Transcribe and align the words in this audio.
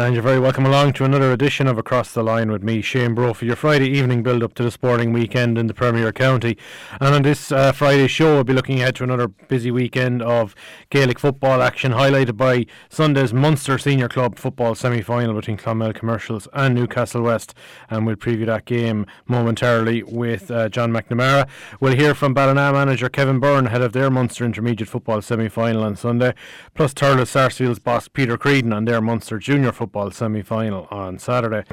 And 0.00 0.14
you're 0.14 0.22
very 0.22 0.40
welcome 0.40 0.64
along 0.64 0.94
to 0.94 1.04
another 1.04 1.30
edition 1.30 1.66
of 1.66 1.76
Across 1.76 2.14
the 2.14 2.22
Line 2.22 2.50
with 2.50 2.62
me, 2.62 2.80
Shane 2.80 3.14
Brophy, 3.14 3.40
for 3.40 3.44
your 3.44 3.54
Friday 3.54 3.86
evening 3.90 4.22
build 4.22 4.42
up 4.42 4.54
to 4.54 4.62
the 4.62 4.70
sporting 4.70 5.12
weekend 5.12 5.58
in 5.58 5.66
the 5.66 5.74
Premier 5.74 6.10
County. 6.10 6.56
And 7.02 7.14
on 7.14 7.20
this 7.20 7.52
uh, 7.52 7.72
Friday 7.72 8.06
show, 8.06 8.36
we'll 8.36 8.44
be 8.44 8.54
looking 8.54 8.80
ahead 8.80 8.96
to 8.96 9.04
another 9.04 9.28
busy 9.28 9.70
weekend 9.70 10.22
of 10.22 10.54
Gaelic 10.88 11.18
football 11.18 11.60
action, 11.60 11.92
highlighted 11.92 12.38
by 12.38 12.64
Sunday's 12.88 13.34
Munster 13.34 13.76
Senior 13.76 14.08
Club 14.08 14.38
football 14.38 14.74
semi 14.74 15.02
final 15.02 15.34
between 15.34 15.58
Clonmel 15.58 15.92
Commercials 15.92 16.48
and 16.54 16.74
Newcastle 16.74 17.20
West. 17.20 17.52
And 17.90 18.06
we'll 18.06 18.16
preview 18.16 18.46
that 18.46 18.64
game 18.64 19.04
momentarily 19.26 20.02
with 20.02 20.50
uh, 20.50 20.70
John 20.70 20.92
McNamara. 20.92 21.46
We'll 21.78 21.94
hear 21.94 22.14
from 22.14 22.32
Ballina 22.32 22.72
manager 22.72 23.10
Kevin 23.10 23.38
Byrne, 23.38 23.66
head 23.66 23.82
of 23.82 23.92
their 23.92 24.08
Munster 24.08 24.46
Intermediate 24.46 24.88
football 24.88 25.20
semi 25.20 25.50
final 25.50 25.84
on 25.84 25.94
Sunday, 25.94 26.32
plus 26.74 26.94
Thurles 26.94 27.28
Sarsfield's 27.28 27.78
boss 27.78 28.08
Peter 28.08 28.38
Creedon 28.38 28.74
and 28.74 28.88
their 28.88 29.02
Munster 29.02 29.38
Junior 29.38 29.72
football 29.72 29.89
semi 30.12 30.42
final 30.42 30.86
on 30.90 31.18
Saturday. 31.18 31.64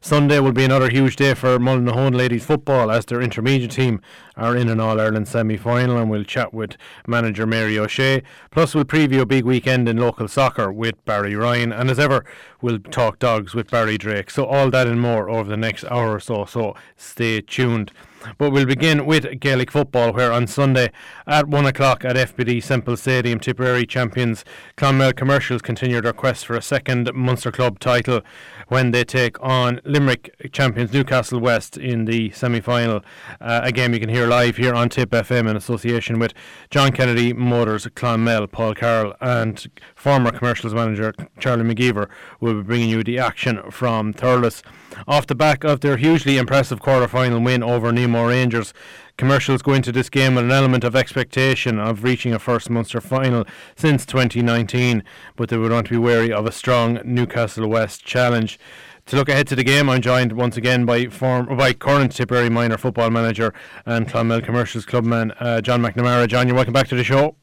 Sunday 0.00 0.40
will 0.40 0.52
be 0.52 0.64
another 0.64 0.90
huge 0.90 1.16
day 1.16 1.34
for 1.34 1.58
Mullinahone 1.58 2.14
ladies 2.14 2.44
football 2.44 2.90
as 2.90 3.04
their 3.06 3.22
intermediate 3.22 3.70
team 3.70 4.00
are 4.36 4.56
in 4.56 4.68
an 4.68 4.78
All 4.78 5.00
Ireland 5.00 5.28
semi 5.28 5.56
final, 5.56 5.96
and 5.96 6.10
we'll 6.10 6.24
chat 6.24 6.52
with 6.52 6.76
manager 7.06 7.46
Mary 7.46 7.78
O'Shea. 7.78 8.22
Plus, 8.50 8.74
we'll 8.74 8.84
preview 8.84 9.20
a 9.20 9.26
big 9.26 9.44
weekend 9.44 9.88
in 9.88 9.96
local 9.96 10.28
soccer 10.28 10.72
with 10.72 11.02
Barry 11.04 11.34
Ryan, 11.34 11.72
and 11.72 11.90
as 11.90 11.98
ever, 11.98 12.24
we'll 12.60 12.78
talk 12.78 13.18
dogs 13.18 13.54
with 13.54 13.70
Barry 13.70 13.96
Drake. 13.96 14.30
So, 14.30 14.44
all 14.44 14.70
that 14.70 14.86
and 14.86 15.00
more 15.00 15.30
over 15.30 15.48
the 15.48 15.56
next 15.56 15.84
hour 15.84 16.14
or 16.14 16.20
so, 16.20 16.44
so 16.44 16.74
stay 16.96 17.40
tuned. 17.40 17.92
But 18.38 18.50
we'll 18.50 18.66
begin 18.66 19.06
with 19.06 19.40
Gaelic 19.40 19.70
football, 19.70 20.12
where 20.12 20.32
on 20.32 20.46
Sunday 20.46 20.90
at 21.26 21.48
1 21.48 21.66
o'clock 21.66 22.04
at 22.04 22.16
FBD 22.16 22.62
Semple 22.62 22.96
Stadium, 22.96 23.38
Tipperary 23.40 23.86
champions 23.86 24.44
Clonmel 24.76 25.12
Commercials 25.12 25.62
continue 25.62 26.00
their 26.00 26.12
quest 26.12 26.46
for 26.46 26.54
a 26.54 26.62
second 26.62 27.12
Munster 27.14 27.52
Club 27.52 27.78
title 27.78 28.22
when 28.68 28.90
they 28.90 29.04
take 29.04 29.42
on 29.42 29.80
Limerick 29.84 30.34
champions 30.52 30.92
Newcastle 30.92 31.40
West 31.40 31.76
in 31.76 32.04
the 32.04 32.30
semi 32.30 32.60
final. 32.60 33.02
Uh, 33.40 33.60
a 33.62 33.72
game 33.72 33.92
you 33.92 34.00
can 34.00 34.08
hear 34.08 34.26
live 34.26 34.56
here 34.56 34.74
on 34.74 34.88
Tip 34.88 35.10
FM 35.10 35.48
in 35.48 35.56
association 35.56 36.18
with 36.18 36.32
John 36.70 36.92
Kennedy 36.92 37.32
Motors, 37.32 37.86
Clonmel, 37.94 38.46
Paul 38.50 38.74
Carroll, 38.74 39.14
and 39.20 39.66
former 39.94 40.30
commercials 40.30 40.74
manager 40.74 41.14
Charlie 41.38 41.64
McGeever 41.64 42.08
will 42.40 42.54
be 42.54 42.62
bringing 42.62 42.88
you 42.88 43.04
the 43.04 43.18
action 43.18 43.60
from 43.70 44.14
Thurles. 44.14 44.62
Off 45.06 45.26
the 45.26 45.34
back 45.34 45.64
of 45.64 45.80
their 45.80 45.96
hugely 45.96 46.36
impressive 46.36 46.80
quarter 46.80 47.08
final 47.08 47.40
win 47.40 47.62
over 47.62 47.92
Nemo 47.92 48.26
Rangers, 48.28 48.72
commercials 49.16 49.62
go 49.62 49.72
into 49.72 49.92
this 49.92 50.08
game 50.08 50.34
with 50.34 50.44
an 50.44 50.50
element 50.50 50.84
of 50.84 50.94
expectation 50.94 51.78
of 51.78 52.04
reaching 52.04 52.32
a 52.32 52.38
first 52.38 52.70
Munster 52.70 53.00
final 53.00 53.44
since 53.76 54.06
2019, 54.06 55.02
but 55.36 55.48
they 55.48 55.56
would 55.56 55.72
want 55.72 55.86
to 55.86 55.92
be 55.92 55.98
wary 55.98 56.32
of 56.32 56.46
a 56.46 56.52
strong 56.52 57.00
Newcastle 57.04 57.66
West 57.66 58.04
challenge. 58.04 58.58
To 59.06 59.16
look 59.16 59.28
ahead 59.28 59.48
to 59.48 59.56
the 59.56 59.64
game, 59.64 59.90
I'm 59.90 60.00
joined 60.00 60.32
once 60.32 60.56
again 60.56 60.84
by 60.84 61.06
form 61.06 61.56
by 61.56 61.72
current 61.72 62.12
Tipperary 62.12 62.48
minor 62.48 62.78
football 62.78 63.10
manager 63.10 63.52
and 63.84 64.08
Clonmel 64.08 64.40
Commercials 64.40 64.86
clubman 64.86 65.32
uh, 65.40 65.60
John 65.60 65.82
McNamara. 65.82 66.28
John, 66.28 66.46
you're 66.46 66.54
welcome 66.54 66.72
back 66.72 66.88
to 66.88 66.96
the 66.96 67.04
show. 67.04 67.34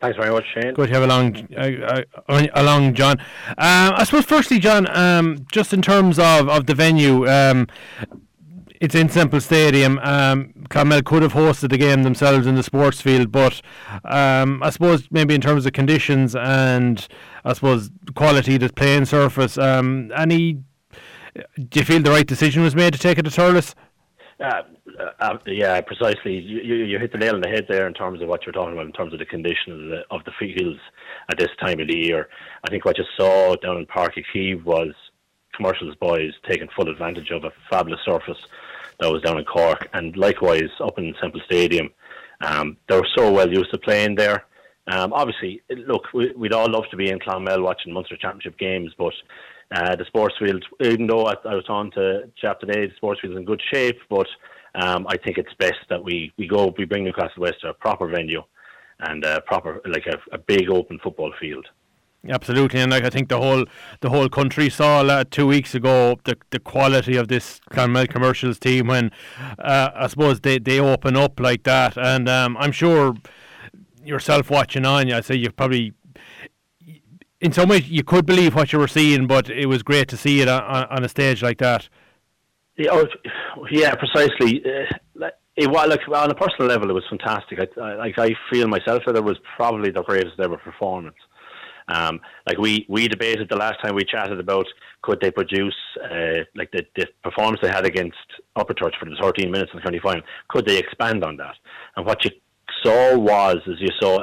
Thanks 0.00 0.16
very 0.16 0.30
much, 0.30 0.44
Shane. 0.54 0.74
Good 0.74 0.88
to 0.88 0.94
have 0.94 1.02
along, 1.02 1.48
uh, 1.56 2.02
uh, 2.28 2.46
along, 2.54 2.94
John. 2.94 3.18
Um, 3.48 3.94
I 3.96 4.04
suppose, 4.04 4.24
firstly, 4.24 4.60
John, 4.60 4.86
um, 4.96 5.44
just 5.50 5.72
in 5.72 5.82
terms 5.82 6.20
of, 6.20 6.48
of 6.48 6.66
the 6.66 6.74
venue, 6.74 7.28
um, 7.28 7.66
it's 8.80 8.94
in 8.94 9.08
Semple 9.08 9.40
Stadium. 9.40 9.98
Um, 9.98 10.54
Clonmel 10.70 11.04
could 11.04 11.22
have 11.22 11.32
hosted 11.32 11.70
the 11.70 11.78
game 11.78 12.04
themselves 12.04 12.46
in 12.46 12.54
the 12.54 12.62
sports 12.62 13.00
field, 13.00 13.32
but 13.32 13.60
um, 14.04 14.62
I 14.62 14.70
suppose 14.70 15.08
maybe 15.10 15.34
in 15.34 15.40
terms 15.40 15.66
of 15.66 15.72
conditions 15.72 16.36
and 16.36 17.06
I 17.44 17.54
suppose 17.54 17.90
quality 18.14 18.54
of 18.54 18.60
the 18.60 18.72
playing 18.72 19.06
surface, 19.06 19.58
um, 19.58 20.12
any. 20.14 20.62
Do 21.56 21.78
you 21.78 21.84
feel 21.84 22.02
the 22.02 22.10
right 22.10 22.26
decision 22.26 22.62
was 22.62 22.74
made 22.74 22.94
to 22.94 22.98
take 22.98 23.18
it 23.18 23.22
to 23.22 23.30
Thurles? 23.30 23.74
Uh, 24.40 24.62
uh, 25.20 25.38
yeah, 25.46 25.80
precisely. 25.80 26.38
You, 26.38 26.76
you 26.76 26.98
hit 26.98 27.10
the 27.10 27.18
nail 27.18 27.34
on 27.34 27.40
the 27.40 27.48
head 27.48 27.66
there 27.68 27.86
in 27.88 27.94
terms 27.94 28.22
of 28.22 28.28
what 28.28 28.46
you're 28.46 28.52
talking 28.52 28.72
about 28.72 28.86
in 28.86 28.92
terms 28.92 29.12
of 29.12 29.18
the 29.18 29.26
condition 29.26 29.72
of 29.72 29.78
the, 29.78 30.02
of 30.10 30.24
the 30.24 30.32
fields 30.38 30.78
at 31.28 31.38
this 31.38 31.48
time 31.60 31.80
of 31.80 31.88
the 31.88 31.96
year. 31.96 32.28
I 32.64 32.70
think 32.70 32.84
what 32.84 32.98
you 32.98 33.04
saw 33.16 33.56
down 33.56 33.78
in 33.78 33.86
Páirc 33.86 34.12
Uí 34.34 34.62
was 34.62 34.94
commercials 35.54 35.96
boys 35.96 36.32
taking 36.48 36.68
full 36.76 36.88
advantage 36.88 37.30
of 37.30 37.44
a 37.44 37.52
fabulous 37.68 38.00
surface 38.04 38.38
that 39.00 39.10
was 39.10 39.22
down 39.22 39.38
in 39.38 39.44
Cork, 39.44 39.88
and 39.92 40.16
likewise 40.16 40.70
up 40.80 40.98
in 40.98 41.14
Semple 41.20 41.40
Stadium. 41.46 41.90
Um, 42.40 42.76
they 42.88 42.96
were 42.96 43.08
so 43.16 43.32
well 43.32 43.50
used 43.52 43.70
to 43.72 43.78
playing 43.78 44.14
there. 44.14 44.44
Um, 44.86 45.12
obviously, 45.12 45.62
look, 45.70 46.04
we, 46.14 46.32
would 46.32 46.52
all 46.52 46.70
love 46.70 46.84
to 46.90 46.96
be 46.96 47.10
in 47.10 47.18
Clonmel 47.18 47.62
watching 47.62 47.92
Munster 47.92 48.16
Championship 48.16 48.58
games, 48.58 48.92
but 48.96 49.12
uh, 49.70 49.96
the 49.96 50.04
sports 50.06 50.34
field, 50.38 50.64
even 50.80 51.06
though 51.06 51.26
I, 51.26 51.34
I 51.44 51.54
was 51.54 51.66
on 51.68 51.90
to 51.92 52.30
chat 52.36 52.58
today, 52.60 52.86
the 52.86 52.94
sports 52.96 53.20
field 53.20 53.34
is 53.34 53.38
in 53.38 53.44
good 53.44 53.62
shape, 53.72 53.98
but 54.08 54.26
um, 54.74 55.06
I 55.08 55.16
think 55.16 55.38
it's 55.38 55.52
best 55.58 55.78
that 55.90 56.02
we, 56.02 56.32
we 56.38 56.46
go, 56.46 56.74
we 56.76 56.84
bring 56.84 57.04
Newcastle 57.04 57.42
West 57.42 57.60
to 57.62 57.68
a 57.68 57.74
proper 57.74 58.08
venue 58.08 58.42
and 59.00 59.24
a 59.24 59.40
proper, 59.42 59.80
like 59.86 60.06
a, 60.06 60.18
a 60.34 60.38
big 60.38 60.70
open 60.70 60.98
football 61.02 61.32
field. 61.40 61.66
Absolutely, 62.28 62.80
and 62.80 62.90
like 62.90 63.04
I 63.04 63.10
think 63.10 63.28
the 63.28 63.38
whole 63.38 63.64
the 64.00 64.10
whole 64.10 64.28
country 64.28 64.68
saw 64.68 65.02
uh, 65.02 65.22
two 65.30 65.46
weeks 65.46 65.76
ago 65.76 66.18
the 66.24 66.36
the 66.50 66.58
quality 66.58 67.16
of 67.16 67.28
this 67.28 67.60
Clonmel 67.70 68.08
commercials 68.08 68.58
team 68.58 68.88
when 68.88 69.12
uh, 69.60 69.90
I 69.94 70.08
suppose 70.08 70.40
they, 70.40 70.58
they 70.58 70.80
open 70.80 71.16
up 71.16 71.38
like 71.38 71.62
that, 71.62 71.96
and 71.96 72.28
um, 72.28 72.56
I'm 72.58 72.72
sure 72.72 73.14
yourself 74.04 74.50
watching 74.50 74.84
on, 74.84 75.12
I 75.12 75.20
say 75.20 75.36
you've 75.36 75.54
probably 75.54 75.92
in 77.40 77.52
some 77.52 77.68
ways 77.68 77.88
you 77.88 78.02
could 78.02 78.26
believe 78.26 78.54
what 78.54 78.72
you 78.72 78.78
were 78.78 78.88
seeing, 78.88 79.26
but 79.26 79.48
it 79.48 79.66
was 79.66 79.82
great 79.82 80.08
to 80.08 80.16
see 80.16 80.40
it 80.40 80.48
on, 80.48 80.62
on 80.86 81.04
a 81.04 81.08
stage 81.08 81.42
like 81.42 81.58
that. 81.58 81.88
Yeah, 82.76 82.90
oh, 82.92 83.06
yeah, 83.70 83.94
precisely. 83.94 84.62
Uh, 84.64 85.28
it 85.56 85.68
like 85.68 86.00
on 86.14 86.30
a 86.30 86.34
personal 86.34 86.68
level, 86.68 86.88
it 86.88 86.92
was 86.92 87.04
fantastic. 87.10 87.58
I, 87.58 87.80
I, 87.80 87.94
like 87.96 88.18
I 88.18 88.30
feel 88.50 88.68
myself 88.68 89.02
that 89.06 89.16
it 89.16 89.24
was 89.24 89.36
probably 89.56 89.90
the 89.90 90.02
greatest 90.04 90.38
ever 90.38 90.56
performance. 90.56 91.16
Um, 91.88 92.20
like 92.46 92.58
we, 92.58 92.86
we 92.88 93.08
debated 93.08 93.48
the 93.48 93.56
last 93.56 93.82
time 93.82 93.94
we 93.94 94.04
chatted 94.04 94.38
about 94.38 94.66
could 95.02 95.20
they 95.20 95.30
produce 95.30 95.74
uh, 96.04 96.44
like 96.54 96.70
the, 96.70 96.84
the 96.94 97.06
performance 97.24 97.60
they 97.62 97.70
had 97.70 97.86
against 97.86 98.18
Upperchurch 98.56 98.92
for 99.00 99.06
the 99.08 99.16
13 99.20 99.50
minutes 99.50 99.70
in 99.72 99.78
the 99.78 99.82
county 99.82 99.98
final. 99.98 100.22
Could 100.48 100.66
they 100.66 100.78
expand 100.78 101.24
on 101.24 101.36
that? 101.38 101.56
And 101.96 102.06
what 102.06 102.24
you 102.24 102.30
saw 102.84 103.16
was, 103.16 103.56
as 103.66 103.80
you 103.80 103.88
saw, 104.00 104.18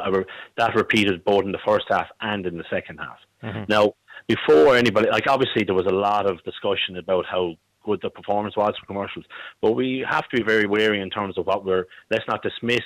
that 0.58 0.76
repeated 0.76 1.24
both 1.24 1.44
in 1.44 1.52
the 1.52 1.60
first 1.66 1.86
half 1.90 2.08
and 2.22 2.46
in 2.46 2.58
the 2.58 2.66
second 2.70 2.98
half. 2.98 3.18
Mm-hmm. 3.44 3.64
Now, 3.70 3.94
before 4.28 4.76
anybody, 4.76 5.10
like 5.10 5.28
obviously 5.28 5.64
there 5.64 5.76
was 5.76 5.86
a 5.88 5.94
lot 5.94 6.30
of 6.30 6.44
discussion 6.44 6.98
about 6.98 7.26
how 7.26 7.56
good 7.84 8.00
the 8.02 8.10
performance 8.10 8.58
was 8.58 8.74
for 8.80 8.86
commercials. 8.88 9.26
But 9.62 9.74
we 9.74 10.04
have 10.10 10.28
to 10.30 10.38
be 10.38 10.44
very 10.44 10.66
wary 10.66 11.02
in 11.02 11.10
terms 11.12 11.38
of 11.38 11.46
what 11.46 11.64
we're. 11.64 11.86
Let's 12.10 12.24
not 12.28 12.42
dismiss 12.42 12.82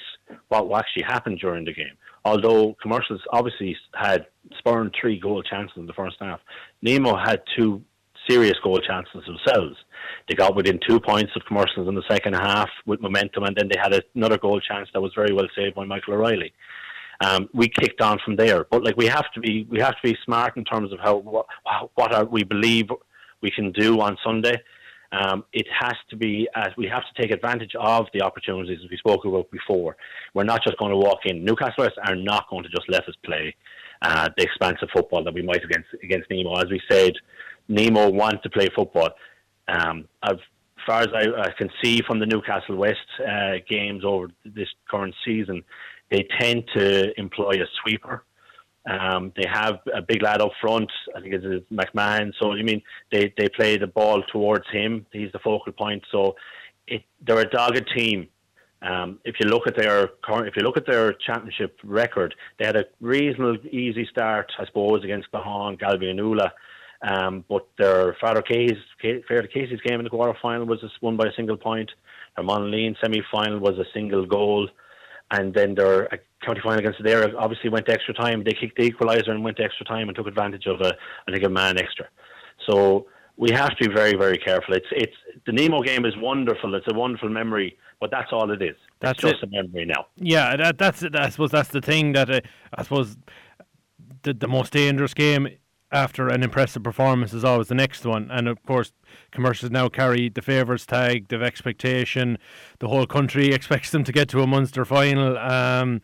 what 0.49 0.69
actually 0.77 1.03
happened 1.03 1.39
during 1.39 1.63
the 1.63 1.73
game 1.73 1.97
although 2.25 2.75
commercials 2.81 3.21
obviously 3.31 3.75
had 3.93 4.25
spurned 4.57 4.95
three 4.99 5.19
goal 5.19 5.41
chances 5.43 5.77
in 5.77 5.85
the 5.85 5.93
first 5.93 6.17
half, 6.19 6.39
Nemo 6.81 7.17
had 7.17 7.41
two 7.57 7.81
serious 8.29 8.57
goal 8.63 8.79
chances 8.79 9.23
themselves. 9.25 9.75
They 10.27 10.35
got 10.35 10.55
within 10.55 10.79
two 10.87 10.99
points 10.99 11.31
of 11.35 11.43
commercials 11.45 11.87
in 11.87 11.95
the 11.95 12.03
second 12.09 12.33
half 12.33 12.69
with 12.85 13.01
momentum, 13.01 13.43
and 13.43 13.55
then 13.55 13.69
they 13.69 13.79
had 13.81 13.99
another 14.15 14.37
goal 14.37 14.59
chance 14.59 14.89
that 14.93 15.01
was 15.01 15.11
very 15.15 15.33
well 15.33 15.47
saved 15.55 15.75
by 15.75 15.85
Michael 15.85 16.13
O'Reilly. 16.13 16.53
Um, 17.21 17.49
we 17.53 17.67
kicked 17.67 18.01
on 18.01 18.17
from 18.23 18.35
there, 18.35 18.65
but 18.71 18.83
like 18.83 18.95
we 18.95 19.07
have 19.07 19.29
to 19.33 19.39
be, 19.39 19.67
we 19.69 19.79
have 19.79 19.95
to 20.01 20.03
be 20.03 20.17
smart 20.23 20.55
in 20.55 20.63
terms 20.63 20.93
of 20.93 20.99
how 20.99 21.17
what, 21.17 21.47
what 21.95 22.13
are, 22.13 22.25
we 22.25 22.43
believe 22.43 22.85
we 23.41 23.51
can 23.51 23.71
do 23.71 23.99
on 23.99 24.17
Sunday. 24.23 24.61
Um, 25.11 25.43
it 25.53 25.65
has 25.77 25.95
to 26.11 26.15
be 26.15 26.47
as 26.55 26.69
we 26.77 26.87
have 26.87 27.01
to 27.01 27.21
take 27.21 27.31
advantage 27.31 27.73
of 27.79 28.05
the 28.13 28.21
opportunities 28.21 28.77
as 28.83 28.89
we 28.91 28.97
spoke 28.97 29.25
about 29.25 29.49
before. 29.49 29.97
We're 30.35 30.43
not 30.43 30.63
just 30.63 30.77
going 30.77 30.91
to 30.91 30.97
walk 30.97 31.25
in. 31.25 31.43
Newcastle 31.43 31.89
are 32.05 32.15
not 32.15 32.47
going 32.49 32.63
to 32.63 32.69
just 32.69 32.87
let 32.89 33.07
us 33.07 33.15
play 33.25 33.55
uh, 34.03 34.29
the 34.37 34.43
expansive 34.43 34.89
football 34.93 35.23
that 35.23 35.33
we 35.33 35.41
might 35.41 35.63
against 35.63 35.89
against 36.03 36.29
Nemo. 36.29 36.55
As 36.55 36.69
we 36.69 36.79
said, 36.89 37.13
Nemo 37.69 38.09
wants 38.09 38.43
to 38.43 38.49
play 38.49 38.67
football. 38.75 39.09
Um, 39.69 40.09
as 40.23 40.37
far 40.85 41.01
as 41.01 41.09
I, 41.13 41.41
I, 41.41 41.51
can 41.57 41.69
see 41.81 42.01
from 42.01 42.19
the 42.19 42.25
Newcastle 42.25 42.75
West 42.75 42.97
uh, 43.25 43.53
games 43.69 44.03
over 44.03 44.27
this 44.43 44.67
current 44.89 45.15
season, 45.23 45.63
they 46.09 46.27
tend 46.39 46.63
to 46.75 47.17
employ 47.19 47.51
a 47.51 47.67
sweeper 47.81 48.23
um, 48.89 49.31
they 49.35 49.47
have 49.47 49.79
a 49.93 50.01
big 50.01 50.23
lad 50.23 50.41
up 50.41 50.51
front. 50.59 50.91
I 51.15 51.21
think 51.21 51.33
it's 51.33 51.69
McMahon. 51.71 52.33
So 52.39 52.53
I 52.53 52.63
mean, 52.63 52.81
they 53.11 53.33
they 53.37 53.49
play 53.49 53.77
the 53.77 53.87
ball 53.87 54.23
towards 54.23 54.65
him. 54.71 55.05
He's 55.11 55.31
the 55.31 55.39
focal 55.39 55.73
point. 55.73 56.03
So 56.11 56.35
it, 56.87 57.03
they're 57.25 57.39
a 57.39 57.49
dogged 57.49 57.87
team. 57.95 58.27
Um, 58.81 59.19
if 59.25 59.35
you 59.39 59.47
look 59.47 59.67
at 59.67 59.75
their 59.75 60.07
current, 60.23 60.47
if 60.47 60.55
you 60.55 60.63
look 60.63 60.77
at 60.77 60.85
their 60.85 61.13
championship 61.13 61.77
record, 61.83 62.33
they 62.57 62.65
had 62.65 62.77
a 62.77 62.85
reasonable 63.01 63.57
easy 63.67 64.07
start, 64.09 64.51
I 64.57 64.65
suppose, 64.65 65.03
against 65.03 65.29
Gahan, 65.31 65.77
Galway, 65.77 66.09
and 66.09 66.19
Oola. 66.19 66.51
Um, 67.01 67.45
but 67.47 67.67
their 67.77 68.17
Father 68.19 68.41
Casey's, 68.41 68.77
Casey's 69.01 69.79
game 69.85 69.99
in 69.99 70.03
the 70.03 70.09
quarter 70.09 70.37
final 70.41 70.65
was 70.65 70.83
won 71.01 71.15
by 71.15 71.27
a 71.27 71.33
single 71.35 71.57
point. 71.57 71.89
Their 72.35 72.45
Monaleen 72.45 72.95
semi 73.01 73.21
final 73.31 73.59
was 73.59 73.77
a 73.77 73.85
single 73.93 74.25
goal 74.25 74.69
and 75.31 75.53
then 75.53 75.75
their 75.75 76.11
uh, 76.13 76.17
county 76.43 76.61
final 76.61 76.79
against 76.79 76.99
Adare 76.99 77.33
obviously 77.37 77.69
went 77.69 77.85
to 77.87 77.93
extra 77.93 78.13
time. 78.13 78.43
They 78.43 78.53
kicked 78.53 78.77
the 78.77 78.89
equaliser 78.89 79.29
and 79.29 79.43
went 79.43 79.57
to 79.57 79.63
extra 79.63 79.85
time 79.85 80.07
and 80.07 80.15
took 80.15 80.27
advantage 80.27 80.65
of 80.65 80.81
a, 80.81 80.95
I 81.27 81.31
think, 81.31 81.43
a 81.43 81.49
man 81.49 81.77
extra. 81.77 82.07
So 82.67 83.07
we 83.37 83.51
have 83.51 83.69
to 83.77 83.89
be 83.89 83.93
very, 83.93 84.15
very 84.15 84.37
careful. 84.37 84.73
It's 84.73 84.87
it's 84.91 85.15
the 85.45 85.51
Nemo 85.51 85.81
game 85.81 86.05
is 86.05 86.15
wonderful. 86.17 86.73
It's 86.75 86.87
a 86.91 86.95
wonderful 86.95 87.29
memory, 87.29 87.77
but 87.99 88.11
that's 88.11 88.31
all 88.31 88.51
it 88.51 88.61
is. 88.61 88.75
That's 88.99 89.23
it's 89.23 89.31
just 89.31 89.43
it. 89.43 89.49
a 89.49 89.63
memory 89.63 89.85
now. 89.85 90.07
Yeah, 90.17 90.55
that, 90.55 90.77
that's. 90.77 91.03
I 91.03 91.29
suppose 91.29 91.51
that's 91.51 91.69
the 91.69 91.81
thing 91.81 92.13
that 92.13 92.29
uh, 92.29 92.41
I 92.73 92.83
suppose 92.83 93.17
the 94.23 94.33
the 94.33 94.47
most 94.47 94.73
dangerous 94.73 95.13
game 95.13 95.47
after 95.91 96.27
an 96.27 96.43
impressive 96.43 96.83
performance 96.83 97.33
is 97.33 97.43
always 97.43 97.67
the 97.67 97.75
next 97.75 98.05
one. 98.05 98.29
And 98.31 98.47
of 98.47 98.63
course, 98.63 98.93
commercials 99.31 99.71
now 99.71 99.89
carry 99.89 100.29
the 100.29 100.41
favourites 100.41 100.85
tag, 100.85 101.27
the 101.27 101.41
expectation. 101.41 102.37
The 102.79 102.87
whole 102.87 103.05
country 103.05 103.47
expects 103.53 103.91
them 103.91 104.03
to 104.03 104.11
get 104.11 104.29
to 104.29 104.41
a 104.41 104.47
Munster 104.47 104.85
final. 104.85 105.37
Um, 105.37 106.01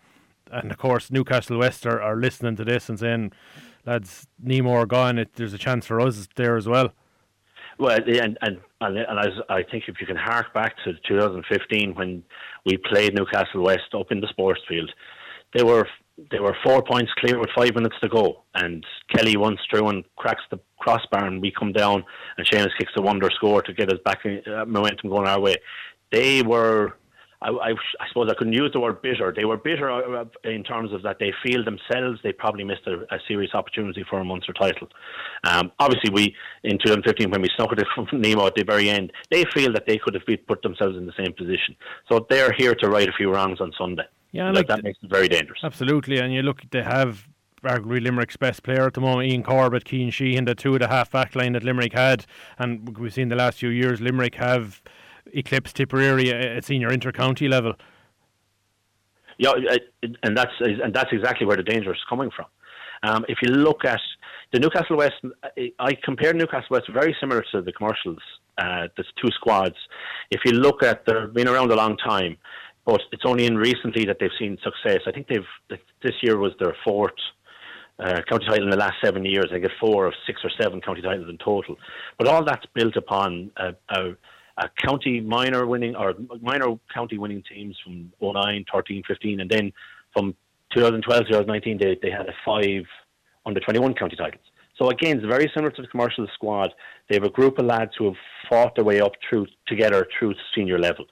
and 0.51 0.71
of 0.71 0.77
course, 0.77 1.11
Newcastle 1.11 1.57
West 1.57 1.85
are, 1.85 2.01
are 2.01 2.15
listening 2.15 2.55
to 2.57 2.65
this 2.65 2.89
and 2.89 2.99
saying, 2.99 3.31
lads, 3.85 4.27
Nemo 4.41 4.71
are 4.71 4.85
gone. 4.85 5.17
It, 5.19 5.33
there's 5.35 5.53
a 5.53 5.57
chance 5.57 5.85
for 5.85 5.99
us 5.99 6.27
there 6.35 6.55
as 6.55 6.67
well. 6.67 6.91
Well, 7.77 7.97
and 7.97 8.37
and 8.41 8.59
and, 8.79 8.97
and 8.97 9.19
I, 9.19 9.53
I 9.53 9.63
think 9.63 9.85
if 9.87 9.99
you 9.99 10.07
can 10.07 10.15
hark 10.15 10.53
back 10.53 10.75
to 10.85 10.93
2015 11.07 11.93
when 11.95 12.23
we 12.65 12.77
played 12.77 13.13
Newcastle 13.13 13.63
West 13.63 13.93
up 13.93 14.11
in 14.11 14.21
the 14.21 14.27
sports 14.27 14.61
field, 14.67 14.89
they 15.53 15.63
were 15.63 15.87
they 16.31 16.39
were 16.39 16.55
four 16.63 16.81
points 16.81 17.11
clear 17.19 17.39
with 17.39 17.49
five 17.55 17.75
minutes 17.75 17.95
to 18.01 18.09
go, 18.09 18.43
and 18.53 18.85
Kelly 19.13 19.35
runs 19.35 19.59
through 19.69 19.89
and 19.89 20.03
cracks 20.15 20.43
the 20.49 20.59
crossbar, 20.79 21.25
and 21.25 21.41
we 21.41 21.51
come 21.51 21.73
down, 21.73 22.03
and 22.37 22.47
Seamus 22.47 22.77
kicks 22.79 22.91
the 22.95 23.01
wonder 23.01 23.29
score 23.35 23.61
to 23.61 23.73
get 23.73 23.91
us 23.91 23.99
back 24.05 24.19
in, 24.25 24.41
uh, 24.47 24.65
momentum 24.65 25.09
going 25.09 25.27
our 25.27 25.39
way. 25.39 25.55
They 26.11 26.41
were 26.41 26.95
I, 27.41 27.49
I, 27.49 27.69
I, 27.71 28.07
suppose 28.07 28.29
I 28.31 28.33
couldn't 28.35 28.53
use 28.53 28.71
the 28.73 28.79
word 28.79 29.01
bitter. 29.01 29.33
They 29.35 29.45
were 29.45 29.57
bitter 29.57 29.91
uh, 29.91 30.25
in 30.43 30.63
terms 30.63 30.91
of 30.93 31.03
that 31.03 31.17
they 31.19 31.31
feel 31.43 31.63
themselves 31.63 32.19
they 32.23 32.31
probably 32.31 32.63
missed 32.63 32.87
a, 32.87 33.01
a 33.13 33.19
serious 33.27 33.53
opportunity 33.53 34.03
for 34.09 34.19
a 34.19 34.25
Munster 34.25 34.53
title. 34.53 34.87
Um, 35.43 35.71
obviously, 35.79 36.09
we 36.11 36.35
in 36.63 36.77
2015 36.79 37.29
when 37.29 37.41
we 37.41 37.49
snuck 37.55 37.71
it 37.71 37.85
from 37.95 38.07
Nemo 38.19 38.47
at 38.47 38.55
the 38.55 38.63
very 38.63 38.89
end, 38.89 39.11
they 39.29 39.43
feel 39.53 39.71
that 39.73 39.85
they 39.85 39.97
could 39.97 40.13
have 40.15 40.23
put 40.47 40.61
themselves 40.61 40.97
in 40.97 41.05
the 41.05 41.13
same 41.17 41.33
position. 41.33 41.75
So 42.09 42.25
they're 42.29 42.53
here 42.57 42.73
to 42.75 42.89
right 42.89 43.07
a 43.07 43.13
few 43.13 43.31
wrongs 43.31 43.61
on 43.61 43.71
Sunday. 43.77 44.05
Yeah, 44.31 44.51
like, 44.51 44.67
that 44.67 44.83
makes 44.83 44.99
it 45.01 45.09
very 45.09 45.27
dangerous. 45.27 45.59
Absolutely, 45.63 46.19
and 46.19 46.33
you 46.33 46.41
look, 46.41 46.61
they 46.71 46.83
have 46.83 47.27
arguably 47.63 48.03
Limerick's 48.03 48.37
best 48.37 48.63
player 48.63 48.85
at 48.85 48.93
the 48.93 49.01
moment, 49.01 49.27
Ian 49.27 49.43
Corbett, 49.43 49.87
Cian 49.87 50.11
Sheehan, 50.11 50.45
the 50.45 50.53
two 50.53 50.73
of 50.73 50.79
the 50.79 50.87
half 50.87 51.09
back 51.09 51.35
line 51.35 51.53
that 51.53 51.63
Limerick 51.63 51.93
had, 51.93 52.25
and 52.59 52.97
we've 52.97 53.13
seen 53.13 53.29
the 53.29 53.35
last 53.35 53.59
few 53.59 53.69
years 53.69 54.01
Limerick 54.01 54.35
have 54.35 54.81
eclipsed 55.33 55.75
Tipperary 55.75 56.31
at 56.31 56.63
senior 56.63 56.91
inter-county 56.91 57.47
level. 57.47 57.73
Yeah, 59.37 59.51
and 60.23 60.37
that's 60.37 60.53
and 60.61 60.93
that's 60.93 61.09
exactly 61.11 61.45
where 61.45 61.57
the 61.57 61.63
danger 61.63 61.91
is 61.91 61.99
coming 62.07 62.29
from. 62.35 62.45
Um, 63.03 63.25
if 63.27 63.39
you 63.41 63.49
look 63.49 63.83
at 63.83 63.99
the 64.53 64.59
Newcastle 64.59 64.97
West, 64.97 65.15
I 65.79 65.93
compare 66.03 66.33
Newcastle 66.33 66.67
West 66.69 66.85
very 66.93 67.15
similar 67.19 67.43
to 67.51 67.61
the 67.61 67.73
commercials. 67.73 68.19
Uh, 68.57 68.87
there's 68.95 69.11
two 69.21 69.29
squads. 69.31 69.75
If 70.31 70.41
you 70.45 70.53
look 70.53 70.83
at, 70.83 71.05
they've 71.05 71.33
been 71.33 71.49
around 71.49 71.71
a 71.71 71.75
long 71.75 71.97
time, 71.97 72.37
but 72.85 73.01
it's 73.11 73.23
only 73.25 73.45
in 73.45 73.57
recently 73.57 74.05
that 74.05 74.17
they've 74.19 74.29
seen 74.37 74.57
success. 74.63 75.01
I 75.07 75.11
think 75.11 75.27
they've 75.27 75.79
this 76.03 76.13
year 76.21 76.37
was 76.37 76.53
their 76.59 76.75
fourth 76.83 77.13
uh, 77.99 78.21
county 78.29 78.45
title 78.47 78.65
in 78.65 78.69
the 78.69 78.77
last 78.77 78.95
seven 79.03 79.25
years. 79.25 79.47
They 79.51 79.59
get 79.59 79.71
four 79.79 80.05
of 80.05 80.13
six 80.27 80.41
or 80.43 80.51
seven 80.61 80.81
county 80.81 81.01
titles 81.01 81.29
in 81.29 81.37
total. 81.37 81.77
But 82.17 82.27
all 82.27 82.43
that's 82.43 82.65
built 82.73 82.95
upon 82.95 83.51
a, 83.57 83.73
a 83.89 84.15
uh, 84.57 84.67
county 84.85 85.19
minor 85.19 85.65
winning 85.65 85.95
or 85.95 86.13
minor 86.41 86.77
county 86.93 87.17
winning 87.17 87.43
teams 87.51 87.75
from 87.83 88.11
09, 88.21 88.65
13, 88.71 89.03
15, 89.07 89.39
and 89.41 89.49
then 89.49 89.71
from 90.13 90.35
2012 90.73 91.21
to 91.21 91.25
2019 91.25 91.77
they, 91.77 91.97
they 92.01 92.09
had 92.09 92.27
a 92.27 92.33
five 92.45 92.83
under 93.45 93.59
21 93.59 93.93
county 93.95 94.15
titles. 94.15 94.43
So 94.77 94.89
again, 94.89 95.17
it's 95.17 95.25
very 95.25 95.49
similar 95.53 95.71
to 95.71 95.81
the 95.81 95.87
commercial 95.87 96.27
squad. 96.33 96.73
They 97.09 97.15
have 97.15 97.23
a 97.23 97.29
group 97.29 97.59
of 97.59 97.65
lads 97.65 97.91
who 97.97 98.05
have 98.05 98.15
fought 98.49 98.75
their 98.75 98.83
way 98.83 98.99
up 98.99 99.13
through 99.29 99.47
together 99.67 100.05
through 100.17 100.35
senior 100.53 100.79
level, 100.79 101.05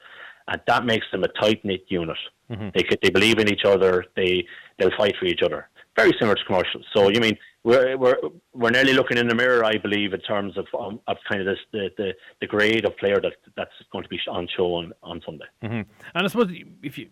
and 0.48 0.62
that 0.68 0.86
makes 0.86 1.06
them 1.12 1.24
a 1.24 1.28
tight 1.40 1.64
knit 1.64 1.86
unit. 1.88 2.18
Mm-hmm. 2.50 2.70
They 2.76 2.84
they 3.02 3.10
believe 3.10 3.40
in 3.40 3.48
each 3.52 3.66
other. 3.66 4.06
They 4.16 4.46
they'll 4.78 4.98
fight 4.98 5.16
for 5.20 5.26
each 5.26 5.42
other. 5.44 5.70
Very 5.96 6.14
similar 6.20 6.36
to 6.36 6.46
commercials. 6.46 6.86
So 6.96 7.10
you 7.10 7.20
mean 7.20 7.38
we're 7.64 7.98
we're 7.98 8.18
we're 8.54 8.72
nearly 8.72 8.94
looking 8.94 9.18
in 9.18 9.28
the 9.28 9.36
mirror, 9.36 9.64
I 9.64 9.78
believe, 9.78 10.14
in 10.14 10.20
terms 10.22 10.58
of 10.58 10.68
um, 10.78 11.00
of 11.08 11.18
kind 11.30 11.42
of 11.42 11.48
this 11.48 11.60
the, 11.72 11.90
the, 11.98 12.14
the 12.42 12.48
grade 12.48 12.86
of 12.86 12.98
player 12.98 13.22
that 13.22 13.34
that's 13.56 13.72
going 13.92 14.04
to 14.04 14.10
be 14.10 14.20
on 14.28 14.48
show 14.56 14.76
on 14.76 14.92
on 15.04 15.22
Sunday. 15.26 15.46
Mm-hmm. 15.64 15.90
And 16.16 16.26
I 16.26 16.28
suppose 16.28 16.52
if 16.82 16.98
you. 16.98 17.10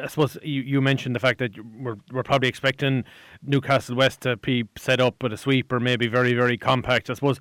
I 0.00 0.06
suppose 0.06 0.38
you, 0.42 0.62
you 0.62 0.80
mentioned 0.80 1.14
the 1.14 1.20
fact 1.20 1.40
that 1.40 1.52
we're, 1.76 1.96
we're 2.12 2.22
probably 2.22 2.48
expecting 2.48 3.04
Newcastle 3.42 3.96
West 3.96 4.20
to 4.20 4.36
be 4.36 4.64
set 4.78 5.00
up 5.00 5.22
with 5.22 5.32
a 5.32 5.36
sweep 5.36 5.72
or 5.72 5.80
maybe 5.80 6.06
very, 6.06 6.34
very 6.34 6.56
compact. 6.56 7.10
I 7.10 7.14
suppose 7.14 7.40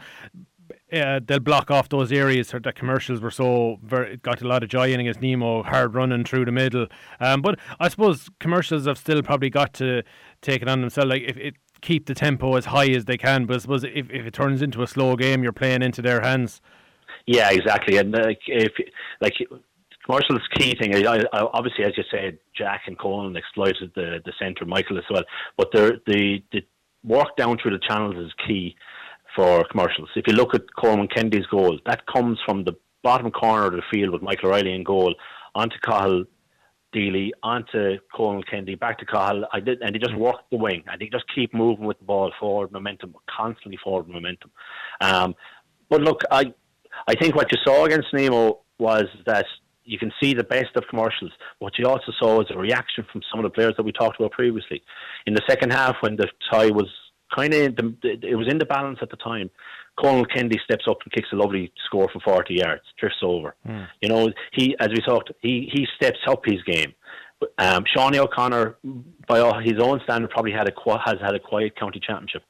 uh, 0.93 1.19
they'll 1.25 1.39
block 1.39 1.71
off 1.71 1.89
those 1.89 2.11
areas 2.11 2.51
that 2.51 2.75
commercials 2.75 3.21
were 3.21 3.31
so 3.31 3.79
very, 3.83 4.17
got 4.17 4.41
a 4.41 4.47
lot 4.47 4.63
of 4.63 4.69
joy 4.69 4.91
in 4.91 4.99
against 4.99 5.21
Nemo, 5.21 5.63
hard 5.63 5.95
running 5.95 6.23
through 6.23 6.45
the 6.45 6.51
middle. 6.51 6.88
Um, 7.19 7.41
but 7.41 7.59
I 7.79 7.88
suppose 7.89 8.29
commercials 8.39 8.85
have 8.88 8.97
still 8.97 9.21
probably 9.21 9.49
got 9.49 9.73
to 9.75 10.03
take 10.41 10.61
it 10.61 10.67
on 10.67 10.81
themselves. 10.81 11.09
Like 11.09 11.23
if 11.23 11.38
it 11.38 11.55
keep 11.81 12.05
the 12.05 12.13
tempo 12.13 12.55
as 12.55 12.65
high 12.65 12.89
as 12.89 13.05
they 13.05 13.17
can. 13.17 13.45
But 13.45 13.55
I 13.55 13.59
suppose 13.59 13.83
if, 13.83 14.09
if 14.09 14.25
it 14.25 14.33
turns 14.33 14.61
into 14.61 14.81
a 14.81 14.88
slow 14.88 15.15
game, 15.15 15.43
you're 15.43 15.51
playing 15.51 15.81
into 15.81 16.01
their 16.01 16.21
hands. 16.21 16.61
Yeah, 17.25 17.49
exactly. 17.51 17.97
And 17.97 18.11
like, 18.11 18.39
if 18.47 18.71
like 19.19 19.33
commercial's 20.05 20.47
key 20.55 20.75
thing, 20.79 20.93
obviously, 21.33 21.83
as 21.83 21.93
you 21.97 22.03
said, 22.09 22.38
Jack 22.55 22.83
and 22.88 22.97
Colin 22.97 23.35
exploited 23.35 23.91
the 23.95 24.21
the 24.23 24.33
centre, 24.39 24.65
Michael 24.65 24.97
as 24.97 25.03
well. 25.09 25.23
But 25.57 25.71
the 25.71 25.99
the 26.05 26.61
work 27.03 27.35
down 27.35 27.57
through 27.61 27.71
the 27.71 27.88
channels 27.88 28.15
is 28.15 28.31
key 28.47 28.75
for 29.36 29.63
commercials. 29.66 30.10
If 30.16 30.28
you 30.28 30.33
look 30.33 30.54
at 30.54 30.62
Coleman 30.75 31.07
Kennedy's 31.07 31.45
goal, 31.48 31.80
that 31.86 32.06
comes 32.07 32.39
from 32.45 32.63
the 32.63 32.74
bottom 33.04 33.31
corner 33.31 33.68
of 33.68 33.74
the 33.74 33.81
field 33.92 34.12
with 34.12 34.22
Michael 34.22 34.50
O'Reilly 34.50 34.74
in 34.74 34.83
goal 34.83 35.16
onto 35.56 35.78
Cathal 35.83 36.25
Deely 36.94 37.31
onto 37.42 37.98
Colin 38.13 38.44
Kennedy, 38.44 38.75
back 38.75 39.00
to 39.00 39.06
Cathal. 39.06 39.45
I 39.54 39.62
did, 39.62 39.81
and 39.81 39.95
he 39.95 40.00
just 40.00 40.16
worked 40.16 40.50
the 40.51 40.57
wing, 40.57 40.83
and 40.92 41.01
he 41.01 41.10
just 41.10 41.24
keep 41.33 41.54
moving 41.54 41.86
with 41.86 41.98
the 42.00 42.06
ball 42.06 42.33
forward 42.38 42.72
momentum, 42.72 43.16
constantly 43.30 43.80
forward 43.81 44.10
momentum. 44.10 44.51
Um, 45.00 45.34
but 45.89 46.01
look, 46.01 46.22
I, 46.30 46.54
I 47.07 47.16
think 47.16 47.36
what 47.36 47.50
you 47.51 47.57
saw 47.63 47.86
against 47.86 48.07
Nemo 48.13 48.60
was 48.77 49.06
that 49.25 49.45
you 49.86 49.98
can 49.98 50.12
see 50.22 50.34
the 50.34 50.44
best 50.44 50.75
of 50.75 50.84
commercials. 50.89 51.31
What 51.60 51.80
you 51.80 51.86
also 51.86 52.12
saw 52.19 52.39
was 52.39 52.48
a 52.50 52.57
reaction 52.57 53.06
from 53.12 53.22
some 53.31 53.39
of 53.39 53.44
the 53.44 53.50
players 53.50 53.74
that 53.77 53.84
we 53.84 53.94
talked 53.94 54.19
about 54.19 54.31
previously. 54.31 54.84
In 55.25 55.34
the 55.34 55.42
second 55.50 55.72
half, 55.72 55.95
when 56.01 56.18
the 56.18 56.27
tie 56.51 56.72
was 56.72 56.88
kind 57.36 57.54
of, 57.54 57.95
it 58.04 58.38
was 58.38 58.48
in 58.50 58.57
the 58.57 58.66
balance 58.66 59.00
at 59.01 59.10
the 59.10 59.18
time. 59.18 59.50
Colonel 60.00 60.25
Kennedy 60.25 60.60
steps 60.63 60.86
up 60.89 60.98
and 61.04 61.12
kicks 61.12 61.28
a 61.33 61.36
lovely 61.36 61.72
score 61.86 62.10
from 62.10 62.22
40 62.22 62.55
yards, 62.55 62.84
drifts 63.00 63.20
over. 63.22 63.55
Mm. 63.67 63.88
You 64.01 64.10
know, 64.10 64.29
he, 64.53 64.75
as 64.79 64.89
we 64.89 65.01
talked, 65.01 65.32
he, 65.41 65.70
he 65.72 65.86
steps 65.96 66.20
up 66.27 66.44
his 66.46 66.62
game. 66.63 66.94
Um, 67.58 67.84
Sean 67.94 68.15
O'Connor, 68.15 68.77
by 69.27 69.39
all, 69.39 69.60
his 69.60 69.79
own 69.79 70.00
standard, 70.03 70.29
probably 70.29 70.51
had 70.51 70.67
a 70.67 71.00
has 71.05 71.17
had 71.22 71.36
a 71.36 71.39
quiet 71.39 71.75
county 71.75 72.00
championship. 72.00 72.44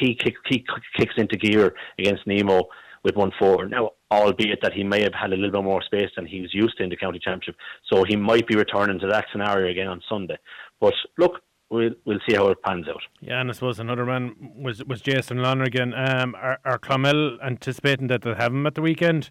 He, 0.00 0.14
kick, 0.14 0.34
he 0.48 0.64
kicks 0.96 1.14
into 1.16 1.36
gear 1.36 1.74
against 1.98 2.26
Nemo 2.26 2.68
with 3.04 3.16
one 3.16 3.32
four. 3.38 3.66
Now, 3.66 3.90
albeit 4.10 4.60
that 4.62 4.72
he 4.72 4.82
may 4.82 5.02
have 5.02 5.14
had 5.14 5.32
a 5.32 5.36
little 5.36 5.50
bit 5.50 5.64
more 5.64 5.82
space 5.82 6.10
than 6.16 6.26
he 6.26 6.40
was 6.40 6.54
used 6.54 6.76
to 6.78 6.84
in 6.84 6.90
the 6.90 6.96
county 6.96 7.18
championship, 7.18 7.56
so 7.90 8.04
he 8.04 8.16
might 8.16 8.46
be 8.46 8.56
returning 8.56 8.98
to 9.00 9.06
that 9.08 9.26
scenario 9.30 9.70
again 9.70 9.88
on 9.88 10.02
Sunday. 10.08 10.38
But 10.80 10.94
look, 11.18 11.40
we'll 11.70 11.90
we'll 12.04 12.20
see 12.28 12.36
how 12.36 12.48
it 12.48 12.62
pans 12.62 12.88
out. 12.88 13.02
Yeah, 13.20 13.40
and 13.40 13.50
I 13.50 13.52
suppose 13.52 13.78
another 13.78 14.04
man 14.04 14.34
was 14.56 14.84
was 14.84 15.00
Jason 15.00 15.38
Lonergan. 15.38 15.94
Um, 15.94 16.34
are, 16.34 16.58
are 16.64 16.78
Clonmel 16.78 17.38
anticipating 17.44 18.08
that 18.08 18.22
they'll 18.22 18.34
have 18.34 18.52
him 18.52 18.66
at 18.66 18.74
the 18.74 18.82
weekend? 18.82 19.30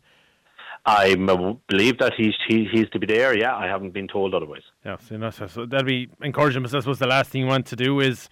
I 0.86 1.16
believe 1.16 1.98
that 2.00 2.14
he's 2.18 2.36
he, 2.48 2.68
he's 2.72 2.90
to 2.90 3.00
be 3.00 3.08
there. 3.08 3.38
Yeah, 3.38 3.56
I 3.56 3.68
haven't 3.68 3.94
been 3.94 4.08
told 4.08 4.34
otherwise. 4.34 4.64
Yeah, 4.86 4.98
so, 4.98 5.16
you 5.16 5.20
know, 5.20 5.30
so, 5.30 5.48
so 5.48 5.66
that'd 5.66 5.86
be 5.86 6.10
encouraging. 6.22 6.62
But 6.62 6.76
I 6.76 6.80
suppose 6.80 7.00
the 7.00 7.08
last 7.08 7.32
thing 7.32 7.42
you 7.42 7.48
want 7.48 7.66
to 7.68 7.76
do 7.76 8.02
is 8.02 8.28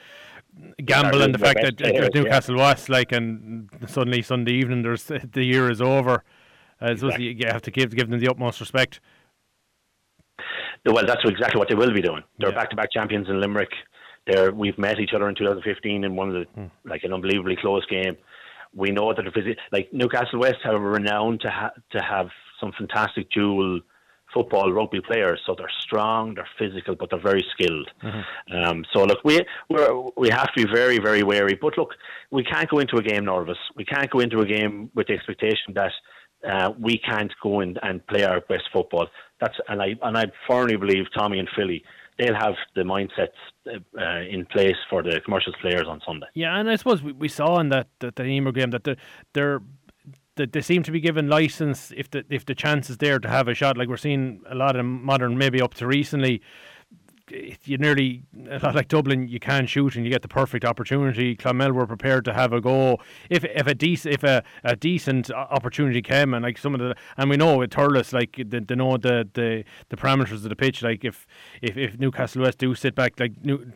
gamble 0.84 1.24
on 1.24 1.32
the 1.32 1.38
fact 1.38 1.60
that 1.62 1.78
players, 1.78 2.10
Newcastle 2.14 2.58
yeah. 2.58 2.64
West, 2.64 2.90
like, 2.90 3.14
and 3.14 3.70
suddenly 3.88 4.22
Sunday 4.22 4.54
evening, 4.54 4.82
there's 4.82 5.06
the 5.06 5.44
year 5.44 5.70
is 5.70 5.82
over. 5.82 6.24
Uh, 6.82 6.92
exactly. 6.92 7.34
you 7.34 7.48
have 7.48 7.62
to 7.62 7.72
give 7.72 7.96
give 7.96 8.10
them 8.10 8.20
the 8.20 8.28
utmost 8.28 8.60
respect. 8.60 9.00
Well, 10.86 11.06
that's 11.06 11.22
exactly 11.26 11.60
what 11.60 11.70
they 11.70 11.76
will 11.76 11.94
be 11.94 12.02
doing. 12.02 12.24
They're 12.40 12.52
back 12.52 12.70
to 12.72 12.76
back 12.76 12.92
champions 12.92 13.30
in 13.30 13.40
Limerick. 13.40 13.72
There, 14.28 14.52
we've 14.52 14.78
met 14.78 15.00
each 15.00 15.12
other 15.16 15.30
in 15.30 15.36
2015 15.36 16.04
in 16.04 16.16
one 16.16 16.30
of 16.30 16.34
the 16.34 16.46
hmm. 16.54 16.90
like 16.90 17.04
an 17.04 17.14
unbelievably 17.14 17.58
close 17.62 17.86
game. 17.88 18.18
We 18.74 18.92
know 18.92 19.14
that 19.14 19.24
the 19.24 19.56
like 19.72 19.92
Newcastle 19.92 20.40
West 20.40 20.58
have 20.64 20.80
renowned 20.80 21.42
to 21.42 21.50
ha- 21.50 21.74
to 21.92 22.00
have 22.02 22.28
some 22.60 22.72
fantastic 22.78 23.30
dual 23.32 23.82
football 24.34 24.72
rugby 24.72 25.02
players. 25.02 25.42
So 25.46 25.56
they're 25.58 25.72
strong, 25.82 26.36
they're 26.36 26.48
physical, 26.58 26.96
but 26.96 27.10
they're 27.10 27.22
very 27.22 27.46
skilled. 27.54 27.90
Mm-hmm. 28.04 28.56
Um, 28.56 28.86
so 28.94 29.04
look, 29.04 29.20
we 29.24 29.42
we 29.70 29.86
we 30.18 30.30
have 30.30 30.54
to 30.54 30.66
be 30.66 30.72
very 30.72 31.00
very 31.00 31.24
wary. 31.24 31.58
But 31.62 31.78
look, 31.78 31.94
we 32.32 32.44
can't 32.44 32.70
go 32.70 32.80
into 32.80 32.98
a 32.98 33.04
game 33.04 33.26
nervous. 33.26 33.58
We 33.76 33.86
can't 33.86 34.10
go 34.10 34.20
into 34.20 34.40
a 34.40 34.46
game 34.46 34.90
with 34.96 35.08
the 35.08 35.14
expectation 35.14 35.74
that. 35.76 35.92
Uh, 36.44 36.72
we 36.80 36.98
can't 36.98 37.32
go 37.44 37.60
in 37.60 37.78
and 37.84 38.04
play 38.08 38.24
our 38.24 38.42
best 38.42 38.64
football. 38.74 39.06
That's 39.42 39.56
and 39.68 39.82
I 39.82 39.96
and 40.04 40.18
I 40.18 40.26
firmly 40.48 40.78
believe 40.78 41.06
Tommy 41.14 41.40
and 41.40 41.50
Philly 41.56 41.84
they'll 42.18 42.36
have 42.36 42.54
the 42.76 42.82
mindsets 42.82 43.30
uh, 43.68 44.22
in 44.30 44.46
place 44.46 44.76
for 44.90 45.02
the 45.02 45.20
commercials 45.22 45.56
players 45.62 45.88
on 45.88 46.02
Sunday. 46.06 46.28
Yeah, 46.34 46.58
and 46.58 46.70
I 46.70 46.76
suppose 46.76 47.02
we, 47.02 47.14
we 47.14 47.28
saw 47.28 47.60
in 47.60 47.70
that 47.70 47.88
that 48.00 48.16
the 48.16 48.24
Nemo 48.24 48.52
game 48.52 48.72
that 48.72 48.84
they're, 48.84 48.98
they're 49.34 49.62
that 50.36 50.54
they 50.54 50.62
seem 50.62 50.84
to 50.84 50.92
be 50.92 51.00
given 51.00 51.28
license 51.28 51.92
if 51.96 52.10
the 52.12 52.24
if 52.30 52.46
the 52.46 52.56
chance 52.56 52.90
is 52.90 52.98
there 52.98 53.20
to 53.20 53.28
have 53.28 53.48
a 53.48 53.54
shot. 53.54 53.78
Like 53.78 53.90
we're 53.90 53.98
seeing 53.98 54.42
a 54.50 54.56
lot 54.56 54.76
of 54.76 54.86
modern, 54.86 55.38
maybe 55.38 55.62
up 55.62 55.74
to 55.76 55.88
recently, 55.88 56.42
you 57.64 57.78
nearly 57.78 58.24
like 58.62 58.88
Dublin, 58.88 59.28
you 59.28 59.40
can 59.40 59.66
shoot 59.66 59.96
and 59.96 60.06
you 60.06 60.12
get 60.12 60.22
the 60.22 60.28
perfect 60.28 60.66
opportunity. 60.66 61.36
Clonmel 61.36 61.72
were 61.72 61.88
prepared 61.88 62.26
to 62.26 62.34
have 62.34 62.54
a 62.54 62.62
go 62.62 63.00
if 63.30 63.44
if 63.44 63.68
a 63.68 63.76
decent 63.76 64.14
if 64.14 64.24
a, 64.24 64.44
a 64.64 64.76
decent 64.76 65.32
opportunity 65.32 66.02
came 66.02 66.34
and 66.34 66.44
like 66.44 66.58
some 66.58 66.74
of 66.74 66.80
the 66.80 66.96
and 67.18 67.30
we 67.30 67.38
know 67.38 67.58
with 67.58 67.72
Thurles 67.72 68.14
like 68.14 68.36
they, 68.38 68.60
they 68.60 68.76
know 68.76 68.98
the, 68.98 69.28
the 69.34 69.64
the 69.90 69.98
parameters 69.98 70.34
of 70.34 70.50
the 70.50 70.56
pitch. 70.56 70.82
Like 70.82 71.04
if 71.04 71.28
if, 71.62 71.78
if 71.78 72.00
Newcastle 72.00 72.42
West 72.44 72.58
do 72.58 72.76
sit 72.76 72.96
back, 72.96 73.20
like 73.20 73.44
new, 73.44 73.72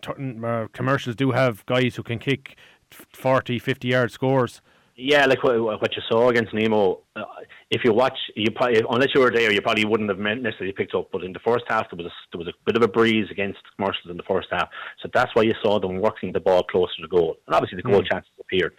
uh, 0.45 0.67
commercials 0.73 1.15
do 1.15 1.31
have 1.31 1.65
guys 1.65 1.95
who 1.95 2.03
can 2.03 2.19
kick 2.19 2.57
40, 2.91 3.59
50 3.59 3.87
yard 3.87 4.11
scores. 4.11 4.61
Yeah, 4.97 5.25
like 5.25 5.43
what, 5.43 5.59
what 5.61 5.95
you 5.95 6.01
saw 6.09 6.29
against 6.29 6.53
Nemo. 6.53 7.01
Uh, 7.17 7.23
if 7.69 7.81
you 7.83 7.91
watch, 7.91 8.17
you 8.35 8.49
probably 8.51 8.81
unless 8.89 9.09
you 9.13 9.19
were 9.19 9.31
there, 9.31 9.51
you 9.51 9.61
probably 9.61 9.83
wouldn't 9.83 10.09
have 10.09 10.19
necessarily 10.19 10.71
picked 10.71 10.95
up. 10.95 11.09
But 11.11 11.25
in 11.25 11.33
the 11.33 11.39
first 11.39 11.65
half, 11.67 11.87
there 11.91 11.97
was 11.97 12.05
a, 12.05 12.15
there 12.31 12.39
was 12.39 12.47
a 12.47 12.53
bit 12.65 12.77
of 12.77 12.81
a 12.81 12.87
breeze 12.87 13.27
against 13.29 13.59
commercials 13.75 14.09
in 14.09 14.15
the 14.15 14.23
first 14.23 14.47
half, 14.51 14.69
so 15.01 15.09
that's 15.13 15.35
why 15.35 15.43
you 15.43 15.53
saw 15.61 15.79
them 15.81 15.99
working 15.99 16.31
the 16.31 16.39
ball 16.39 16.63
closer 16.63 16.93
to 17.01 17.07
goal, 17.09 17.35
and 17.45 17.55
obviously 17.55 17.75
the 17.75 17.83
goal 17.83 18.01
mm. 18.01 18.09
chances 18.09 18.31
appeared. 18.39 18.73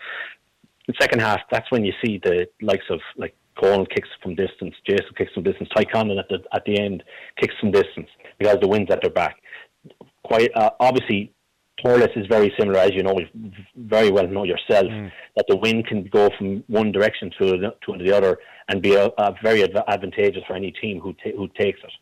In 0.89 0.95
the 0.95 1.03
second 1.03 1.21
half, 1.21 1.41
that's 1.51 1.71
when 1.71 1.85
you 1.85 1.93
see 2.03 2.19
the 2.25 2.47
likes 2.63 2.87
of 2.89 3.01
like 3.19 3.37
Colin 3.61 3.85
kicks 3.85 4.09
from 4.23 4.35
distance, 4.37 4.75
Jason 4.89 5.13
kicks 5.19 5.35
from 5.35 5.43
distance, 5.43 5.69
Ty 5.77 5.85
Conlon 5.85 6.19
at 6.19 6.29
the 6.31 6.39
at 6.55 6.65
the 6.65 6.81
end 6.81 7.03
kicks 7.39 7.55
from 7.61 7.73
distance 7.73 8.09
because 8.39 8.57
the 8.63 8.69
wind's 8.69 8.91
at 8.91 9.03
their 9.03 9.11
back. 9.11 9.37
Quite 10.25 10.51
uh, 10.57 10.71
obviously, 10.81 11.35
Thurles 11.85 12.17
is 12.17 12.27
very 12.27 12.53
similar, 12.59 12.79
as 12.79 12.93
you 12.93 13.03
know, 13.03 13.19
very 13.77 14.11
well 14.11 14.27
know 14.27 14.45
yourself, 14.45 14.87
mm. 14.87 15.13
that 15.37 15.45
the 15.49 15.57
wind 15.57 15.87
can 15.87 16.05
go 16.05 16.31
from 16.39 16.65
one 16.69 16.91
direction 16.91 17.31
to, 17.39 17.59
to 17.59 17.99
the 17.99 18.17
other 18.17 18.39
and 18.69 18.83
be 18.83 18.95
a, 18.95 19.07
a 19.19 19.35
very 19.43 19.63
advantageous 19.63 20.43
for 20.47 20.55
any 20.55 20.71
team 20.73 21.01
who 21.01 21.13
ta- 21.15 21.37
who 21.37 21.49
takes 21.49 21.81
it. 21.83 21.93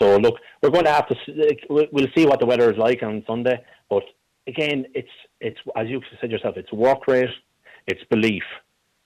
So 0.00 0.16
look, 0.16 0.36
we're 0.62 0.70
going 0.70 0.84
to 0.84 0.92
have 0.92 1.08
to 1.08 1.16
we'll 1.68 2.08
see 2.16 2.26
what 2.26 2.40
the 2.40 2.46
weather 2.46 2.70
is 2.70 2.78
like 2.78 3.02
on 3.02 3.22
Sunday, 3.26 3.62
but 3.88 4.02
again, 4.46 4.86
it's 4.94 5.08
it's 5.40 5.58
as 5.76 5.88
you 5.88 6.00
said 6.20 6.30
yourself, 6.30 6.56
it's 6.56 6.72
work 6.72 7.06
rate, 7.06 7.30
it's 7.86 8.02
belief, 8.10 8.42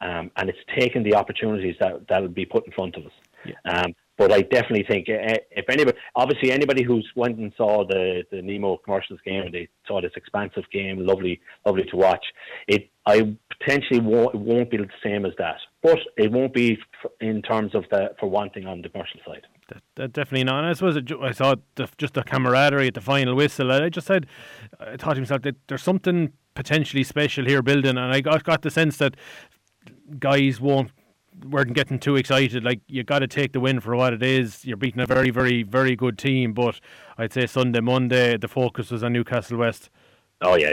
um, 0.00 0.30
and 0.36 0.48
it's 0.48 0.58
taking 0.78 1.02
the 1.02 1.14
opportunities 1.14 1.76
that 1.80 2.06
that'll 2.08 2.28
be 2.28 2.46
put 2.46 2.66
in 2.66 2.72
front 2.72 2.96
of 2.96 3.06
us. 3.06 3.12
Yeah. 3.44 3.54
Um, 3.72 3.94
but 4.16 4.32
I 4.32 4.42
definitely 4.42 4.84
think 4.88 5.08
uh, 5.08 5.36
if 5.50 5.68
anybody, 5.68 5.96
obviously 6.14 6.52
anybody 6.52 6.82
who's 6.84 7.08
went 7.16 7.38
and 7.38 7.52
saw 7.56 7.84
the 7.86 8.22
the 8.30 8.42
Nemo 8.42 8.76
commercials 8.78 9.20
game 9.24 9.42
and 9.42 9.54
they 9.54 9.68
saw 9.86 10.00
this 10.00 10.12
expansive 10.16 10.64
game, 10.72 11.04
lovely, 11.04 11.40
lovely 11.66 11.84
to 11.90 11.96
watch. 11.96 12.24
It 12.68 12.90
I 13.06 13.36
potentially 13.58 14.00
won't, 14.00 14.34
won't 14.34 14.70
be 14.70 14.78
the 14.78 14.88
same 15.02 15.26
as 15.26 15.32
that, 15.38 15.56
but 15.82 15.98
it 16.16 16.32
won't 16.32 16.54
be 16.54 16.78
in 17.20 17.42
terms 17.42 17.74
of 17.74 17.84
the 17.90 18.14
for 18.18 18.28
wanting 18.28 18.66
on 18.66 18.82
the 18.82 18.88
commercial 18.88 19.20
side. 19.26 19.46
That, 19.68 19.82
that 19.96 20.12
definitely 20.12 20.44
not. 20.44 20.58
And 20.60 20.68
I 20.68 20.72
suppose 20.74 20.96
it, 20.96 21.10
I 21.20 21.32
saw 21.32 21.56
the, 21.74 21.88
just 21.98 22.14
the 22.14 22.22
camaraderie 22.22 22.88
at 22.88 22.94
the 22.94 23.00
final 23.00 23.34
whistle. 23.34 23.72
I 23.72 23.88
just 23.88 24.06
said, 24.06 24.26
I 24.78 24.96
thought 24.96 25.14
to 25.14 25.20
myself 25.20 25.42
that 25.42 25.56
there's 25.68 25.82
something 25.82 26.32
potentially 26.54 27.02
special 27.02 27.44
here 27.44 27.62
building, 27.62 27.98
and 27.98 28.14
I 28.14 28.20
got 28.20 28.44
got 28.44 28.62
the 28.62 28.70
sense 28.70 28.96
that 28.98 29.16
guys 30.18 30.60
won't 30.60 30.90
weren't 31.42 31.74
getting 31.74 31.98
too 31.98 32.16
excited. 32.16 32.64
Like 32.64 32.80
you 32.86 33.02
got 33.04 33.20
to 33.20 33.26
take 33.26 33.52
the 33.52 33.60
win 33.60 33.80
for 33.80 33.96
what 33.96 34.12
it 34.12 34.22
is. 34.22 34.64
You're 34.64 34.76
beating 34.76 35.00
a 35.00 35.06
very, 35.06 35.30
very, 35.30 35.62
very 35.62 35.96
good 35.96 36.18
team. 36.18 36.52
But 36.52 36.80
I'd 37.18 37.32
say 37.32 37.46
Sunday, 37.46 37.80
Monday, 37.80 38.36
the 38.36 38.48
focus 38.48 38.90
was 38.90 39.02
on 39.02 39.12
Newcastle 39.12 39.58
West. 39.58 39.90
Oh 40.42 40.56
yeah, 40.56 40.72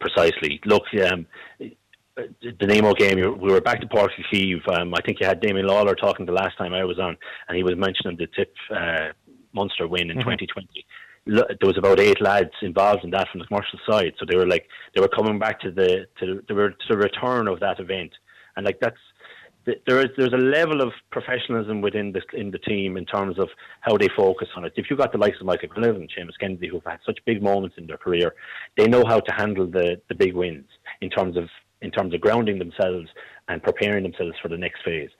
precisely. 0.00 0.60
Look, 0.64 0.84
um, 1.04 1.26
the 1.58 2.66
Nemo 2.66 2.94
game, 2.94 3.16
we 3.16 3.52
were 3.52 3.60
back 3.60 3.80
to 3.80 3.86
Uí 3.86 4.08
Chaoimh. 4.32 4.78
Um, 4.78 4.94
I 4.94 5.00
think 5.00 5.18
you 5.20 5.26
had 5.26 5.40
Damien 5.40 5.66
Lawler 5.66 5.94
talking 5.94 6.26
the 6.26 6.32
last 6.32 6.58
time 6.58 6.74
I 6.74 6.84
was 6.84 6.98
on, 6.98 7.16
and 7.48 7.56
he 7.56 7.62
was 7.62 7.74
mentioning 7.76 8.16
the 8.18 8.28
Tip 8.36 8.54
uh, 8.70 9.12
Munster 9.52 9.88
win 9.88 10.10
in 10.10 10.18
mm-hmm. 10.18 10.30
2020 10.30 10.84
there 11.26 11.56
was 11.62 11.78
about 11.78 12.00
eight 12.00 12.20
lads 12.20 12.50
involved 12.62 13.04
in 13.04 13.10
that 13.10 13.28
from 13.30 13.40
the 13.40 13.46
commercial 13.46 13.78
side. 13.88 14.12
So 14.18 14.26
they 14.28 14.36
were 14.36 14.46
like 14.46 14.66
they 14.94 15.00
were 15.00 15.08
coming 15.08 15.38
back 15.38 15.60
to 15.60 15.70
the 15.70 16.06
to 16.18 16.42
the, 16.46 16.54
to 16.54 16.74
the 16.88 16.96
return 16.96 17.48
of 17.48 17.60
that 17.60 17.78
event, 17.78 18.12
and 18.56 18.66
like 18.66 18.78
that's 18.80 18.96
there 19.64 20.00
is 20.00 20.06
there's 20.16 20.32
a 20.32 20.36
level 20.36 20.80
of 20.80 20.92
professionalism 21.10 21.80
within 21.80 22.12
the 22.12 22.22
in 22.38 22.50
the 22.50 22.58
team 22.58 22.96
in 22.96 23.06
terms 23.06 23.38
of 23.38 23.48
how 23.80 23.96
they 23.96 24.08
focus 24.16 24.48
on 24.56 24.64
it. 24.64 24.72
If 24.76 24.86
you've 24.90 24.98
got 24.98 25.12
the 25.12 25.18
likes 25.18 25.38
of 25.40 25.46
Michael 25.46 25.68
Glenn 25.68 25.96
and 25.96 26.10
Seamus 26.10 26.38
Kennedy 26.40 26.68
who've 26.68 26.84
had 26.84 26.98
such 27.06 27.18
big 27.24 27.42
moments 27.42 27.76
in 27.78 27.86
their 27.86 27.96
career, 27.96 28.34
they 28.76 28.86
know 28.86 29.04
how 29.06 29.20
to 29.20 29.32
handle 29.32 29.66
the, 29.66 30.00
the 30.08 30.14
big 30.14 30.34
wins 30.34 30.66
in 31.00 31.10
terms 31.10 31.36
of 31.36 31.48
in 31.80 31.90
terms 31.90 32.14
of 32.14 32.20
grounding 32.20 32.58
themselves 32.58 33.08
and 33.48 33.62
preparing 33.62 34.02
themselves 34.02 34.34
for 34.40 34.48
the 34.48 34.56
next 34.56 34.82
phase. 34.84 35.10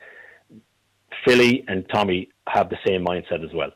Philly 1.27 1.65
and 1.69 1.85
Tommy 1.93 2.29
have 2.49 2.69
the 2.71 2.79
same 2.87 3.05
mindset 3.05 3.45
as 3.45 3.53
well. 3.55 3.71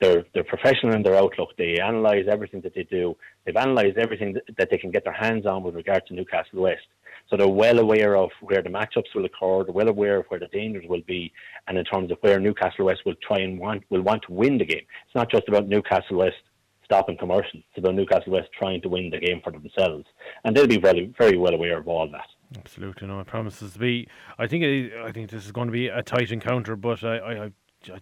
They're 0.00 0.24
they're 0.34 0.44
professional 0.44 0.94
in 0.94 1.02
their 1.02 1.16
outlook. 1.16 1.50
They 1.56 1.76
analyse 1.78 2.26
everything 2.30 2.60
that 2.62 2.74
they 2.74 2.84
do. 2.84 3.16
They've 3.44 3.56
analysed 3.56 3.98
everything 3.98 4.36
that 4.58 4.68
they 4.70 4.78
can 4.78 4.90
get 4.90 5.04
their 5.04 5.14
hands 5.14 5.46
on 5.46 5.62
with 5.62 5.74
regard 5.74 6.06
to 6.06 6.14
Newcastle 6.14 6.62
West 6.62 6.86
so 7.30 7.36
they're 7.36 7.48
well 7.48 7.78
aware 7.78 8.16
of 8.16 8.30
where 8.40 8.60
the 8.60 8.68
matchups 8.68 9.14
will 9.14 9.24
occur, 9.24 9.64
they're 9.64 9.72
well 9.72 9.88
aware 9.88 10.18
of 10.18 10.26
where 10.26 10.40
the 10.40 10.48
dangers 10.48 10.84
will 10.88 11.02
be, 11.06 11.32
and 11.68 11.78
in 11.78 11.84
terms 11.84 12.10
of 12.10 12.18
where 12.20 12.40
Newcastle 12.40 12.86
West 12.86 13.02
will 13.06 13.14
try 13.22 13.38
and 13.38 13.58
want 13.58 13.84
will 13.88 14.02
want 14.02 14.22
to 14.24 14.32
win 14.32 14.58
the 14.58 14.64
game. 14.64 14.84
It's 15.06 15.14
not 15.14 15.30
just 15.30 15.48
about 15.48 15.68
Newcastle 15.68 16.18
West 16.18 16.36
stopping 16.84 17.16
commercials. 17.16 17.62
It's 17.70 17.78
about 17.78 17.94
Newcastle 17.94 18.32
West 18.32 18.48
trying 18.58 18.82
to 18.82 18.88
win 18.88 19.10
the 19.10 19.18
game 19.18 19.40
for 19.44 19.52
themselves, 19.52 20.06
and 20.44 20.56
they'll 20.56 20.66
be 20.66 20.80
very 20.80 21.14
very 21.16 21.36
well 21.36 21.54
aware 21.54 21.78
of 21.78 21.86
all 21.86 22.10
that. 22.10 22.26
Absolutely, 22.58 23.06
no, 23.06 23.20
it 23.20 23.28
promises 23.28 23.74
to 23.74 23.78
be. 23.78 24.08
I 24.38 24.48
think 24.48 24.64
it, 24.64 24.92
I 25.00 25.12
think 25.12 25.30
this 25.30 25.46
is 25.46 25.52
going 25.52 25.68
to 25.68 25.72
be 25.72 25.86
a 25.86 26.02
tight 26.02 26.32
encounter, 26.32 26.74
but 26.74 27.04
I, 27.04 27.18
I, 27.18 27.44
I 27.44 27.52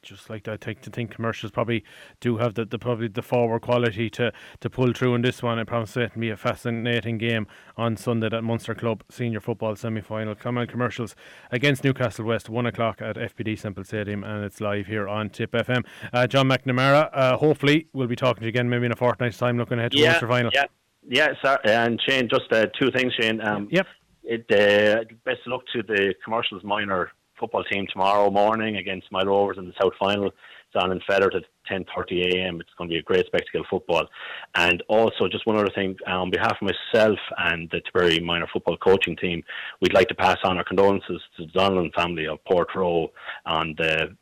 just 0.03 0.29
like 0.29 0.45
to 0.45 0.57
think 0.59 0.81
to 0.83 0.91
think 0.91 1.11
commercials 1.11 1.53
probably 1.53 1.85
do 2.21 2.39
have 2.39 2.55
the, 2.55 2.65
the 2.65 2.79
probably 2.79 3.09
the 3.09 3.23
forward 3.23 3.63
quality 3.63 4.11
to, 4.11 4.33
to 4.61 4.71
pull 4.71 4.93
through 4.93 5.15
in 5.15 5.23
this 5.23 5.43
one. 5.43 5.59
I 5.59 5.65
promise 5.65 5.97
it 5.97 6.13
to 6.13 6.19
be 6.19 6.31
a 6.31 6.37
fascinating 6.37 7.19
game 7.19 7.47
on 7.77 7.97
Sunday 7.97 8.29
at 8.33 8.45
Munster 8.45 8.75
Club 8.75 9.05
Senior 9.11 9.41
Football 9.41 9.77
Semi 9.77 10.01
Final. 10.01 10.35
Come 10.35 10.59
on 10.59 10.67
commercials 10.67 11.15
against 11.51 11.85
Newcastle 11.85 12.25
West, 12.25 12.49
one 12.49 12.67
o'clock 12.67 13.01
at 13.01 13.17
FBD 13.17 13.59
Semple 13.59 13.85
Stadium, 13.85 14.25
and 14.25 14.45
it's 14.45 14.61
live 14.61 14.87
here 14.87 15.09
on 15.09 15.31
Tip 15.31 15.53
FM. 15.53 15.85
Uh, 16.13 16.27
John 16.27 16.49
McNamara, 16.49 17.11
uh, 17.13 17.37
hopefully 17.37 17.89
we'll 17.93 18.09
be 18.09 18.17
talking 18.17 18.41
to 18.41 18.47
you 18.47 18.51
again 18.51 18.69
maybe 18.69 18.87
in 18.87 18.93
a 18.93 18.97
fortnight's 18.97 19.39
time, 19.39 19.59
looking 19.59 19.79
ahead 19.79 19.93
to 19.93 19.99
yeah, 19.99 20.11
Munster 20.11 20.29
Final. 20.29 20.51
Yeah, 20.55 20.67
yeah, 21.09 21.29
sir. 21.43 21.59
and 21.65 22.01
Shane, 22.07 22.29
just 22.29 22.53
uh, 22.53 22.67
two 22.79 22.91
things, 22.91 23.13
Shane. 23.19 23.41
Um, 23.41 23.69
yep. 23.71 23.87
It, 24.25 24.45
uh, 24.51 25.05
best 25.25 25.41
of 25.47 25.53
luck 25.53 25.63
to 25.73 25.83
the 25.83 26.15
commercials 26.23 26.63
minor 26.63 27.13
football 27.39 27.65
team 27.65 27.87
tomorrow 27.91 28.31
morning 28.31 28.77
against 28.77 29.11
Moyle 29.11 29.27
Rovers 29.27 29.59
in 29.59 29.67
the 29.67 29.75
South 29.81 29.93
Final. 29.99 30.27
It's 30.27 30.83
on 30.83 30.93
in 30.93 31.01
Fethard 31.01 31.35
at 31.35 31.45
10:30 31.71 32.35
a.m. 32.35 32.61
It's 32.61 32.71
going 32.77 32.91
to 32.91 32.95
be 32.95 32.99
a 32.99 33.03
great 33.03 33.27
spectacle 33.27 33.63
of 33.63 33.67
football. 33.71 34.07
And 34.55 34.83
also, 34.89 35.29
just 35.29 35.47
one 35.47 35.57
other 35.57 35.71
thing, 35.75 35.97
uh, 36.07 36.21
on 36.21 36.31
behalf 36.31 36.59
of 36.61 36.69
myself 36.69 37.19
and 37.39 37.71
the 37.71 37.81
Tipperary 37.81 38.21
minor 38.21 38.47
football 38.53 38.77
coaching 38.77 39.17
team, 39.17 39.43
we'd 39.81 39.95
like 39.95 40.09
to 40.09 40.15
pass 40.15 40.37
on 40.45 40.59
our 40.59 40.65
condolences 40.65 41.23
to 41.37 41.47
the 41.47 41.53
Donlan 41.53 41.95
family 41.95 42.27
of 42.27 42.39
Portroe 42.45 43.09
on 43.47 43.75
the 43.79 44.15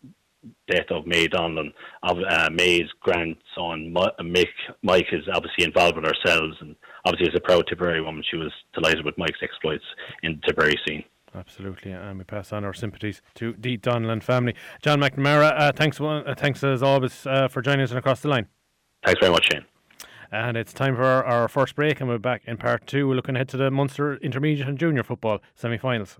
death 0.69 0.87
of 0.91 1.07
May 1.07 1.27
Donlan, 1.27 1.73
uh, 2.03 2.49
May's 2.53 2.89
grandson. 3.01 3.93
Mick, 4.21 4.47
Mike 4.83 5.09
is 5.13 5.25
obviously 5.33 5.65
involved 5.65 5.97
with 5.97 6.05
ourselves, 6.05 6.57
and 6.61 6.77
obviously 7.05 7.29
as 7.33 7.37
a 7.37 7.41
proud 7.41 7.67
Tipperary 7.67 8.01
woman, 8.01 8.23
she 8.31 8.37
was 8.37 8.53
delighted 8.75 9.05
with 9.05 9.19
Mike's 9.19 9.43
exploits 9.43 9.85
in 10.23 10.41
the 10.41 10.47
Tipperary 10.47 10.79
scene. 10.87 11.05
Absolutely, 11.37 11.93
and 11.93 12.19
we 12.19 12.25
pass 12.25 12.53
on 12.53 12.65
our 12.65 12.73
sympathies 12.73 13.21
to 13.35 13.55
the 13.59 13.77
Donlan 13.77 14.23
family. 14.23 14.55
John 14.81 15.01
McNamara, 15.01 15.53
uh, 15.59 15.73
thanks, 15.73 16.01
uh, 16.01 16.35
thanks 16.37 16.65
as 16.65 16.83
always 16.83 17.27
uh, 17.27 17.49
for 17.49 17.61
joining 17.61 17.83
us 17.83 17.91
and 17.91 17.99
across 17.99 18.21
the 18.21 18.29
line. 18.29 18.47
Thanks 19.05 19.21
very 19.21 19.33
much, 19.33 19.49
Shane. 19.53 19.67
And 20.33 20.57
it's 20.57 20.73
time 20.73 20.97
for 20.97 21.05
our, 21.05 21.25
our 21.25 21.49
first 21.49 21.75
break, 21.75 22.01
and 22.01 22.09
we're 22.09 22.19
back 22.19 22.43
in 22.47 22.57
part 22.57 22.87
two. 22.87 23.07
We're 23.07 23.15
looking 23.15 23.37
ahead 23.37 23.49
to 23.51 23.59
the 23.59 23.71
Munster 23.71 24.17
Intermediate 24.17 24.67
and 24.67 24.79
Junior 24.79 25.03
Football 25.03 25.41
semi 25.55 25.77
finals. 25.77 26.19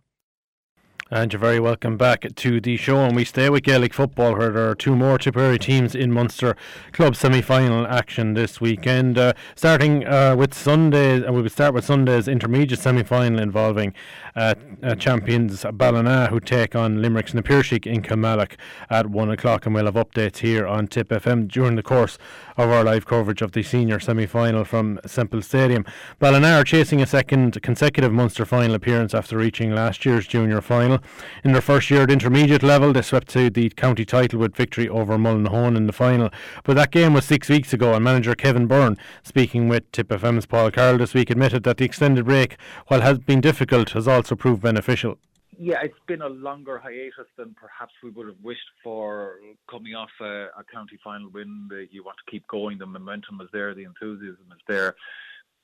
And 1.09 1.33
you're 1.33 1.39
very 1.39 1.61
welcome 1.61 1.97
back 1.97 2.27
to 2.35 2.61
the 2.61 2.77
show. 2.77 2.97
And 3.05 3.15
we 3.15 3.25
stay 3.25 3.49
with 3.49 3.63
Gaelic 3.63 3.95
football, 3.95 4.37
where 4.37 4.51
there 4.51 4.69
are 4.69 4.75
two 4.75 4.97
more 4.97 5.19
Tipperary 5.19 5.57
teams 5.57 5.95
in 5.95 6.11
Munster 6.11 6.57
Club 6.91 7.15
semi 7.15 7.41
final 7.41 7.87
action 7.87 8.35
this 8.35 8.61
weekend. 8.61 9.17
Uh, 9.17 9.33
starting 9.55 10.05
uh, 10.05 10.35
with 10.35 10.53
Sunday, 10.53 11.25
and 11.25 11.33
we 11.33 11.43
will 11.43 11.49
start 11.49 11.75
with 11.75 11.85
Sunday's 11.85 12.27
intermediate 12.27 12.81
semi 12.81 13.05
final 13.05 13.39
involving 13.39 13.95
uh, 14.35 14.57
uh, 14.83 14.97
champions 14.97 15.65
Ballina, 15.75 16.27
who 16.27 16.41
take 16.41 16.75
on 16.75 17.01
Limerick's 17.01 17.35
Na 17.35 17.41
Piarsaigh 17.41 17.87
in 17.87 18.03
Kilmallock 18.03 18.57
at 18.91 19.07
1 19.07 19.31
o'clock. 19.31 19.65
And 19.65 19.77
we'll 19.77 19.85
have 19.85 19.95
updates 19.95 20.39
here 20.39 20.67
on 20.67 20.89
Tip 20.89 21.11
FM 21.11 21.47
during 21.47 21.77
the 21.77 21.85
course 21.85 22.19
of 22.57 22.69
our 22.69 22.83
live 22.83 23.07
coverage 23.07 23.43
of 23.43 23.53
the 23.53 23.63
senior 23.63 24.01
semi 24.01 24.27
final 24.27 24.65
from 24.65 24.99
Semple 25.07 25.41
Stadium. 25.41 25.85
Ballina 26.19 26.55
are 26.55 26.65
chasing 26.65 27.01
a 27.01 27.07
second 27.07 27.63
consecutive 27.63 28.13
Munster 28.13 28.45
final 28.45 28.75
appearance 28.75 29.15
after 29.15 29.39
reaching 29.39 29.73
last 29.73 30.05
year's 30.05 30.27
junior 30.27 30.61
final 30.61 30.96
In 31.45 31.53
their 31.53 31.61
first 31.61 31.91
year 31.91 32.03
at 32.03 32.11
intermediate 32.11 32.63
level, 32.63 32.93
they 32.93 33.03
swept 33.03 33.29
to 33.29 33.51
the 33.51 33.71
county 33.71 34.05
title 34.05 34.41
with 34.41 34.57
victory 34.57 34.89
over 34.89 35.17
Mullinahone 35.17 35.77
in 35.77 35.87
the 35.87 35.93
final. 35.93 36.31
But 36.65 36.75
that 36.77 36.91
game 36.91 37.15
was 37.15 37.25
six 37.25 37.49
weeks 37.49 37.73
ago, 37.73 37.95
and 37.95 38.05
manager 38.05 38.35
Kevin 38.35 38.67
Byrne, 38.67 38.97
speaking 39.23 39.69
with 39.69 39.91
Tip 39.93 40.09
FM's 40.09 40.47
Paul 40.47 40.71
Carroll 40.71 40.99
this 40.99 41.15
week, 41.15 41.31
admitted 41.31 41.63
that 41.65 41.77
the 41.77 41.85
extended 41.85 42.25
break, 42.25 42.57
while 42.89 43.01
has 43.01 43.19
been 43.19 43.41
difficult, 43.41 43.91
has 43.91 44.09
also 44.09 44.35
proved 44.35 44.63
beneficial. 44.63 45.19
yeah, 45.59 45.79
it's 45.83 45.99
been 46.07 46.23
a 46.23 46.29
longer 46.29 46.79
hiatus 46.79 47.29
than 47.37 47.55
perhaps 47.55 47.93
we 48.03 48.11
would 48.11 48.27
have 48.27 48.37
wished 48.43 48.61
for. 48.83 49.37
Coming 49.71 49.95
off 49.95 50.11
a, 50.21 50.49
a 50.59 50.65
county 50.73 50.99
final 51.03 51.31
win, 51.31 51.69
you 51.91 52.05
want 52.05 52.19
to 52.25 52.31
keep 52.31 52.47
going. 52.49 52.79
The 52.79 52.87
momentum 52.87 53.41
is 53.41 53.49
there, 53.53 53.75
the 53.75 53.85
enthusiasm 53.85 54.47
is 54.53 54.63
there. 54.69 54.95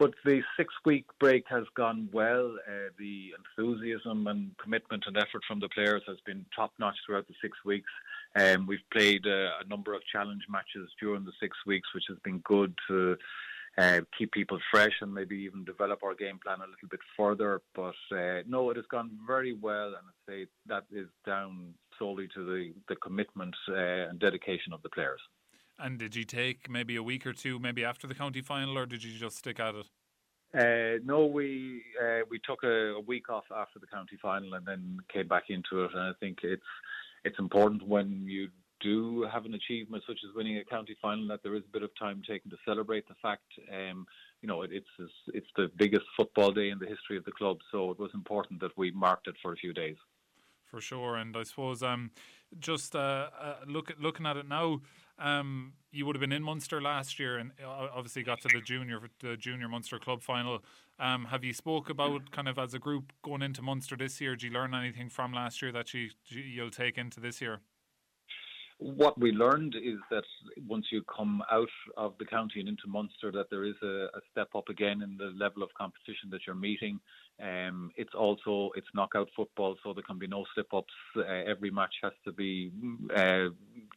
But 0.02 0.14
the 0.24 0.42
six 0.56 0.74
week 0.84 1.04
break 1.20 1.44
has 1.48 1.62
gone 1.76 2.08
well. 2.12 2.56
Uh, 2.66 2.90
the 2.98 3.32
enthusiasm 3.38 4.26
and 4.26 4.50
commitment 4.60 5.04
and 5.06 5.16
effort 5.16 5.42
from 5.46 5.60
the 5.60 5.68
players 5.68 6.02
has 6.08 6.16
been 6.26 6.44
top 6.56 6.72
notch 6.80 6.96
throughout 7.06 7.28
the 7.28 7.34
six 7.40 7.56
weeks. 7.64 7.90
Um, 8.34 8.66
we've 8.66 8.90
played 8.92 9.24
uh, 9.28 9.62
a 9.64 9.68
number 9.68 9.94
of 9.94 10.02
challenge 10.10 10.42
matches 10.50 10.90
during 11.00 11.24
the 11.24 11.30
six 11.38 11.56
weeks, 11.68 11.88
which 11.94 12.06
has 12.08 12.18
been 12.24 12.38
good 12.38 12.74
to 12.88 13.16
uh, 13.78 14.00
keep 14.18 14.32
people 14.32 14.58
fresh 14.72 14.94
and 15.02 15.14
maybe 15.14 15.36
even 15.36 15.64
develop 15.64 16.02
our 16.02 16.16
game 16.16 16.40
plan 16.44 16.58
a 16.58 16.62
little 16.62 16.88
bit 16.90 16.98
further. 17.16 17.62
But 17.72 17.94
uh, 18.10 18.42
no, 18.48 18.70
it 18.70 18.76
has 18.78 18.86
gone 18.90 19.12
very 19.24 19.52
well, 19.52 19.86
and 19.86 19.94
I'd 19.98 20.32
say 20.32 20.46
that 20.66 20.82
is 20.90 21.06
down 21.24 21.74
solely 21.96 22.26
to 22.34 22.44
the, 22.44 22.72
the 22.88 22.96
commitment 22.96 23.54
uh, 23.68 24.08
and 24.10 24.18
dedication 24.18 24.72
of 24.72 24.82
the 24.82 24.88
players. 24.88 25.20
And 25.82 25.98
did 25.98 26.14
you 26.14 26.24
take 26.24 26.70
maybe 26.70 26.94
a 26.94 27.02
week 27.02 27.26
or 27.26 27.32
two, 27.32 27.58
maybe 27.58 27.84
after 27.84 28.06
the 28.06 28.14
county 28.14 28.40
final, 28.40 28.78
or 28.78 28.86
did 28.86 29.02
you 29.02 29.18
just 29.18 29.38
stick 29.38 29.58
at 29.58 29.74
it? 29.74 29.86
Uh, 30.54 31.00
no, 31.04 31.26
we 31.26 31.82
uh, 32.00 32.20
we 32.30 32.38
took 32.38 32.62
a, 32.62 32.94
a, 32.94 33.00
week 33.00 33.28
off 33.28 33.44
after 33.56 33.80
the 33.80 33.86
county 33.86 34.16
final 34.20 34.54
and 34.54 34.64
then 34.64 34.98
came 35.12 35.26
back 35.26 35.44
into 35.48 35.82
it. 35.82 35.90
And 35.92 36.02
I 36.02 36.12
think 36.20 36.38
it's 36.44 36.62
it's 37.24 37.38
important 37.38 37.82
when 37.88 38.26
you 38.28 38.48
do 38.80 39.26
have 39.32 39.44
an 39.44 39.54
achievement 39.54 40.04
such 40.06 40.18
as 40.28 40.34
winning 40.36 40.58
a 40.58 40.64
county 40.64 40.96
final 41.00 41.26
that 41.28 41.42
there 41.42 41.54
is 41.54 41.62
a 41.66 41.72
bit 41.72 41.82
of 41.82 41.90
time 41.98 42.22
taken 42.28 42.50
to 42.50 42.56
celebrate 42.64 43.08
the 43.08 43.14
fact. 43.20 43.50
Um, 43.72 44.06
you 44.40 44.48
know, 44.48 44.62
it, 44.62 44.70
it's 44.72 45.12
it's 45.34 45.46
the 45.56 45.68
biggest 45.76 46.04
football 46.16 46.52
day 46.52 46.70
in 46.70 46.78
the 46.78 46.86
history 46.86 47.16
of 47.16 47.24
the 47.24 47.32
club, 47.32 47.58
so 47.72 47.90
it 47.90 47.98
was 47.98 48.10
important 48.14 48.60
that 48.60 48.76
we 48.76 48.92
marked 48.92 49.26
it 49.26 49.34
for 49.42 49.52
a 49.52 49.56
few 49.56 49.72
days. 49.72 49.96
For 50.64 50.80
sure, 50.80 51.16
and 51.16 51.36
I 51.36 51.42
suppose 51.42 51.82
um, 51.82 52.10
just 52.58 52.94
uh, 52.94 53.28
uh, 53.40 53.54
look 53.66 53.92
looking 54.00 54.26
at 54.26 54.36
it 54.36 54.48
now, 54.48 54.80
um, 55.22 55.72
you 55.90 56.06
would 56.06 56.16
have 56.16 56.20
been 56.20 56.32
in 56.32 56.42
Munster 56.42 56.80
last 56.80 57.18
year, 57.18 57.38
and 57.38 57.52
uh, 57.64 57.88
obviously 57.94 58.22
got 58.22 58.40
to 58.42 58.48
the 58.48 58.60
junior 58.60 59.00
the 59.20 59.36
junior 59.36 59.68
Munster 59.68 59.98
club 59.98 60.22
final. 60.22 60.64
Um, 60.98 61.26
have 61.26 61.44
you 61.44 61.52
spoke 61.52 61.90
about 61.90 62.30
kind 62.30 62.48
of 62.48 62.58
as 62.58 62.74
a 62.74 62.78
group 62.78 63.12
going 63.22 63.42
into 63.42 63.62
Munster 63.62 63.96
this 63.96 64.20
year? 64.20 64.32
Did 64.32 64.44
you 64.44 64.50
learn 64.50 64.74
anything 64.74 65.08
from 65.08 65.32
last 65.32 65.62
year 65.62 65.72
that 65.72 65.94
you 65.94 66.10
you'll 66.28 66.70
take 66.70 66.98
into 66.98 67.20
this 67.20 67.40
year? 67.40 67.60
What 68.82 69.18
we 69.18 69.32
learned 69.32 69.74
is 69.76 69.98
that 70.10 70.24
once 70.66 70.86
you 70.90 71.02
come 71.04 71.42
out 71.50 71.68
of 71.96 72.14
the 72.18 72.24
county 72.24 72.60
and 72.60 72.68
into 72.68 72.88
Munster, 72.88 73.30
that 73.32 73.48
there 73.50 73.64
is 73.64 73.76
a, 73.82 74.06
a 74.14 74.20
step 74.30 74.48
up 74.54 74.68
again 74.68 75.02
in 75.02 75.16
the 75.16 75.32
level 75.36 75.62
of 75.62 75.70
competition 75.74 76.30
that 76.30 76.40
you're 76.46 76.56
meeting. 76.56 76.98
Um, 77.40 77.92
it's 77.96 78.14
also 78.14 78.70
it's 78.74 78.86
knockout 78.94 79.28
football, 79.36 79.76
so 79.82 79.92
there 79.92 80.02
can 80.02 80.18
be 80.18 80.26
no 80.26 80.44
slip 80.54 80.72
ups. 80.74 80.92
Uh, 81.16 81.22
every 81.22 81.70
match 81.70 81.94
has 82.02 82.12
to 82.24 82.32
be 82.32 82.72
uh, 83.16 83.48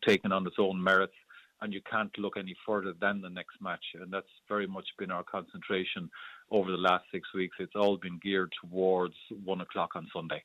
taken 0.05 0.31
on 0.31 0.45
its 0.45 0.57
own 0.59 0.81
merits, 0.81 1.15
and 1.61 1.73
you 1.73 1.81
can't 1.89 2.15
look 2.17 2.37
any 2.37 2.55
further 2.65 2.93
than 2.99 3.21
the 3.21 3.29
next 3.29 3.61
match. 3.61 3.85
And 3.99 4.13
that's 4.13 4.27
very 4.47 4.67
much 4.67 4.87
been 4.99 5.11
our 5.11 5.23
concentration 5.23 6.09
over 6.51 6.71
the 6.71 6.77
last 6.77 7.05
six 7.11 7.27
weeks. 7.33 7.57
It's 7.59 7.75
all 7.75 7.97
been 7.97 8.19
geared 8.21 8.53
towards 8.61 9.15
one 9.43 9.61
o'clock 9.61 9.91
on 9.95 10.07
Sunday 10.13 10.43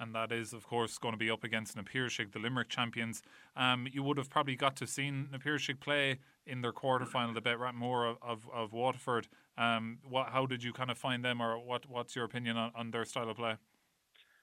and 0.00 0.14
that 0.14 0.32
is, 0.32 0.52
of 0.52 0.66
course, 0.66 0.98
going 0.98 1.12
to 1.12 1.18
be 1.18 1.30
up 1.30 1.44
against 1.44 1.76
Na 1.76 1.82
Piarsaigh, 1.82 2.26
the 2.32 2.38
Limerick 2.38 2.68
champions. 2.68 3.22
Um, 3.56 3.86
you 3.90 4.02
would 4.02 4.16
have 4.18 4.30
probably 4.30 4.56
got 4.56 4.76
to 4.76 4.82
have 4.82 4.90
seen 4.90 5.28
Na 5.32 5.38
Piarsaigh 5.38 5.74
play 5.74 6.18
in 6.46 6.62
their 6.62 6.72
quarter 6.72 7.06
final, 7.06 7.34
the 7.34 7.40
Bet 7.40 7.58
Rathmore 7.58 8.10
of, 8.10 8.16
of, 8.22 8.48
of 8.52 8.72
Waterford. 8.72 9.28
Um, 9.56 9.98
what, 10.08 10.28
how 10.30 10.46
did 10.46 10.62
you 10.62 10.72
kind 10.72 10.90
of 10.90 10.98
find 10.98 11.24
them, 11.24 11.40
or 11.40 11.58
what, 11.58 11.88
what's 11.88 12.14
your 12.14 12.24
opinion 12.24 12.56
on, 12.56 12.72
on 12.74 12.90
their 12.90 13.04
style 13.04 13.28
of 13.28 13.36
play? 13.36 13.56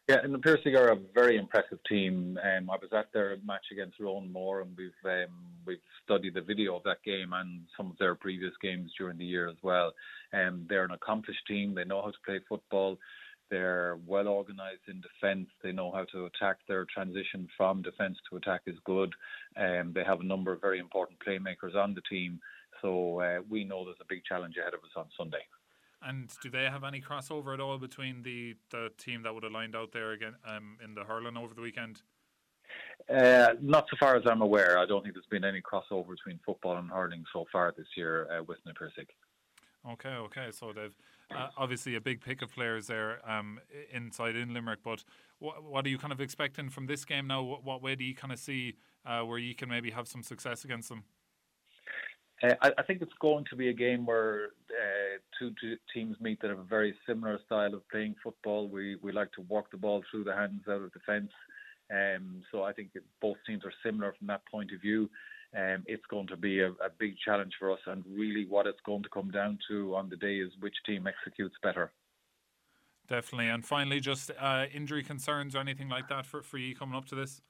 Yeah, 0.08 0.18
and 0.24 0.32
the 0.32 0.38
Piarsaigh 0.38 0.76
are 0.76 0.92
a 0.92 1.00
very 1.16 1.38
impressive 1.38 1.80
team. 1.90 2.38
Um, 2.44 2.70
I 2.70 2.76
was 2.76 2.92
at 2.94 3.12
their 3.12 3.38
match 3.44 3.66
against 3.72 4.00
Rowanmore, 4.00 4.62
and 4.62 4.78
we've 4.78 4.92
um, 5.04 5.34
we've 5.66 5.80
studied 6.04 6.36
the 6.36 6.42
video 6.42 6.76
of 6.76 6.84
that 6.84 7.02
game 7.04 7.34
and 7.34 7.62
some 7.76 7.90
of 7.90 7.98
their 7.98 8.14
previous 8.14 8.54
games 8.62 8.92
during 9.00 9.18
the 9.18 9.26
year 9.26 9.48
as 9.48 9.56
well. 9.64 9.94
Um, 10.32 10.68
they're 10.70 10.86
an 10.86 10.92
accomplished 10.92 11.48
team. 11.48 11.74
They 11.74 11.86
know 11.86 12.04
how 12.04 12.12
to 12.12 12.18
play 12.24 12.40
football. 12.48 13.00
They're 13.50 13.98
well 14.06 14.28
organised 14.28 14.88
in 14.88 15.02
defence. 15.02 15.48
They 15.64 15.72
know 15.72 15.92
how 15.92 16.06
to 16.06 16.26
attack. 16.26 16.58
Their 16.68 16.86
transition 16.86 17.48
from 17.56 17.82
defence 17.82 18.18
to 18.30 18.38
attack 18.38 18.62
is 18.66 18.76
good. 18.86 19.14
Um, 19.58 19.94
they 19.94 20.04
have 20.04 20.22
a 20.22 20.26
number 20.26 20.52
of 20.52 20.62
very 20.62 20.80
important 20.80 21.20
playmakers 21.26 21.76
on 21.76 21.94
the 21.94 22.02
team. 22.10 22.40
So 22.82 23.22
uh, 23.22 23.40
we 23.50 23.64
know 23.64 23.86
there's 23.86 23.98
a 24.02 24.06
big 24.08 24.24
challenge 24.26 24.56
ahead 24.58 24.74
of 24.74 24.80
us 24.82 24.92
on 24.96 25.06
Sunday. 25.18 25.46
And 26.02 26.30
do 26.42 26.50
they 26.50 26.66
have 26.66 26.84
any 26.84 27.02
crossover 27.02 27.54
at 27.54 27.60
all 27.60 27.78
between 27.78 28.22
the, 28.22 28.56
the 28.70 28.92
team 28.98 29.24
that 29.24 29.34
would 29.34 29.44
have 29.44 29.52
lined 29.52 29.76
out 29.76 29.92
there 29.92 30.12
again 30.12 30.36
um, 30.46 30.78
in 30.84 30.94
the 30.94 31.04
hurling 31.04 31.38
over 31.38 31.54
the 31.54 31.62
weekend? 31.62 32.02
Uh, 33.10 33.54
not 33.62 33.86
so 33.90 33.98
far 34.00 34.16
as 34.16 34.24
I'm 34.26 34.42
aware. 34.42 34.78
I 34.78 34.86
don't 34.86 35.04
think 35.04 35.16
there's 35.16 35.26
been 35.30 35.44
any 35.44 35.62
crossover 35.62 36.10
between 36.10 36.40
football 36.46 36.78
and 36.78 36.90
hurling 36.90 37.24
so 37.32 37.46
far 37.52 37.74
this 37.78 37.88
year 37.96 38.28
uh, 38.32 38.44
with 38.44 38.58
Na 38.66 38.74
Okay, 39.94 40.10
okay. 40.10 40.50
So 40.52 40.74
they've 40.74 40.96
uh, 41.32 41.48
obviously 41.58 41.96
a 41.96 42.02
big 42.02 42.22
pick 42.22 42.42
of 42.42 42.54
players 42.54 42.88
there 42.88 43.20
um, 43.30 43.60
inside 43.92 44.36
in 44.36 44.54
Limerick. 44.54 44.80
But 44.84 45.04
what, 45.40 45.64
what 45.64 45.86
are 45.86 45.90
you 45.90 45.98
kind 45.98 46.14
of 46.14 46.22
expecting 46.22 46.70
from 46.70 46.86
this 46.86 47.06
game 47.06 47.28
now? 47.28 47.42
What, 47.44 47.64
what 47.64 47.82
way 47.82 47.96
do 47.96 48.04
you 48.04 48.16
kind 48.16 48.34
of 48.34 48.40
see 48.40 48.76
uh, 49.06 49.22
where 49.22 49.40
you 49.40 49.56
can 49.56 49.70
maybe 49.70 49.92
have 49.92 50.08
some 50.08 50.24
success 50.24 50.64
against 50.64 50.90
them? 50.90 51.04
Uh, 52.44 52.54
I, 52.62 52.72
I, 52.78 52.84
think 52.84 53.02
it's 53.02 53.14
going 53.22 53.46
to 53.50 53.56
be 53.56 53.70
a 53.70 53.74
game 53.74 54.06
where 54.06 54.50
uh, 54.70 55.18
two, 55.40 55.54
two, 55.62 55.78
teams 55.94 56.18
meet 56.20 56.42
that 56.42 56.50
have 56.50 56.60
a 56.60 56.64
very 56.64 56.94
similar 57.08 57.40
style 57.46 57.74
of 57.74 57.88
playing 57.90 58.16
football. 58.22 58.68
We 58.68 58.98
we 59.02 59.14
like 59.14 59.32
to 59.34 59.42
walk 59.42 59.72
the 59.72 59.78
ball 59.78 60.04
through 60.12 60.26
the 60.26 60.36
hands 60.36 60.64
out 60.68 60.82
of 60.82 60.92
defence. 60.92 61.32
Um, 61.94 62.42
so 62.52 62.64
I 62.64 62.74
think 62.74 62.90
both 63.22 63.38
teams 63.48 63.64
are 63.64 63.74
similar 63.86 64.14
from 64.18 64.28
that 64.28 64.42
point 64.52 64.72
of 64.74 64.82
view 64.82 65.10
um, 65.56 65.84
it's 65.88 66.06
going 66.10 66.28
to 66.28 66.38
be 66.38 66.60
a, 66.60 66.70
a, 66.70 66.90
big 66.98 67.16
challenge 67.24 67.54
for 67.58 67.72
us. 67.72 67.80
And 67.88 68.04
really, 68.10 68.46
what 68.48 68.68
it's 68.68 68.80
going 68.86 69.04
to 69.04 69.10
come 69.10 69.32
down 69.32 69.58
to 69.70 69.96
on 69.96 70.10
the 70.10 70.18
day 70.18 70.38
is 70.38 70.52
which 70.60 70.76
team 70.86 71.08
executes 71.08 71.56
better. 71.64 71.92
Definitely. 73.08 73.50
And 73.50 73.66
finally, 73.66 74.00
just 74.00 74.32
uh, 74.40 74.66
injury 74.74 75.04
concerns 75.04 75.56
or 75.56 75.60
anything 75.60 75.90
like 75.90 76.08
that 76.10 76.26
for, 76.26 76.42
for 76.42 76.58
you 76.58 76.76
coming 76.76 76.96
up 76.96 77.06
to 77.08 77.16
this? 77.16 77.42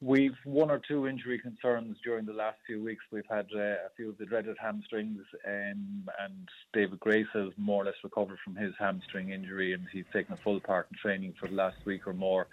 We've 0.00 0.36
one 0.44 0.70
or 0.70 0.80
two 0.86 1.06
injury 1.06 1.38
concerns 1.38 1.96
during 2.04 2.26
the 2.26 2.32
last 2.32 2.58
few 2.66 2.82
weeks. 2.82 3.02
We've 3.10 3.22
had 3.30 3.46
uh, 3.54 3.60
a 3.60 3.90
few 3.96 4.10
of 4.10 4.18
the 4.18 4.26
dreaded 4.26 4.56
hamstrings, 4.60 5.22
um, 5.46 6.08
and 6.20 6.48
David 6.74 7.00
Grace 7.00 7.26
has 7.32 7.52
more 7.56 7.82
or 7.82 7.86
less 7.86 7.94
recovered 8.02 8.38
from 8.44 8.54
his 8.54 8.74
hamstring 8.78 9.30
injury, 9.30 9.72
and 9.72 9.86
he's 9.92 10.04
taken 10.12 10.34
a 10.34 10.36
full 10.38 10.60
part 10.60 10.88
in 10.90 10.98
training 10.98 11.34
for 11.40 11.48
the 11.48 11.54
last 11.54 11.76
week 11.86 12.06
or 12.06 12.12
more. 12.12 12.48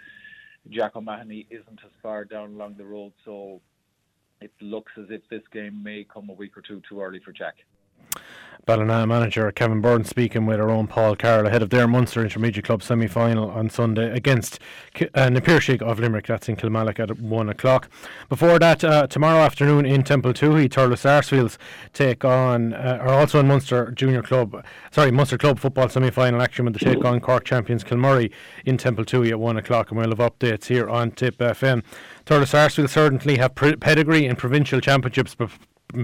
Jack 0.70 0.96
O'Mahony 0.96 1.48
isn't 1.50 1.80
as 1.84 1.91
far 2.02 2.24
down 2.24 2.54
along 2.54 2.76
the 2.78 2.86
road, 2.86 3.12
so 3.26 3.60
it 4.41 4.51
looks 4.60 4.91
as 4.97 5.06
if 5.10 5.21
this 5.30 5.43
game 5.54 5.82
may 5.82 6.04
come 6.04 6.30
a 6.30 6.34
week 6.34 6.58
or 6.58 6.62
two 6.62 6.82
too 6.89 7.01
early 7.01 7.19
for 7.19 7.32
Jack. 7.32 7.56
Ballina 8.66 9.08
manager 9.08 9.52
Kevin 9.52 9.82
Byrne 9.82 10.06
speaking 10.06 10.46
with 10.46 10.60
our 10.60 10.70
own 10.70 10.86
Paul 10.86 11.16
Carroll 11.16 11.48
ahead 11.48 11.64
of 11.64 11.72
their 11.72 11.88
Munster 11.88 12.22
Intermediate 12.22 12.64
Club 12.64 12.84
semi 12.84 13.08
final 13.08 13.50
on 13.50 13.70
Sunday 13.72 14.16
against 14.16 14.60
uh, 15.16 15.30
Na 15.30 15.40
of 15.40 16.00
Limerick. 16.00 16.28
That's 16.28 16.48
in 16.48 16.56
Kilmallock 16.56 17.00
at 17.00 17.20
1 17.20 17.50
o'clock. 17.50 17.90
Before 18.30 18.60
that, 18.60 18.84
uh, 18.84 19.08
tomorrow 19.08 19.40
afternoon 19.40 19.86
in 19.86 20.04
Temple 20.04 20.34
Tuohy, 20.34 20.70
Thurles 20.70 21.00
Sarsfields 21.00 21.58
take 21.92 22.24
on, 22.24 22.74
uh, 22.74 23.00
are 23.02 23.14
also 23.14 23.40
in 23.40 23.48
Munster 23.48 23.92
Junior 23.92 24.22
Club, 24.22 24.64
sorry, 24.92 25.10
Munster 25.10 25.40
Club 25.40 25.60
football 25.60 25.90
semi 25.90 26.12
final 26.12 26.42
action 26.42 26.66
with 26.66 26.76
the 26.76 26.86
take 26.86 27.04
on 27.04 27.20
Cork 27.20 27.44
champions 27.44 27.84
Kilmurry 27.84 28.32
in 28.64 28.78
Temple 28.78 29.06
Tuohy 29.06 29.32
at 29.32 29.40
1 29.40 29.58
o'clock. 29.58 29.90
And 29.90 30.00
we'll 30.00 30.10
have 30.10 30.20
updates 30.20 30.66
here 30.66 30.88
on 30.88 31.12
Tip 31.12 31.40
FM. 31.40 31.84
Thurles 32.28 32.50
Sarsfields 32.50 32.94
certainly 32.94 33.38
have 33.38 33.56
pedigree 33.56 34.28
in 34.28 34.36
provincial 34.36 34.80
championships 34.80 35.36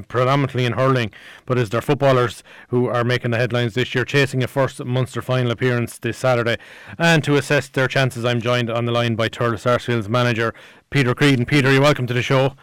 predominantly 0.07 0.65
in 0.65 0.73
hurling, 0.73 1.11
but 1.45 1.57
is 1.57 1.69
there 1.69 1.81
footballers 1.81 2.43
who 2.69 2.87
are 2.87 3.03
making 3.03 3.31
the 3.31 3.37
headlines 3.37 3.73
this 3.73 3.93
year, 3.95 4.05
chasing 4.05 4.43
a 4.43 4.47
first 4.47 4.83
Munster 4.83 5.21
final 5.21 5.51
appearance 5.51 5.97
this 5.97 6.17
Saturday. 6.17 6.57
And 6.97 7.23
to 7.23 7.35
assess 7.35 7.69
their 7.69 7.87
chances, 7.87 8.25
I'm 8.25 8.41
joined 8.41 8.69
on 8.69 8.85
the 8.85 8.91
line 8.91 9.15
by 9.15 9.29
Thurles 9.29 9.61
Sarsfield's 9.61 10.09
manager, 10.09 10.53
Peter 10.89 11.13
Creedon. 11.13 11.37
And 11.37 11.47
Peter, 11.47 11.71
you're 11.71 11.81
welcome 11.81 12.07
to 12.07 12.13
the 12.13 12.21
show. 12.21 12.55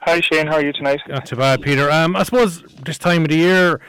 Hi 0.00 0.20
Shane, 0.20 0.46
how 0.46 0.54
are 0.54 0.64
you 0.64 0.72
tonight? 0.72 1.00
Not 1.08 1.26
too 1.26 1.36
bad, 1.36 1.62
Peter. 1.62 1.90
Um, 1.90 2.14
I 2.14 2.22
suppose 2.22 2.62
this 2.62 2.98
time 2.98 3.22
of 3.22 3.28
the 3.28 3.36
year, 3.36 3.80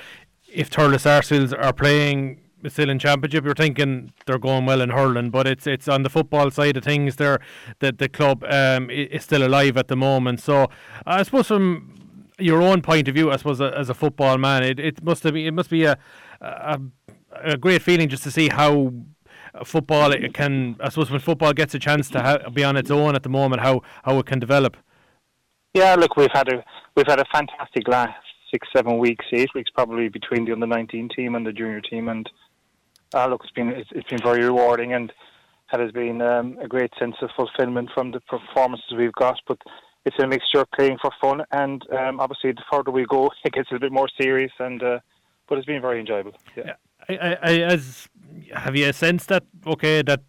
if 0.51 0.69
Thurles 0.69 1.01
Sarsfields 1.01 1.53
are 1.53 1.73
playing 1.73 2.41
still 2.67 2.89
in 2.89 2.99
championship, 2.99 3.45
you're 3.45 3.53
thinking 3.53 4.11
they're 4.25 4.39
going 4.39 4.65
well 4.65 4.81
in 4.81 4.89
hurling, 4.89 5.29
but 5.29 5.47
it's 5.47 5.67
it's 5.67 5.87
on 5.87 6.03
the 6.03 6.09
football 6.09 6.49
side 6.49 6.77
of 6.77 6.83
things 6.83 7.17
there 7.17 7.39
that 7.79 7.99
the 7.99 8.09
club 8.09 8.43
um, 8.49 8.89
is 8.89 9.23
still 9.23 9.45
alive 9.45 9.77
at 9.77 9.87
the 9.87 9.95
moment. 9.95 10.39
So 10.41 10.67
I 11.05 11.23
suppose 11.23 11.47
from 11.47 11.96
your 12.39 12.61
own 12.61 12.81
point 12.81 13.07
of 13.07 13.15
view, 13.15 13.31
I 13.31 13.37
suppose, 13.37 13.61
as 13.61 13.89
a 13.89 13.93
football 13.93 14.37
man, 14.37 14.63
it, 14.63 14.79
it 14.79 15.03
must 15.03 15.23
have 15.23 15.35
it 15.35 15.51
must 15.51 15.69
be 15.69 15.85
a, 15.85 15.97
a, 16.41 16.79
a 17.43 17.57
great 17.57 17.81
feeling 17.81 18.09
just 18.09 18.23
to 18.23 18.31
see 18.31 18.49
how 18.49 18.93
football 19.65 20.11
it 20.11 20.33
can. 20.33 20.75
I 20.79 20.89
suppose 20.89 21.09
when 21.09 21.19
football 21.19 21.53
gets 21.53 21.73
a 21.73 21.79
chance 21.79 22.09
to 22.11 22.21
ha- 22.21 22.49
be 22.49 22.63
on 22.63 22.77
its 22.77 22.91
own 22.91 23.15
at 23.15 23.23
the 23.23 23.29
moment, 23.29 23.61
how 23.61 23.81
how 24.03 24.19
it 24.19 24.25
can 24.25 24.39
develop. 24.39 24.77
Yeah, 25.73 25.95
look, 25.95 26.15
we've 26.15 26.31
had 26.31 26.51
a 26.51 26.63
we've 26.95 27.07
had 27.07 27.19
a 27.19 27.25
fantastic 27.31 27.87
last 27.87 28.13
six, 28.51 28.67
seven 28.75 28.97
weeks, 28.97 29.25
eight 29.33 29.49
weeks 29.53 29.69
probably 29.73 30.09
between 30.09 30.45
the 30.45 30.53
under 30.53 30.67
nineteen 30.67 31.09
team 31.09 31.35
and 31.35 31.45
the 31.45 31.53
junior 31.53 31.81
team, 31.81 32.09
and 32.09 32.29
uh, 33.13 33.27
look, 33.27 33.41
it's 33.43 33.53
been 33.53 33.69
it's, 33.69 33.89
it's 33.93 34.09
been 34.09 34.21
very 34.23 34.43
rewarding 34.43 34.93
and 34.93 35.11
it 35.73 35.79
has 35.79 35.91
been 35.91 36.21
um, 36.21 36.57
a 36.61 36.67
great 36.67 36.91
sense 36.97 37.15
of 37.21 37.29
fulfilment 37.35 37.89
from 37.93 38.11
the 38.11 38.21
performances 38.21 38.93
we've 38.97 39.11
got. 39.13 39.39
But 39.47 39.57
it's 40.07 40.17
a 40.19 40.25
mixture 40.25 40.59
of 40.59 40.71
playing 40.71 40.97
for 41.01 41.11
fun 41.19 41.41
and 41.51 41.85
um, 41.91 42.21
obviously 42.21 42.53
the 42.53 42.63
further 42.71 42.91
we 42.91 43.05
go, 43.05 43.29
it 43.45 43.51
gets 43.51 43.69
a 43.69 43.73
little 43.73 43.85
bit 43.87 43.91
more 43.91 44.07
serious. 44.19 44.53
And 44.57 44.81
uh, 44.81 44.99
but 45.47 45.57
it's 45.57 45.67
been 45.67 45.81
very 45.81 45.99
enjoyable. 45.99 46.33
Yeah. 46.55 46.73
I, 47.09 47.17
I, 47.17 47.37
I, 47.43 47.59
as 47.61 48.07
have 48.53 48.75
you 48.75 48.87
a 48.89 48.93
sense 48.93 49.25
that 49.25 49.43
okay 49.65 50.01
that 50.01 50.21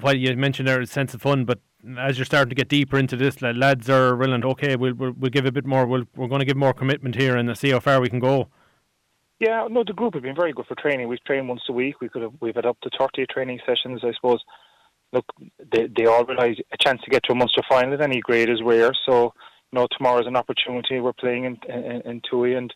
while 0.00 0.16
you 0.16 0.36
mentioned 0.36 0.68
there 0.68 0.80
a 0.80 0.86
sense 0.86 1.14
of 1.14 1.22
fun, 1.22 1.44
but 1.44 1.60
as 1.98 2.18
you're 2.18 2.24
starting 2.24 2.50
to 2.50 2.54
get 2.56 2.68
deeper 2.68 2.98
into 2.98 3.16
this, 3.16 3.40
lads 3.40 3.88
are 3.88 4.16
willing. 4.16 4.44
Okay, 4.44 4.76
we'll 4.76 4.94
we'll, 4.94 5.12
we'll 5.12 5.30
give 5.30 5.46
a 5.46 5.52
bit 5.52 5.66
more. 5.66 5.86
We'll, 5.86 6.04
we're 6.16 6.28
going 6.28 6.40
to 6.40 6.44
give 6.44 6.56
more 6.56 6.74
commitment 6.74 7.14
here 7.14 7.36
and 7.36 7.56
see 7.56 7.70
how 7.70 7.80
far 7.80 8.00
we 8.00 8.08
can 8.08 8.18
go. 8.18 8.48
Yeah, 9.38 9.68
no, 9.70 9.84
the 9.84 9.92
group 9.92 10.14
have 10.14 10.22
been 10.22 10.34
very 10.34 10.52
good 10.52 10.66
for 10.66 10.74
training. 10.74 11.08
We've 11.08 11.22
trained 11.24 11.48
once 11.48 11.62
a 11.68 11.72
week. 11.72 12.00
We 12.00 12.08
could 12.08 12.22
have 12.22 12.32
we've 12.40 12.54
had 12.54 12.66
up 12.66 12.80
to 12.82 12.90
thirty 12.98 13.26
training 13.26 13.60
sessions, 13.66 14.00
I 14.02 14.12
suppose. 14.12 14.42
Look, 15.12 15.24
they 15.72 15.88
they 15.96 16.06
all 16.06 16.24
realise 16.24 16.58
a 16.72 16.76
chance 16.78 17.00
to 17.04 17.10
get 17.10 17.22
to 17.24 17.32
a 17.32 17.34
Munster 17.34 17.62
final 17.68 17.94
at 17.94 18.00
any 18.00 18.20
grade 18.20 18.50
is 18.50 18.62
rare. 18.62 18.92
So, 19.06 19.32
you 19.72 19.78
know, 19.78 19.86
tomorrow's 19.96 20.26
an 20.26 20.36
opportunity. 20.36 21.00
We're 21.00 21.12
playing 21.12 21.44
in 21.44 21.58
in, 21.68 22.02
in 22.02 22.20
Tuohy 22.22 22.56
and 22.56 22.72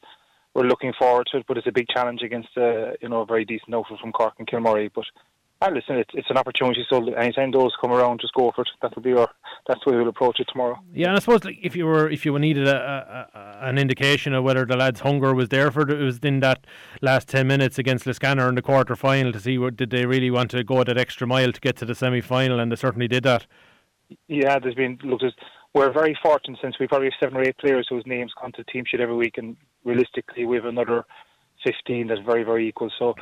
we're 0.55 0.65
looking 0.65 0.93
forward 0.99 1.27
to 1.33 1.39
it. 1.39 1.45
But 1.47 1.59
it's 1.59 1.67
a 1.67 1.73
big 1.73 1.87
challenge 1.89 2.23
against 2.23 2.49
uh, 2.57 2.93
you 3.01 3.09
know 3.09 3.23
a 3.23 3.27
very 3.27 3.45
decent 3.45 3.75
outfit 3.75 3.99
from 4.01 4.13
Cork 4.13 4.35
and 4.39 4.49
Kilmurry. 4.49 4.91
But 4.95 5.05
and 5.63 5.75
listen, 5.75 5.97
it's, 5.97 6.11
it's 6.15 6.31
an 6.31 6.39
opportunity. 6.39 6.85
So 6.89 7.07
anytime 7.15 7.51
those 7.51 7.73
come 7.81 7.93
around, 7.93 8.21
just 8.21 8.33
go 8.35 8.51
for 8.55 8.63
it. 8.63 8.69
That 8.83 8.95
will 8.95 9.03
be 9.03 9.13
our. 9.13 9.29
That's 9.69 9.81
the 9.85 9.93
way 9.93 9.99
we'll 9.99 10.09
approach 10.09 10.41
it 10.41 10.49
tomorrow. 10.51 10.79
Yeah, 10.93 11.09
and 11.09 11.17
I 11.17 11.21
suppose 11.21 11.45
like, 11.45 11.59
if 11.63 11.77
you 11.77 11.87
were 11.87 12.09
if 12.09 12.25
you 12.25 12.39
needed 12.39 12.67
a, 12.67 13.29
a, 13.35 13.67
an 13.67 13.77
indication 13.77 14.33
of 14.33 14.43
whether 14.43 14.65
the 14.65 14.77
lads' 14.77 15.01
hunger 15.01 15.35
was 15.35 15.51
there 15.51 15.71
for 15.71 15.89
it 15.89 16.03
was 16.03 16.19
in 16.21 16.41
that 16.41 16.67
last 17.03 17.29
ten 17.29 17.47
minutes 17.47 17.79
against 17.79 18.07
Liscannor 18.07 18.49
in 18.49 18.55
the 18.55 18.63
quarter 18.63 18.97
final 18.97 19.33
to 19.33 19.41
see 19.41 19.59
what 19.59 19.77
did 19.77 19.91
they 19.91 20.07
really 20.07 20.31
want 20.31 20.51
to 20.53 20.65
go 20.65 20.83
that 20.83 20.97
extra 20.97 21.27
mile 21.27 21.53
to 21.53 21.61
get 21.61 21.77
to 21.77 21.85
the 21.85 21.95
semi 21.95 22.21
final, 22.21 22.59
and 22.59 22.73
they 22.73 22.77
certainly 22.77 23.09
did 23.09 23.25
that. 23.25 23.47
Yeah, 24.29 24.59
there's 24.59 24.75
been 24.75 24.99
look. 25.05 25.21
There's, 25.21 25.35
we're 25.75 25.93
very 25.93 26.19
fortunate 26.23 26.59
since 26.61 26.79
we 26.81 26.89
probably 26.89 27.09
have 27.09 27.21
seven 27.21 27.37
or 27.37 27.43
eight 27.43 27.59
players 27.59 27.87
whose 27.89 28.05
names 28.07 28.33
come 28.41 28.51
to 28.53 28.65
the 28.65 28.73
team 28.73 28.85
sheet 28.87 29.01
every 29.01 29.15
week, 29.15 29.37
and 29.37 29.57
realistically 29.85 30.47
we 30.47 30.57
have 30.57 30.65
another 30.65 31.05
fifteen 31.65 32.07
that's 32.07 32.23
very 32.23 32.43
very 32.43 32.67
equal. 32.67 32.91
So 32.99 33.15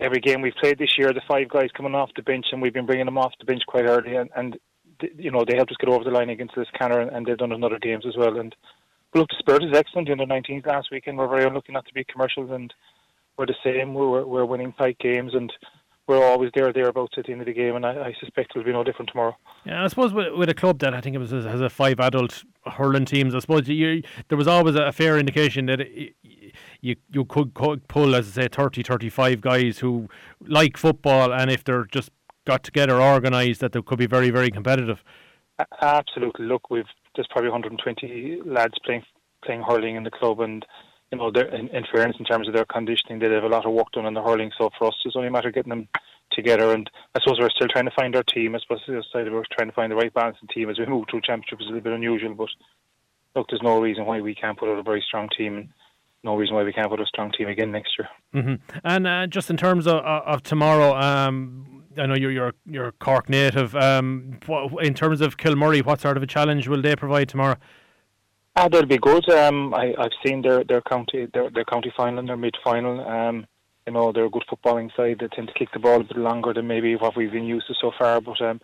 every 0.00 0.20
game 0.20 0.42
we've 0.42 0.54
played 0.60 0.78
this 0.78 0.96
year, 0.98 1.12
the 1.12 1.22
five 1.28 1.48
guys 1.48 1.70
coming 1.76 1.94
off 1.94 2.10
the 2.16 2.22
bench, 2.22 2.46
and 2.52 2.60
we've 2.60 2.74
been 2.74 2.86
bringing 2.86 3.06
them 3.06 3.18
off 3.18 3.32
the 3.38 3.46
bench 3.46 3.62
quite 3.66 3.84
early, 3.84 4.16
and, 4.16 4.30
and 4.36 4.58
you 5.16 5.30
know 5.30 5.44
they 5.46 5.56
helped 5.56 5.70
us 5.70 5.76
get 5.78 5.90
over 5.90 6.04
the 6.04 6.10
line 6.10 6.30
against 6.30 6.54
Liscannor, 6.54 7.02
and, 7.02 7.10
and 7.10 7.26
they've 7.26 7.36
done 7.36 7.52
in 7.52 7.64
other 7.64 7.78
games 7.78 8.04
as 8.06 8.16
well. 8.16 8.38
And 8.38 8.54
look, 9.14 9.28
the 9.28 9.36
spirit 9.38 9.64
is 9.64 9.76
excellent. 9.76 10.08
In 10.08 10.18
the 10.18 10.22
under 10.22 10.34
19s 10.34 10.66
last 10.66 10.88
weekend 10.90 11.18
we're 11.18 11.28
very 11.28 11.44
unlucky 11.44 11.72
not 11.72 11.86
to 11.86 11.94
be 11.94 12.04
commercials, 12.04 12.50
and 12.50 12.72
we're 13.36 13.46
the 13.46 13.54
same. 13.64 13.94
We're 13.94 14.24
we're 14.24 14.44
winning 14.44 14.74
five 14.78 14.98
games, 14.98 15.34
and 15.34 15.52
we're 16.06 16.24
always 16.24 16.50
there 16.54 16.72
thereabouts 16.72 17.14
at 17.18 17.26
the 17.26 17.32
end 17.32 17.40
of 17.40 17.46
the 17.46 17.52
game, 17.52 17.74
and 17.76 17.84
I, 17.84 18.06
I 18.06 18.14
suspect 18.20 18.52
it'll 18.54 18.64
be 18.64 18.72
no 18.72 18.84
different 18.84 19.10
tomorrow. 19.10 19.36
Yeah, 19.64 19.82
I 19.82 19.88
suppose 19.88 20.12
with, 20.12 20.34
with 20.34 20.48
a 20.48 20.54
club 20.54 20.78
that 20.80 20.94
I 20.94 21.00
think 21.00 21.16
it 21.16 21.18
was 21.18 21.32
has 21.32 21.60
a 21.60 21.68
five 21.68 21.98
adult 21.98 22.44
hurling 22.64 23.04
teams, 23.04 23.34
I 23.34 23.40
suppose 23.40 23.68
you, 23.68 24.02
there 24.28 24.38
was 24.38 24.46
always 24.46 24.76
a 24.76 24.92
fair 24.92 25.18
indication 25.18 25.66
that 25.66 25.80
it, 25.80 26.14
you 26.80 26.96
you 27.12 27.24
could, 27.24 27.54
could 27.54 27.86
pull, 27.88 28.14
as 28.14 28.38
I 28.38 28.42
say, 28.42 28.48
30, 28.48 28.82
35 28.82 29.40
guys 29.40 29.78
who 29.78 30.08
like 30.46 30.76
football, 30.76 31.32
and 31.32 31.50
if 31.50 31.64
they're 31.64 31.84
just 31.84 32.10
got 32.44 32.62
together, 32.62 33.00
organised, 33.00 33.60
that 33.60 33.72
they 33.72 33.82
could 33.82 33.98
be 33.98 34.06
very, 34.06 34.30
very 34.30 34.50
competitive. 34.50 35.02
Absolutely. 35.80 36.46
Look, 36.46 36.70
we've 36.70 36.84
there's 37.14 37.28
probably 37.30 37.50
120 37.50 38.42
lads 38.44 38.74
playing 38.84 39.02
playing 39.44 39.62
hurling 39.62 39.96
in 39.96 40.04
the 40.04 40.10
club, 40.10 40.40
and 40.40 40.64
you 41.12 41.18
know, 41.18 41.28
in, 41.28 41.68
in 41.68 41.84
fairness, 41.92 42.16
in 42.18 42.24
terms 42.24 42.48
of 42.48 42.54
their 42.54 42.64
conditioning, 42.64 43.18
they 43.18 43.30
have 43.30 43.44
a 43.44 43.48
lot 43.48 43.64
of 43.64 43.72
work 43.72 43.90
done 43.92 44.06
on 44.06 44.14
the 44.14 44.22
hurling. 44.22 44.50
So 44.58 44.70
for 44.78 44.88
us, 44.88 44.94
it's 45.04 45.16
only 45.16 45.28
a 45.28 45.30
matter 45.30 45.48
of 45.48 45.54
getting 45.54 45.70
them 45.70 45.88
together. 46.32 46.72
And 46.72 46.90
I 47.14 47.20
suppose 47.20 47.38
we're 47.38 47.50
still 47.50 47.68
trying 47.68 47.84
to 47.84 47.94
find 47.96 48.14
our 48.16 48.24
team. 48.24 48.54
I 48.54 48.58
suppose 48.58 48.80
the 48.86 49.02
side 49.12 49.30
we're 49.32 49.44
trying 49.56 49.68
to 49.68 49.74
find 49.74 49.92
the 49.92 49.96
right 49.96 50.12
balance 50.12 50.36
in 50.42 50.48
team 50.48 50.68
as 50.68 50.78
we 50.78 50.86
move 50.86 51.06
through 51.10 51.22
championship 51.22 51.60
is 51.60 51.66
a 51.66 51.68
little 51.68 51.82
bit 51.82 51.92
unusual. 51.92 52.34
But 52.34 52.48
look, 53.34 53.46
there's 53.48 53.62
no 53.62 53.80
reason 53.80 54.04
why 54.04 54.20
we 54.20 54.34
can't 54.34 54.58
put 54.58 54.68
out 54.68 54.78
a 54.78 54.82
very 54.82 55.04
strong 55.06 55.28
team. 55.36 55.72
No 56.24 56.36
reason 56.36 56.56
why 56.56 56.64
we 56.64 56.72
can't 56.72 56.88
put 56.88 57.00
a 57.00 57.06
strong 57.06 57.30
team 57.32 57.48
again 57.48 57.70
next 57.70 57.90
year. 57.98 58.08
Mm-hmm. 58.34 58.78
And 58.84 59.06
uh, 59.06 59.26
just 59.26 59.50
in 59.50 59.56
terms 59.56 59.86
of, 59.86 59.96
of 60.04 60.42
tomorrow, 60.42 60.96
um, 60.96 61.84
I 61.98 62.06
know 62.06 62.14
you're 62.14 62.30
you're 62.30 62.54
you're 62.66 62.92
Cork 62.92 63.28
native. 63.28 63.74
Um, 63.76 64.38
in 64.80 64.94
terms 64.94 65.20
of 65.20 65.36
Kilmurry, 65.36 65.84
what 65.84 66.00
sort 66.00 66.16
of 66.16 66.22
a 66.22 66.26
challenge 66.26 66.68
will 66.68 66.82
they 66.82 66.96
provide 66.96 67.28
tomorrow? 67.28 67.56
Ah, 68.56 68.68
they'll 68.68 68.86
be 68.86 68.98
good. 68.98 69.28
Um, 69.30 69.74
I, 69.74 69.94
I've 69.98 70.16
seen 70.24 70.42
their 70.42 70.64
their 70.64 70.80
county 70.82 71.28
their, 71.32 71.50
their 71.50 71.64
county 71.64 71.92
final 71.96 72.18
and 72.18 72.28
their 72.28 72.36
mid 72.36 72.56
final. 72.64 73.06
Um, 73.06 73.46
you 73.86 73.92
know 73.92 74.12
they're 74.12 74.26
a 74.26 74.30
good 74.30 74.44
footballing 74.50 74.94
side. 74.96 75.18
They 75.20 75.28
tend 75.28 75.48
to 75.48 75.54
kick 75.54 75.68
the 75.72 75.78
ball 75.78 76.00
a 76.00 76.04
bit 76.04 76.16
longer 76.16 76.52
than 76.52 76.66
maybe 76.66 76.96
what 76.96 77.16
we've 77.16 77.32
been 77.32 77.44
used 77.44 77.68
to 77.68 77.74
so 77.80 77.92
far, 77.98 78.20
but 78.20 78.40
um, 78.40 78.60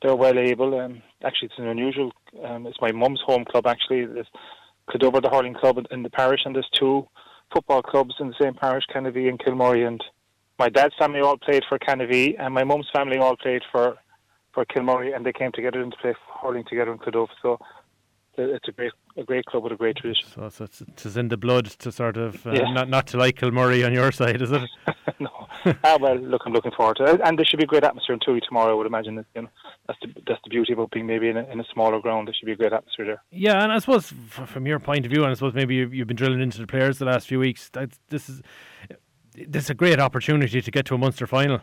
they're 0.00 0.16
well 0.16 0.38
able. 0.38 0.78
Um, 0.80 1.02
actually, 1.24 1.48
it's 1.48 1.58
an 1.58 1.68
unusual. 1.68 2.12
Um, 2.44 2.66
it's 2.66 2.80
my 2.80 2.92
mum's 2.92 3.20
home 3.26 3.44
club. 3.44 3.66
Actually, 3.66 4.06
there's 4.06 4.30
Cloughduv, 4.92 5.22
the 5.22 5.30
hurling 5.30 5.54
club 5.54 5.78
in 5.90 6.02
the 6.02 6.10
parish, 6.10 6.40
and 6.44 6.54
there's 6.54 6.68
two 6.78 7.06
football 7.52 7.82
clubs 7.82 8.14
in 8.20 8.28
the 8.28 8.34
same 8.40 8.54
parish, 8.54 8.84
Canovee 8.94 9.28
and 9.28 9.38
Kilmurry. 9.38 9.86
And 9.86 10.02
my 10.58 10.68
dad's 10.68 10.94
family 10.98 11.20
all 11.20 11.36
played 11.36 11.64
for 11.68 11.78
Canovee, 11.78 12.36
and 12.38 12.52
my 12.54 12.64
mum's 12.64 12.88
family 12.92 13.18
all 13.18 13.36
played 13.36 13.62
for 13.70 13.96
for 14.52 14.66
Kilmurry, 14.66 15.16
and 15.16 15.24
they 15.24 15.32
came 15.32 15.50
together 15.52 15.82
to 15.82 15.96
play 15.96 16.14
hurling 16.42 16.64
together 16.68 16.92
in 16.92 16.98
Cloughduv. 16.98 17.28
So 17.40 17.58
it's 18.36 18.68
a 18.68 18.72
great 18.72 18.92
a 19.16 19.24
great 19.24 19.44
club 19.44 19.62
with 19.64 19.72
a 19.72 19.76
great 19.76 19.96
tradition. 19.96 20.26
So 20.34 20.46
it's, 20.46 20.60
it's, 20.60 20.80
it's 20.80 21.16
in 21.16 21.28
the 21.28 21.36
blood 21.36 21.66
to 21.66 21.92
sort 21.92 22.16
of 22.16 22.46
uh, 22.46 22.52
yeah. 22.52 22.72
not 22.72 22.88
not 22.88 23.06
to 23.08 23.18
like 23.18 23.36
Kilmurry 23.36 23.84
on 23.84 23.92
your 23.92 24.12
side, 24.12 24.40
is 24.40 24.52
it? 24.52 24.62
no. 25.20 25.30
ah, 25.84 25.98
well, 26.00 26.16
look, 26.16 26.42
I'm 26.46 26.52
looking 26.52 26.72
forward 26.72 26.96
to 26.96 27.04
it, 27.04 27.20
and 27.22 27.38
there 27.38 27.44
should 27.44 27.58
be 27.58 27.64
a 27.64 27.66
great 27.66 27.84
atmosphere 27.84 28.14
in 28.14 28.20
Tuohy 28.20 28.40
tomorrow. 28.42 28.72
I 28.72 28.74
would 28.74 28.86
imagine 28.86 29.16
that 29.16 29.26
you 29.34 29.42
know 29.42 29.48
that's 29.86 29.98
the 30.00 30.08
that's 30.26 30.40
the 30.44 30.50
beauty 30.50 30.72
about 30.72 30.90
being 30.90 31.06
maybe 31.06 31.28
in 31.28 31.36
a, 31.36 31.44
in 31.44 31.60
a 31.60 31.64
smaller 31.72 32.00
ground. 32.00 32.28
There 32.28 32.34
should 32.34 32.46
be 32.46 32.52
a 32.52 32.56
great 32.56 32.72
atmosphere 32.72 33.06
there. 33.06 33.22
Yeah, 33.30 33.62
and 33.62 33.72
I 33.72 33.78
suppose 33.78 34.12
from 34.30 34.66
your 34.66 34.78
point 34.78 35.04
of 35.04 35.12
view, 35.12 35.22
and 35.22 35.30
I 35.30 35.34
suppose 35.34 35.54
maybe 35.54 35.74
you've, 35.74 35.94
you've 35.94 36.08
been 36.08 36.16
drilling 36.16 36.40
into 36.40 36.58
the 36.58 36.66
players 36.66 36.98
the 36.98 37.04
last 37.04 37.26
few 37.26 37.38
weeks. 37.38 37.68
That 37.70 37.90
this 38.08 38.28
is 38.28 38.42
this 39.34 39.64
is 39.64 39.70
a 39.70 39.74
great 39.74 40.00
opportunity 40.00 40.60
to 40.60 40.70
get 40.70 40.86
to 40.86 40.94
a 40.94 40.98
Munster 40.98 41.26
final. 41.26 41.60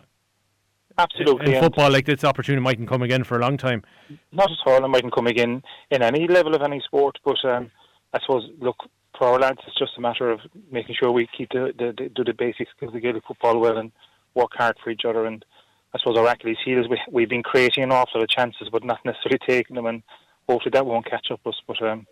Absolutely. 1.00 1.56
In 1.56 1.64
football, 1.64 1.90
like 1.90 2.06
this 2.06 2.24
opportunity 2.24 2.62
mightn't 2.62 2.90
come 2.90 3.02
again 3.02 3.24
for 3.24 3.38
a 3.38 3.42
long 3.42 3.56
time. 3.58 3.84
Not 4.32 4.52
at 4.52 4.58
all. 4.66 4.84
It 4.84 4.88
mightn't 4.88 5.14
come 5.14 5.28
again 5.28 5.64
in 5.92 6.02
any 6.02 6.28
level 6.28 6.54
of 6.56 6.62
any 6.62 6.82
sport. 6.82 7.18
But 7.24 7.38
um, 7.46 7.72
I 8.14 8.20
suppose, 8.20 8.50
look, 8.60 8.76
for 9.18 9.28
our 9.28 9.40
lads, 9.40 9.60
it's 9.66 9.80
just 9.80 9.98
a 9.98 10.02
matter 10.02 10.30
of 10.30 10.40
making 10.72 10.96
sure 11.00 11.12
we 11.12 11.28
keep 11.38 11.50
the, 11.52 11.74
the, 11.78 11.94
the 11.98 12.10
do 12.10 12.24
the 12.24 12.34
basics 12.34 12.72
of 12.82 12.92
the 12.92 13.00
Gaelic 13.00 13.24
football 13.26 13.60
well 13.60 13.78
and 13.78 13.92
work 14.36 14.52
hard 14.56 14.76
for 14.84 14.90
each 14.90 15.06
other. 15.08 15.26
And 15.26 15.46
I 15.94 16.00
suppose 16.00 16.18
our 16.18 16.28
Achilles 16.28 16.58
heel 16.66 16.82
is 16.82 16.90
we, 16.90 17.00
we've 17.10 17.30
been 17.30 17.44
creating 17.44 17.84
an 17.84 17.92
awful 17.92 18.20
lot 18.20 18.24
of 18.24 18.30
chances, 18.30 18.68
but 18.70 18.84
not 18.84 19.00
necessarily 19.06 19.40
taking 19.48 19.78
them. 19.78 19.86
And 19.86 20.04
hopefully 20.50 20.72
that 20.74 20.86
won't 20.86 21.10
catch 21.10 21.28
up 21.32 21.40
us. 21.48 21.62
But 21.66 21.82
um, 21.82 22.08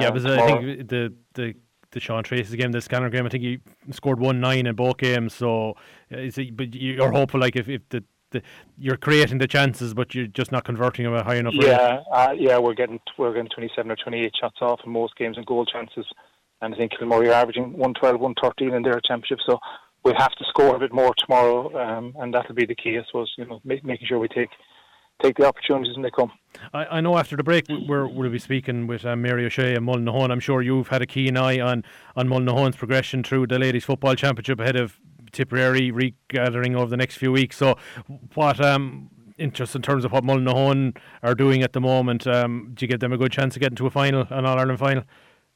yeah, 0.00 0.10
but 0.10 0.24
uh, 0.24 0.42
I 0.42 0.46
think 0.46 0.88
the 0.88 1.12
the 1.34 1.54
the 1.90 2.00
Sean 2.00 2.24
Treacy's 2.24 2.54
game, 2.56 2.72
the 2.72 2.80
Scanner 2.80 3.08
game. 3.10 3.24
I 3.24 3.28
think 3.28 3.44
he 3.44 3.60
scored 3.92 4.18
one 4.18 4.40
nine 4.40 4.66
in 4.66 4.74
both 4.74 4.98
games. 4.98 5.34
So, 5.34 5.76
uh, 6.12 6.28
but 6.52 6.74
you're 6.74 7.12
hopeful, 7.12 7.40
like 7.40 7.56
if, 7.56 7.68
if 7.68 7.88
the 7.88 8.02
the, 8.34 8.42
you're 8.78 8.96
creating 8.96 9.38
the 9.38 9.48
chances, 9.48 9.94
but 9.94 10.14
you're 10.14 10.26
just 10.26 10.52
not 10.52 10.64
converting 10.64 11.04
them 11.04 11.14
at 11.14 11.24
high 11.24 11.36
enough. 11.36 11.54
Yeah, 11.54 12.00
uh, 12.12 12.34
yeah, 12.36 12.58
we're 12.58 12.74
getting 12.74 13.00
we're 13.18 13.32
getting 13.32 13.50
27 13.54 13.90
or 13.90 13.96
28 13.96 14.32
shots 14.38 14.56
off 14.60 14.80
in 14.84 14.92
most 14.92 15.16
games 15.16 15.36
and 15.36 15.46
goal 15.46 15.64
chances, 15.64 16.06
and 16.60 16.74
I 16.74 16.76
think 16.76 16.92
Kilmurry 16.92 17.28
are 17.28 17.32
averaging 17.32 17.72
112, 17.72 18.20
113 18.20 18.74
in 18.74 18.82
their 18.82 19.00
championship. 19.00 19.38
So 19.46 19.58
we'll 20.04 20.14
have 20.18 20.32
to 20.32 20.44
score 20.48 20.76
a 20.76 20.78
bit 20.78 20.92
more 20.92 21.12
tomorrow, 21.18 21.74
um, 21.80 22.14
and 22.18 22.34
that'll 22.34 22.54
be 22.54 22.66
the 22.66 22.74
key, 22.74 22.98
I 22.98 23.02
suppose. 23.06 23.32
You 23.38 23.46
know, 23.46 23.60
make, 23.64 23.84
making 23.84 24.06
sure 24.06 24.18
we 24.18 24.28
take 24.28 24.50
take 25.22 25.36
the 25.36 25.46
opportunities 25.46 25.94
when 25.94 26.02
they 26.02 26.10
come. 26.10 26.32
I, 26.72 26.86
I 26.86 27.00
know 27.00 27.16
after 27.16 27.36
the 27.36 27.42
break 27.42 27.66
we're, 27.68 28.06
we'll 28.06 28.30
be 28.30 28.38
speaking 28.38 28.86
with 28.86 29.04
um, 29.04 29.22
Mary 29.22 29.44
O'Shea 29.46 29.74
and 29.74 29.86
Mullinahone. 29.86 30.30
I'm 30.30 30.40
sure 30.40 30.62
you've 30.62 30.88
had 30.88 31.02
a 31.02 31.06
keen 31.06 31.36
eye 31.36 31.60
on, 31.60 31.84
on 32.16 32.28
Mullinahone's 32.28 32.76
progression 32.76 33.22
through 33.22 33.46
the 33.46 33.58
Ladies 33.58 33.84
Football 33.84 34.16
Championship 34.16 34.60
ahead 34.60 34.76
of 34.76 35.00
Tipperary 35.34 35.90
regathering 35.90 36.74
over 36.76 36.88
the 36.88 36.96
next 36.96 37.16
few 37.16 37.32
weeks. 37.32 37.56
So, 37.56 37.76
what 38.34 38.60
um, 38.64 39.10
in 39.36 39.48
in 39.48 39.82
terms 39.82 40.04
of 40.04 40.12
what 40.12 40.24
Mullinahone 40.24 40.96
are 41.22 41.34
doing 41.34 41.62
at 41.62 41.72
the 41.72 41.80
moment, 41.80 42.26
um, 42.26 42.72
do 42.74 42.84
you 42.84 42.88
give 42.88 43.00
them 43.00 43.12
a 43.12 43.18
good 43.18 43.32
chance 43.32 43.56
of 43.56 43.60
getting 43.60 43.76
to 43.76 43.86
a 43.86 43.90
final, 43.90 44.26
an 44.30 44.46
All 44.46 44.58
Ireland 44.58 44.78
final? 44.78 45.04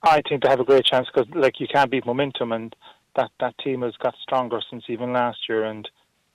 I 0.02 0.22
think 0.28 0.42
they 0.42 0.48
have 0.48 0.60
a 0.60 0.64
great 0.64 0.84
chance 0.84 1.08
because, 1.12 1.28
like, 1.34 1.58
you 1.58 1.66
can't 1.66 1.90
beat 1.90 2.06
momentum, 2.06 2.52
and 2.52 2.74
that 3.16 3.30
that 3.40 3.56
team 3.58 3.82
has 3.82 3.94
got 3.96 4.14
stronger 4.22 4.60
since 4.70 4.84
even 4.88 5.12
last 5.12 5.38
year. 5.48 5.64
And 5.64 5.88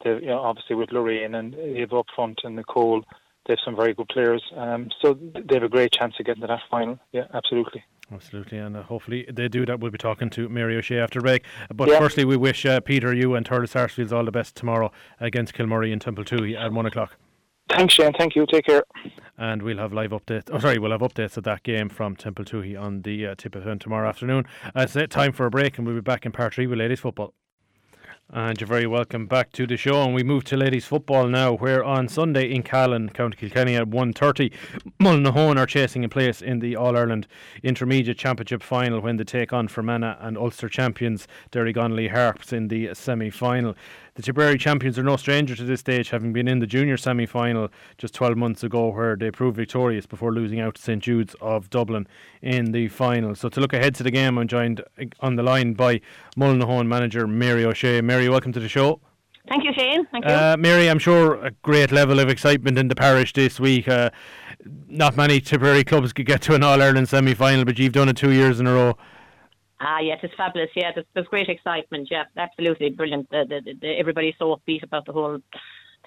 you 0.06 0.22
know, 0.28 0.40
obviously 0.40 0.76
with 0.76 0.92
Lorraine 0.92 1.36
and 1.36 1.56
Eva 1.56 2.00
up 2.00 2.08
front 2.16 2.42
and 2.44 2.56
Nicole, 2.56 3.02
they 3.46 3.54
have 3.54 3.60
some 3.64 3.76
very 3.76 3.94
good 3.94 4.10
players. 4.10 4.44
Um, 4.56 4.90
so 5.02 5.14
they 5.14 5.56
have 5.56 5.64
a 5.64 5.70
great 5.70 5.92
chance 5.92 6.14
of 6.20 6.26
getting 6.26 6.42
to 6.42 6.48
that 6.48 6.62
final. 6.70 7.00
Yeah, 7.12 7.28
absolutely. 7.34 7.84
Absolutely, 8.12 8.58
and 8.58 8.76
uh, 8.76 8.84
hopefully 8.84 9.26
they 9.32 9.48
do 9.48 9.66
that. 9.66 9.80
We'll 9.80 9.92
be 9.92 9.98
talking 9.98 10.30
to 10.32 10.50
Mary 10.50 10.76
O'Shea 10.76 11.00
after 11.00 11.22
break. 11.22 11.44
But 11.74 11.90
firstly, 11.90 12.26
we 12.26 12.38
wish 12.38 12.66
uh, 12.66 12.80
Peter, 12.82 13.14
you, 13.14 13.36
and 13.36 13.46
Thurles 13.46 13.70
Sarsfields 13.70 14.12
all 14.12 14.26
the 14.26 14.32
best 14.32 14.56
tomorrow 14.56 14.92
against 15.20 15.54
Kilmurry 15.54 15.92
in 15.92 16.00
Temple 16.00 16.24
Tuohy 16.24 16.60
at 16.60 16.72
1 16.72 16.86
o'clock. 16.86 17.16
Thanks, 17.70 17.94
Shane. 17.94 18.12
Thank 18.18 18.36
you. 18.36 18.46
Take 18.52 18.66
care. 18.66 18.84
And 19.38 19.64
we'll 19.64 19.78
have 19.78 19.94
live 19.94 20.12
updates. 20.12 20.50
Oh, 20.52 20.60
sorry, 20.60 20.78
we'll 20.80 20.92
have 20.92 21.02
updates 21.02 21.38
of 21.38 21.44
that 21.46 21.64
game 21.64 21.90
from 21.90 22.16
Temple 22.16 22.46
Tuohy 22.46 22.80
on 22.80 23.02
the 23.02 23.28
uh, 23.28 23.36
tip 23.36 23.56
of 23.56 23.80
tomorrow 23.80 24.08
afternoon. 24.08 24.46
Uh, 24.76 24.86
it's 24.88 25.14
time 25.14 25.32
for 25.32 25.46
a 25.46 25.50
break, 25.50 25.78
and 25.78 25.88
we'll 25.88 25.96
be 25.96 26.02
back 26.02 26.26
in 26.26 26.32
part 26.32 26.54
three 26.54 26.68
with 26.68 26.80
ladies 26.80 27.00
football. 27.00 27.34
And 28.32 28.60
you're 28.60 28.68
very 28.68 28.88
welcome 28.88 29.28
back 29.28 29.52
to 29.52 29.68
the 29.68 29.78
show. 29.78 30.02
And 30.02 30.16
we 30.16 30.24
move 30.24 30.44
to 30.46 30.58
ladies 30.58 30.86
football 30.86 31.28
now, 31.28 31.54
where 31.54 31.84
on 31.84 32.08
Sunday 32.08 32.52
in 32.52 32.64
Callan, 32.64 33.10
County 33.10 33.38
Kilkenny 33.38 33.76
at 33.76 33.90
1.30, 33.90 34.52
Mullinahone 35.00 35.58
are 35.58 35.68
chasing 35.68 36.04
a 36.04 36.10
place 36.10 36.42
in 36.42 36.60
the 36.60 36.76
All-Ireland 36.76 37.28
Intermediate 37.62 38.18
Championship 38.18 38.64
final 38.64 39.02
when 39.02 39.18
they 39.18 39.24
take 39.24 39.54
on 39.54 39.68
Fermanagh 39.68 40.18
and 40.20 40.38
Ulster 40.38 40.68
champions 40.68 41.28
Derrygonnelly 41.52 42.10
Harps 42.10 42.52
in 42.52 42.70
the 42.70 42.96
semi-final. 42.96 43.76
The 44.16 44.22
Tipperary 44.22 44.60
champions 44.60 45.00
are 45.00 45.04
no 45.04 45.18
stranger 45.18 45.56
to 45.56 45.64
this 45.64 45.80
stage, 45.80 46.12
having 46.12 46.34
been 46.34 46.48
in 46.48 46.60
the 46.60 46.68
junior 46.68 46.98
semi 46.98 47.26
final 47.26 47.70
just 47.98 48.14
12 48.14 48.38
months 48.38 48.64
ago, 48.64 48.90
where 48.90 49.16
they 49.16 49.32
proved 49.32 49.58
victorious 49.58 50.06
before 50.06 50.32
losing 50.32 50.60
out 50.60 50.76
to 50.76 50.82
St 50.84 51.02
Jude's 51.02 51.36
of 51.42 51.72
Dublin 51.72 52.08
in 52.40 52.74
the 52.74 52.90
final. 52.90 53.34
So, 53.34 53.50
to 53.50 53.60
look 53.60 53.74
ahead 53.74 53.96
to 53.96 54.04
the 54.04 54.12
game, 54.12 54.38
I'm 54.38 54.48
joined 54.48 54.84
on 55.22 55.36
the 55.36 55.42
line 55.42 55.74
by 55.74 56.00
Mullinahone 56.38 56.86
manager 56.86 57.26
Mary 57.26 57.66
O'Shea. 57.66 58.02
Mary, 58.02 58.30
welcome 58.30 58.52
to 58.54 58.60
the 58.60 58.70
show. 58.70 59.02
Thank 59.50 59.64
you, 59.64 59.74
Shane. 59.74 60.06
Thank 60.12 60.26
you. 60.26 60.32
Uh, 60.32 60.58
Mary, 60.60 60.92
I'm 60.92 61.00
sure 61.00 61.44
a 61.44 61.50
great 61.64 61.92
level 61.92 62.20
of 62.20 62.30
excitement 62.30 62.78
in 62.78 62.90
the 62.90 62.96
parish 62.96 63.34
this 63.34 63.60
week. 63.60 63.88
Uh, 63.88 64.12
not 64.88 65.18
many 65.18 65.42
Tipperary 65.42 65.84
clubs 65.84 66.14
could 66.14 66.28
get 66.28 66.44
to 66.44 66.54
an 66.54 66.62
All 66.62 66.80
Ireland 66.80 67.10
semi 67.10 67.34
final, 67.34 67.66
but 67.66 67.80
you've 67.80 67.94
done 67.94 68.10
it 68.10 68.18
two 68.18 68.32
years 68.32 68.60
in 68.60 68.68
a 68.68 68.74
row. 68.74 68.96
Ah, 69.86 70.00
yes, 70.00 70.20
it's 70.24 70.34
fabulous. 70.36 70.70
Yeah, 70.76 70.92
there's, 70.94 71.06
there's 71.14 71.28
great 71.28 71.50
excitement. 71.50 72.08
Yeah, 72.10 72.24
absolutely 72.38 72.90
brilliant. 72.92 73.30
The, 73.30 73.46
the, 73.50 73.74
the, 73.82 73.88
everybody's 74.00 74.36
so 74.40 74.56
upbeat 74.56 74.82
about 74.82 75.06
the 75.06 75.12
whole 75.12 75.40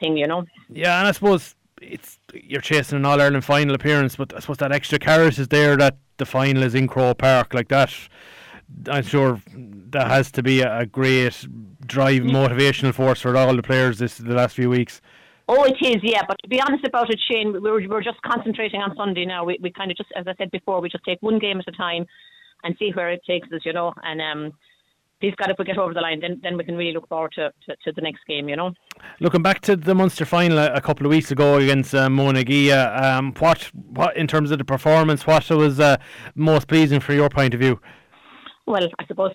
thing, 0.00 0.16
you 0.16 0.26
know. 0.26 0.46
Yeah, 0.70 0.98
and 0.98 1.06
I 1.06 1.12
suppose 1.12 1.54
it's 1.82 2.18
you're 2.32 2.62
chasing 2.62 2.96
an 2.96 3.04
All 3.04 3.20
Ireland 3.20 3.44
final 3.44 3.74
appearance, 3.74 4.16
but 4.16 4.34
I 4.34 4.38
suppose 4.38 4.56
that 4.58 4.72
extra 4.72 4.98
carrot 4.98 5.38
is 5.38 5.48
there 5.48 5.76
that 5.76 5.98
the 6.16 6.24
final 6.24 6.62
is 6.62 6.74
in 6.74 6.88
Croke 6.88 7.18
Park 7.18 7.52
like 7.52 7.68
that. 7.68 7.92
I'm 8.88 9.04
sure 9.04 9.42
that 9.90 10.08
has 10.08 10.32
to 10.32 10.42
be 10.42 10.62
a, 10.62 10.86
great 10.86 11.46
drive, 11.86 12.22
motivational 12.22 12.94
force 12.94 13.20
for 13.20 13.36
all 13.36 13.54
the 13.54 13.62
players 13.62 13.98
this 13.98 14.16
the 14.16 14.34
last 14.34 14.56
few 14.56 14.70
weeks. 14.70 15.02
Oh, 15.48 15.62
it 15.64 15.76
is, 15.80 15.98
yeah. 16.02 16.22
But 16.26 16.38
to 16.42 16.48
be 16.48 16.60
honest 16.60 16.84
about 16.84 17.10
it, 17.10 17.20
Shane, 17.30 17.52
we're, 17.52 17.88
we're 17.88 18.02
just 18.02 18.20
concentrating 18.22 18.80
on 18.80 18.96
Sunday 18.96 19.24
now. 19.26 19.44
We, 19.44 19.58
we 19.62 19.70
kind 19.70 19.90
of 19.92 19.96
just, 19.96 20.10
as 20.16 20.26
I 20.26 20.34
said 20.36 20.50
before, 20.50 20.80
we 20.80 20.88
just 20.88 21.04
take 21.04 21.18
one 21.20 21.38
game 21.38 21.60
at 21.60 21.68
a 21.68 21.76
time 21.76 22.06
and 22.64 22.74
see 22.78 22.90
where 22.94 23.10
it 23.10 23.22
takes 23.26 23.48
us, 23.52 23.60
you 23.64 23.72
know. 23.72 23.92
And 24.02 24.20
um, 24.20 24.52
please 25.20 25.34
God, 25.36 25.50
if 25.50 25.58
we 25.58 25.64
get 25.64 25.78
over 25.78 25.94
the 25.94 26.00
line, 26.00 26.20
then 26.20 26.40
then 26.42 26.56
we 26.56 26.64
can 26.64 26.76
really 26.76 26.92
look 26.92 27.08
forward 27.08 27.32
to, 27.36 27.52
to, 27.66 27.76
to, 27.84 27.92
the 27.92 28.02
next 28.02 28.20
game, 28.26 28.48
you 28.48 28.56
know. 28.56 28.72
Looking 29.20 29.42
back 29.42 29.60
to 29.62 29.76
the 29.76 29.94
Munster 29.94 30.24
final 30.24 30.58
a, 30.58 30.72
a 30.74 30.80
couple 30.80 31.06
of 31.06 31.10
weeks 31.10 31.30
ago 31.30 31.56
against 31.56 31.94
uh, 31.94 32.08
Monagea, 32.08 33.02
um, 33.02 33.32
what 33.38 33.70
what 33.72 34.16
in 34.16 34.26
terms 34.26 34.50
of 34.50 34.58
the 34.58 34.64
performance, 34.64 35.26
what 35.26 35.48
was 35.50 35.80
uh, 35.80 35.96
most 36.34 36.68
pleasing 36.68 37.00
for 37.00 37.12
your 37.12 37.28
point 37.28 37.54
of 37.54 37.60
view? 37.60 37.80
Well, 38.66 38.88
I 38.98 39.06
suppose 39.06 39.30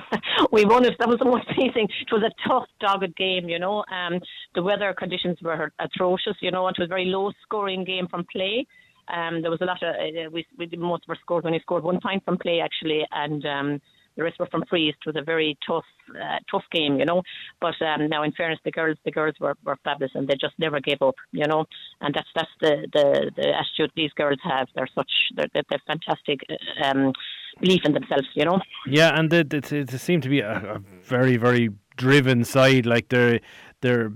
we 0.52 0.64
won 0.64 0.86
it. 0.86 0.96
That 0.98 1.08
was 1.08 1.18
the 1.18 1.26
most 1.26 1.46
pleasing. 1.48 1.86
It 2.00 2.12
was 2.12 2.22
a 2.22 2.48
tough, 2.48 2.64
dogged 2.80 3.14
game, 3.14 3.46
you 3.46 3.58
know. 3.58 3.84
Um, 3.92 4.20
the 4.54 4.62
weather 4.62 4.94
conditions 4.98 5.36
were 5.42 5.70
atrocious, 5.78 6.36
you 6.40 6.50
know. 6.50 6.66
And 6.66 6.74
it 6.74 6.80
was 6.80 6.86
a 6.86 6.88
very 6.88 7.04
low 7.04 7.30
scoring 7.42 7.84
game 7.84 8.08
from 8.08 8.24
play. 8.32 8.66
Um, 9.12 9.42
there 9.42 9.50
was 9.50 9.60
a 9.60 9.64
lot 9.64 9.82
of 9.82 9.94
uh, 9.94 10.30
we, 10.32 10.46
we 10.58 10.68
most 10.76 11.04
of 11.04 11.10
our 11.10 11.18
scores 11.20 11.44
he 11.48 11.58
scored 11.60 11.84
one 11.84 12.00
point 12.00 12.24
from 12.24 12.38
play 12.38 12.60
actually, 12.60 13.04
and 13.10 13.44
um, 13.46 13.80
the 14.16 14.24
rest 14.24 14.38
were 14.38 14.46
from 14.46 14.64
frees. 14.68 14.94
It 15.00 15.06
was 15.06 15.16
a 15.16 15.24
very 15.24 15.56
tough, 15.66 15.84
uh, 16.10 16.38
tough 16.50 16.64
game, 16.72 16.98
you 16.98 17.04
know. 17.04 17.22
But 17.60 17.80
um, 17.82 18.08
now, 18.08 18.22
in 18.22 18.32
fairness, 18.32 18.58
the 18.64 18.70
girls, 18.70 18.98
the 19.04 19.10
girls 19.10 19.34
were, 19.40 19.54
were 19.64 19.76
fabulous, 19.84 20.12
and 20.14 20.28
they 20.28 20.34
just 20.34 20.54
never 20.58 20.80
gave 20.80 21.00
up, 21.00 21.14
you 21.32 21.46
know. 21.46 21.64
And 22.00 22.14
that's 22.14 22.28
that's 22.34 22.50
the 22.60 22.86
the, 22.92 23.30
the 23.36 23.48
attitude 23.48 23.92
these 23.96 24.12
girls 24.12 24.38
have. 24.42 24.68
They're 24.74 24.88
such 24.94 25.10
they're 25.36 25.48
they're, 25.54 25.82
fantastic. 25.86 26.40
Um, 26.84 27.12
belief 27.60 27.80
in 27.84 27.92
themselves, 27.92 28.28
you 28.34 28.44
know. 28.44 28.60
Yeah, 28.86 29.18
and 29.18 29.30
they, 29.30 29.42
they, 29.42 29.58
they 29.58 29.98
seem 29.98 30.20
to 30.20 30.28
be 30.28 30.40
a, 30.40 30.76
a 30.76 30.78
very, 31.02 31.36
very 31.36 31.70
driven 31.96 32.44
side. 32.44 32.86
Like 32.86 33.08
they're 33.08 33.40
they're 33.80 34.12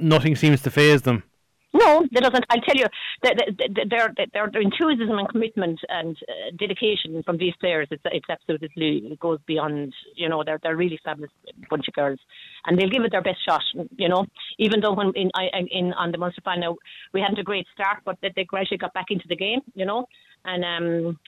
nothing 0.00 0.36
seems 0.36 0.62
to 0.62 0.70
phase 0.70 1.02
them. 1.02 1.22
No, 1.88 2.06
there 2.12 2.22
doesn't. 2.22 2.44
I'll 2.50 2.60
tell 2.60 2.76
you, 2.76 2.86
their 3.22 4.14
their 4.32 4.46
enthusiasm 4.46 5.18
and 5.18 5.28
commitment 5.28 5.80
and 5.88 6.16
uh, 6.28 6.50
dedication 6.58 7.22
from 7.22 7.38
these 7.38 7.54
players, 7.60 7.88
it's 7.90 8.02
it's 8.06 8.28
absolutely 8.28 9.12
it 9.12 9.20
goes 9.20 9.38
beyond. 9.46 9.94
You 10.14 10.28
know, 10.28 10.42
they're 10.44 10.60
they're 10.62 10.76
really 10.76 11.00
fabulous 11.02 11.30
bunch 11.70 11.88
of 11.88 11.94
girls, 11.94 12.18
and 12.66 12.78
they'll 12.78 12.90
give 12.90 13.04
it 13.04 13.12
their 13.12 13.22
best 13.22 13.44
shot. 13.48 13.62
You 13.96 14.08
know, 14.08 14.26
even 14.58 14.80
though 14.80 14.92
when 14.92 15.12
in 15.14 15.30
in 15.70 15.92
on 15.94 16.12
the 16.12 16.18
Munster 16.18 16.42
final 16.44 16.76
we 17.14 17.20
hadn't 17.20 17.38
a 17.38 17.42
great 17.42 17.66
start, 17.72 17.98
but 18.04 18.18
they, 18.20 18.32
they 18.36 18.44
gradually 18.44 18.78
got 18.78 18.92
back 18.92 19.06
into 19.10 19.26
the 19.28 19.36
game. 19.36 19.60
You 19.74 19.86
know, 19.86 20.06
and 20.44 20.64
um, 20.64 21.18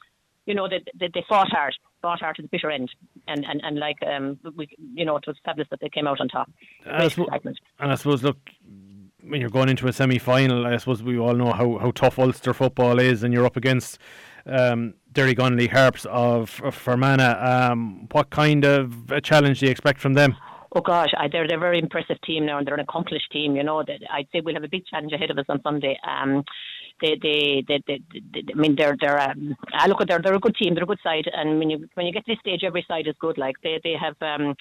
you 0.46 0.54
know, 0.54 0.68
they, 0.68 0.82
they, 0.98 1.08
they 1.14 1.24
fought 1.28 1.48
hard, 1.50 1.74
fought 2.02 2.20
hard 2.20 2.36
to 2.36 2.42
the 2.42 2.48
bitter 2.48 2.70
end, 2.70 2.90
and 3.28 3.44
and 3.44 3.60
and 3.62 3.78
like 3.78 3.98
um, 4.06 4.38
we, 4.56 4.68
you 4.94 5.04
know, 5.04 5.16
it 5.16 5.24
was 5.26 5.36
fabulous 5.44 5.68
that 5.70 5.80
they 5.80 5.88
came 5.88 6.06
out 6.06 6.20
on 6.20 6.28
top. 6.28 6.50
And 6.84 7.04
I, 7.04 7.08
suppose, 7.08 7.28
and 7.78 7.92
I 7.92 7.94
suppose, 7.94 8.22
look, 8.22 8.38
when 9.24 9.40
you're 9.40 9.50
going 9.50 9.68
into 9.68 9.86
a 9.88 9.92
semi 9.92 10.18
final, 10.18 10.66
I 10.66 10.76
suppose 10.76 11.02
we 11.02 11.18
all 11.18 11.34
know 11.34 11.52
how, 11.52 11.78
how 11.78 11.90
tough 11.92 12.18
Ulster 12.18 12.54
football 12.54 12.98
is, 12.98 13.22
and 13.22 13.32
you're 13.32 13.46
up 13.46 13.56
against 13.56 13.98
um, 14.46 14.94
Derrygonnelly 15.12 15.70
Harps 15.70 16.06
of, 16.06 16.60
of 16.64 16.74
Fermanagh. 16.74 17.70
Um, 17.70 18.08
what 18.12 18.30
kind 18.30 18.64
of 18.64 19.10
a 19.10 19.20
challenge 19.20 19.60
do 19.60 19.66
you 19.66 19.72
expect 19.72 20.00
from 20.00 20.14
them? 20.14 20.36
Oh 20.72 20.80
gosh, 20.80 21.10
I, 21.16 21.26
they're 21.26 21.48
they're 21.48 21.56
a 21.56 21.60
very 21.60 21.80
impressive 21.80 22.20
team 22.24 22.46
now, 22.46 22.58
and 22.58 22.66
they're 22.66 22.74
an 22.74 22.80
accomplished 22.80 23.32
team. 23.32 23.56
You 23.56 23.64
know, 23.64 23.82
that 23.82 24.00
I'd 24.10 24.28
say 24.32 24.40
we'll 24.40 24.54
have 24.54 24.62
a 24.64 24.68
big 24.68 24.86
challenge 24.86 25.12
ahead 25.12 25.30
of 25.30 25.38
us 25.38 25.46
on 25.48 25.60
Sunday. 25.62 25.98
Um, 26.06 26.44
they, 27.00 27.18
they, 27.20 27.64
they, 27.66 27.82
they, 27.86 28.00
they 28.12 28.44
I 28.52 28.56
mean, 28.56 28.76
they're 28.76 28.96
they're. 29.00 29.20
Um, 29.20 29.56
I 29.72 29.88
look 29.88 30.00
at 30.00 30.06
they're 30.08 30.20
they're 30.22 30.34
a 30.34 30.38
good 30.38 30.54
team. 30.54 30.74
They're 30.74 30.84
a 30.84 30.86
good 30.86 31.00
side, 31.02 31.28
and 31.32 31.58
when 31.58 31.70
you 31.70 31.88
when 31.94 32.06
you 32.06 32.12
get 32.12 32.24
to 32.26 32.32
this 32.32 32.40
stage, 32.40 32.62
every 32.62 32.84
side 32.86 33.08
is 33.08 33.16
good. 33.18 33.36
Like 33.36 33.56
they 33.64 33.80
they 33.82 33.94
have 34.00 34.14
um 34.22 34.54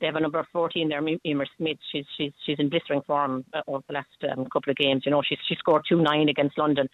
they 0.00 0.06
have 0.06 0.16
a 0.16 0.20
number 0.20 0.38
of 0.38 0.46
14 0.52 0.88
there, 0.88 1.02
Emer 1.26 1.46
Smith. 1.56 1.78
She's 1.90 2.04
she's 2.16 2.32
she's 2.44 2.58
in 2.58 2.68
blistering 2.68 3.02
form 3.02 3.44
uh, 3.52 3.62
over 3.66 3.84
the 3.88 3.94
last 3.94 4.08
um, 4.30 4.46
couple 4.52 4.70
of 4.70 4.76
games. 4.76 5.02
You 5.04 5.10
know, 5.10 5.22
she's 5.26 5.38
she 5.48 5.56
scored 5.56 5.82
two 5.88 6.00
nine 6.00 6.28
against 6.28 6.58
London. 6.58 6.88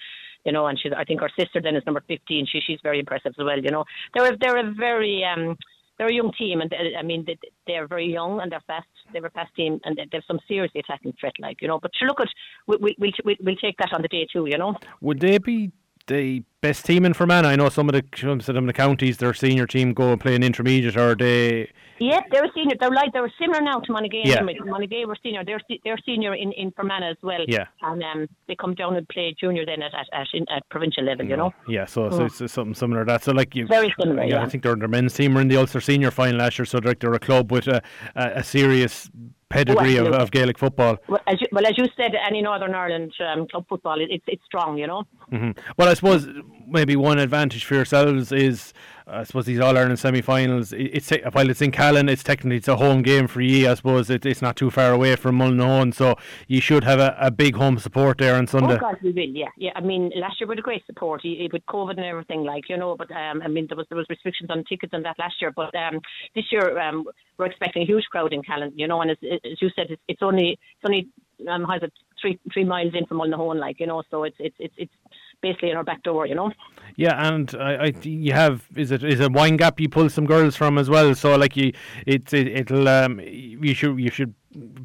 You 0.45 0.53
know, 0.53 0.67
and 0.67 0.79
she's 0.79 0.93
I 0.97 1.05
think 1.05 1.21
her 1.21 1.31
sister 1.39 1.61
then 1.61 1.77
is 1.77 1.83
number 1.87 2.03
15. 2.07 2.47
She 2.51 2.61
she's 2.67 2.81
very 2.83 2.99
impressive 2.99 3.35
as 3.39 3.45
well. 3.45 3.59
You 3.59 3.71
know, 3.71 3.85
they're 4.15 4.37
they're 4.41 4.69
a 4.69 4.73
very 4.73 5.25
um 5.25 5.57
they're 5.99 6.09
a 6.09 6.15
young 6.15 6.33
team, 6.33 6.61
and 6.61 6.71
they, 6.71 6.97
I 6.99 7.03
mean 7.03 7.25
they, 7.27 7.39
they're 7.67 7.87
very 7.87 8.11
young 8.11 8.41
and 8.41 8.51
they're 8.51 8.65
fast. 8.67 8.89
They're 9.13 9.25
a 9.25 9.31
fast 9.31 9.55
team, 9.55 9.81
and 9.85 9.97
they, 9.97 10.07
have 10.13 10.25
some 10.27 10.41
seriously 10.49 10.81
attacking 10.81 11.15
threat, 11.21 11.35
like 11.39 11.63
you 11.63 11.69
know. 11.69 11.79
But 11.81 11.93
look 12.03 12.21
at 12.21 12.29
we 12.67 12.97
we 12.99 13.13
we'll, 13.25 13.37
we'll 13.41 13.57
take 13.57 13.77
that 13.79 13.93
on 13.93 14.03
the 14.03 14.09
day 14.09 14.27
too, 14.33 14.47
you 14.47 14.59
know. 14.59 14.75
Would 15.01 15.21
they 15.21 15.39
be 15.39 15.73
the 16.07 16.43
best 16.61 16.85
team 16.85 17.05
in 17.05 17.15
Fermanagh? 17.15 17.49
I 17.49 17.57
know 17.57 17.69
some 17.69 17.89
of 17.89 17.95
the 17.95 18.05
some 18.17 18.39
of 18.65 18.67
the 18.67 18.73
counties, 18.73 19.19
their 19.19 19.35
senior 19.35 19.67
team 19.67 19.93
go 19.93 20.13
and 20.13 20.21
play 20.21 20.35
an 20.35 20.43
intermediate, 20.43 20.97
or 20.97 21.15
they. 21.15 21.71
Yeah, 22.01 22.21
they're 22.33 22.51
senior. 22.55 22.75
They're 22.81 22.91
like 22.91 23.13
they're 23.13 23.33
similar 23.41 23.63
now 23.63 23.79
to 23.79 23.93
Monaghan. 23.93 24.23
Yeah. 24.25 24.43
Monaghan 24.43 25.07
were 25.07 25.17
senior. 25.23 25.45
They're 25.45 25.61
they're 25.85 25.99
senior 26.05 26.35
in 26.35 26.51
in 26.53 26.73
Fermanagh 26.73 27.11
as 27.11 27.17
well. 27.23 27.45
Yeah. 27.47 27.67
And 27.83 28.03
um, 28.03 28.27
they 28.49 28.57
come 28.57 28.75
down 28.75 28.97
and 28.97 29.09
play 29.09 29.35
junior 29.39 29.65
then 29.65 29.81
at 29.81 29.95
at, 29.95 30.09
at, 30.13 30.27
in, 30.35 30.45
at 30.51 30.69
provincial 30.71 31.05
level. 31.05 31.25
You 31.25 31.37
know. 31.37 31.55
Yeah. 31.69 31.85
So, 31.85 32.11
so 32.11 32.27
mm. 32.27 32.41
it's 32.41 32.53
something 32.53 32.75
similar 32.75 33.05
to 33.05 33.13
that. 33.13 33.23
So 33.23 33.33
like 33.33 33.55
you. 33.55 33.69
Very 33.69 33.95
similar. 34.01 34.25
Yeah, 34.25 34.37
yeah. 34.37 34.43
I 34.43 34.49
think 34.49 34.65
their 34.65 34.75
their 34.75 34.89
men's 34.89 35.15
team 35.15 35.35
were 35.35 35.41
in 35.41 35.49
the 35.49 35.57
Ulster 35.57 35.81
senior 35.81 36.11
final 36.11 36.41
last 36.41 36.59
year. 36.59 36.67
So 36.67 36.81
they're, 36.81 36.95
they're 36.95 37.15
a 37.15 37.21
club 37.21 37.53
with 37.53 37.69
a, 37.69 37.81
a, 38.17 38.33
a 38.37 38.43
serious 38.43 39.09
pedigree 39.49 39.99
oh, 39.99 40.07
of, 40.07 40.15
of, 40.15 40.31
Gaelic 40.31 40.59
football. 40.59 40.99
Well 41.09 41.21
as, 41.27 41.41
you, 41.41 41.47
well, 41.53 41.67
as 41.67 41.77
you 41.77 41.87
said, 41.97 42.13
any 42.15 42.43
Northern 42.43 42.75
Ireland 42.75 43.13
um, 43.21 43.47
club 43.49 43.67
football, 43.69 44.01
it, 44.01 44.11
it's 44.11 44.25
it's 44.27 44.45
strong, 44.45 44.79
you 44.79 44.87
know. 44.87 45.05
Mm-hmm. 45.33 45.53
Well, 45.77 45.89
I 45.89 45.95
suppose 45.95 46.29
maybe 46.67 46.97
one 46.97 47.19
advantage 47.19 47.65
for 47.65 47.75
yourselves 47.75 48.33
is 48.33 48.73
I 49.07 49.25
suppose 49.25 49.45
these 49.45 49.61
All 49.61 49.77
Ireland 49.77 49.99
semi-finals. 49.99 50.73
It's 50.73 51.11
while 51.33 51.51
it's 51.51 51.61
in 51.61 51.73
Callan, 51.73 52.09
it's 52.09 52.23
technically 52.23 52.57
it's 52.57 52.69
a 52.69 52.77
home 52.77 53.03
game 53.03 53.27
for 53.27 53.43
ye. 53.43 53.67
I 53.67 53.75
suppose 53.75 54.09
it, 54.09 54.25
it's 54.25 54.41
not 54.41 54.57
too 54.57 54.71
far 54.71 54.93
away 54.93 55.15
from 55.17 55.39
Mullinahone, 55.39 55.95
so 55.95 56.17
you 56.49 56.63
should 56.63 56.85
have 56.85 57.01
a, 57.01 57.15
a 57.21 57.31
big 57.31 57.55
home 57.55 57.79
support 57.79 58.17
there 58.17 58.35
on 58.35 58.47
Sunday. 58.47 58.77
Oh 58.77 58.79
God, 58.79 58.97
we 59.03 59.13
will. 59.13 59.29
Yeah, 59.29 59.49
yeah. 59.59 59.73
I 59.77 59.83
mean, 59.83 60.11
last 60.17 60.41
year 60.41 60.49
we 60.49 60.53
had 60.53 60.61
a 60.61 60.63
great 60.63 60.87
support 60.87 61.21
with 61.23 61.67
COVID 61.67 61.97
and 61.99 62.07
everything, 62.07 62.45
like 62.45 62.71
you 62.71 62.79
know. 62.79 62.97
But 62.97 63.11
um, 63.11 63.43
I 63.43 63.49
mean, 63.49 63.67
there 63.69 63.77
was 63.77 63.87
there 63.91 63.99
was 63.99 64.07
restrictions 64.09 64.49
on 64.49 64.65
tickets 64.65 64.95
and 64.95 65.05
that 65.05 65.19
last 65.19 65.35
year. 65.39 65.53
But 65.55 65.75
um, 65.75 66.01
this 66.35 66.47
year 66.51 66.79
um, 66.79 67.05
we're 67.37 67.47
expecting 67.47 67.83
a 67.83 67.87
huge 67.87 68.05
crowd 68.11 68.33
in 68.33 68.43
Callan, 68.43 68.73
you 68.75 68.89
know. 68.89 69.03
And 69.03 69.11
as, 69.11 69.19
as 69.23 69.61
you 69.61 69.69
said, 69.77 69.89
it's, 69.91 70.03
it's 70.09 70.23
only 70.23 70.53
it's 70.53 70.85
only 70.87 71.09
um, 71.47 71.65
how's 71.65 71.83
it 71.83 71.93
three 72.21 72.39
three 72.55 72.65
miles 72.65 72.95
in 72.95 73.05
from 73.05 73.19
Mullinahone, 73.19 73.61
like 73.61 73.81
you 73.81 73.87
know. 73.87 74.03
So 74.11 74.25
it's 74.25 74.37
it's 74.39 74.57
it's 74.59 74.75
it's 74.79 74.93
basically 75.41 75.71
in 75.71 75.77
our 75.77 75.85
back 75.85 76.03
door, 76.03 76.27
you 76.27 76.35
know. 76.35 76.53
Yeah, 76.97 77.33
and 77.33 77.55
I, 77.59 77.87
I 77.87 77.93
you 78.03 78.33
have 78.33 78.67
is 78.77 78.91
it 78.91 79.03
is 79.03 79.21
it 79.21 79.33
Windgap 79.33 79.81
you 79.81 79.89
pull 79.89 80.09
some 80.09 80.27
girls 80.27 80.55
from 80.55 80.79
as 80.79 80.89
well. 80.89 81.15
So 81.15 81.37
like 81.37 81.57
you, 81.57 81.73
it's 82.07 82.33
it, 82.33 82.47
it'll 82.47 82.89
um 82.89 83.21
you 83.21 83.75
should 83.75 83.99
you 83.99 84.11
should 84.11 84.35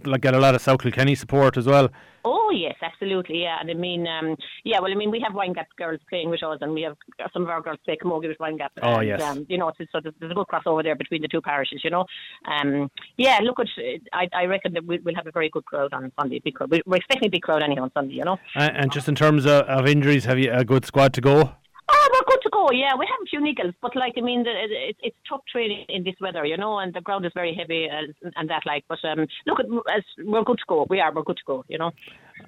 like 0.05 0.21
get 0.21 0.33
a 0.33 0.39
lot 0.39 0.55
of 0.55 0.61
South 0.61 0.81
Kilkenny 0.81 1.15
support 1.15 1.57
as 1.57 1.65
well. 1.65 1.89
Oh 2.25 2.51
yes, 2.51 2.75
absolutely, 2.81 3.43
yeah. 3.43 3.57
And 3.61 3.69
I 3.69 3.73
mean, 3.73 4.05
um, 4.07 4.35
yeah. 4.65 4.79
Well, 4.79 4.91
I 4.91 4.95
mean, 4.95 5.09
we 5.09 5.21
have 5.21 5.33
Windgap 5.33 5.67
girls 5.77 5.99
playing 6.09 6.29
with 6.29 6.43
us, 6.43 6.57
and 6.61 6.73
we 6.73 6.81
have 6.81 6.97
some 7.31 7.43
of 7.43 7.49
our 7.49 7.61
girls 7.61 7.77
play 7.85 7.97
Camogie 8.01 8.27
with 8.27 8.37
Windgap. 8.39 8.69
Oh 8.81 8.95
and, 8.95 9.07
yes. 9.07 9.21
Um, 9.21 9.45
you 9.47 9.57
know, 9.57 9.71
so 9.77 9.99
there's, 10.01 10.13
there's 10.19 10.31
a 10.31 10.35
good 10.35 10.47
crossover 10.47 10.83
there 10.83 10.95
between 10.95 11.21
the 11.21 11.27
two 11.27 11.41
parishes. 11.41 11.81
You 11.83 11.91
know, 11.91 12.05
um, 12.45 12.91
yeah. 13.17 13.39
Look, 13.41 13.59
at 13.59 13.67
I, 14.11 14.27
I 14.33 14.45
reckon 14.45 14.73
that 14.73 14.85
we'll 14.85 15.15
have 15.15 15.27
a 15.27 15.31
very 15.31 15.49
good 15.49 15.65
crowd 15.65 15.93
on 15.93 16.11
Sunday. 16.19 16.41
Because 16.43 16.67
we're 16.85 16.97
expecting 16.97 17.27
a 17.27 17.31
big 17.31 17.43
crowd 17.43 17.63
anyhow 17.63 17.83
on 17.83 17.91
Sunday. 17.93 18.15
You 18.15 18.25
know. 18.25 18.37
And, 18.55 18.75
and 18.75 18.91
just 18.91 19.07
in 19.07 19.15
terms 19.15 19.45
of, 19.45 19.63
of 19.65 19.87
injuries, 19.87 20.25
have 20.25 20.39
you 20.39 20.51
a 20.51 20.65
good 20.65 20.85
squad 20.85 21.13
to 21.13 21.21
go? 21.21 21.53
Oh, 21.91 22.09
we're 22.13 22.21
good 22.27 22.38
Oh 22.53 22.69
yeah, 22.71 22.95
we 22.97 23.05
have 23.05 23.21
a 23.21 23.29
few 23.29 23.39
niggles, 23.41 23.73
but 23.81 23.95
like 23.95 24.13
I 24.17 24.21
mean, 24.21 24.43
it's 24.45 24.99
it's 25.01 25.15
tough 25.27 25.41
training 25.51 25.85
in 25.89 26.03
this 26.03 26.15
weather, 26.21 26.45
you 26.45 26.57
know, 26.57 26.79
and 26.79 26.93
the 26.93 27.01
ground 27.01 27.25
is 27.25 27.31
very 27.33 27.53
heavy 27.53 27.87
and, 27.91 28.13
and 28.35 28.49
that 28.49 28.63
like. 28.65 28.85
But 28.87 28.99
um, 29.03 29.27
look, 29.45 29.59
as 29.93 30.03
we're 30.17 30.43
good 30.43 30.57
to 30.57 30.63
go. 30.67 30.87
We 30.89 30.99
are. 30.99 31.13
We're 31.13 31.23
good 31.23 31.37
to 31.37 31.43
go. 31.45 31.65
You 31.67 31.77
know. 31.77 31.91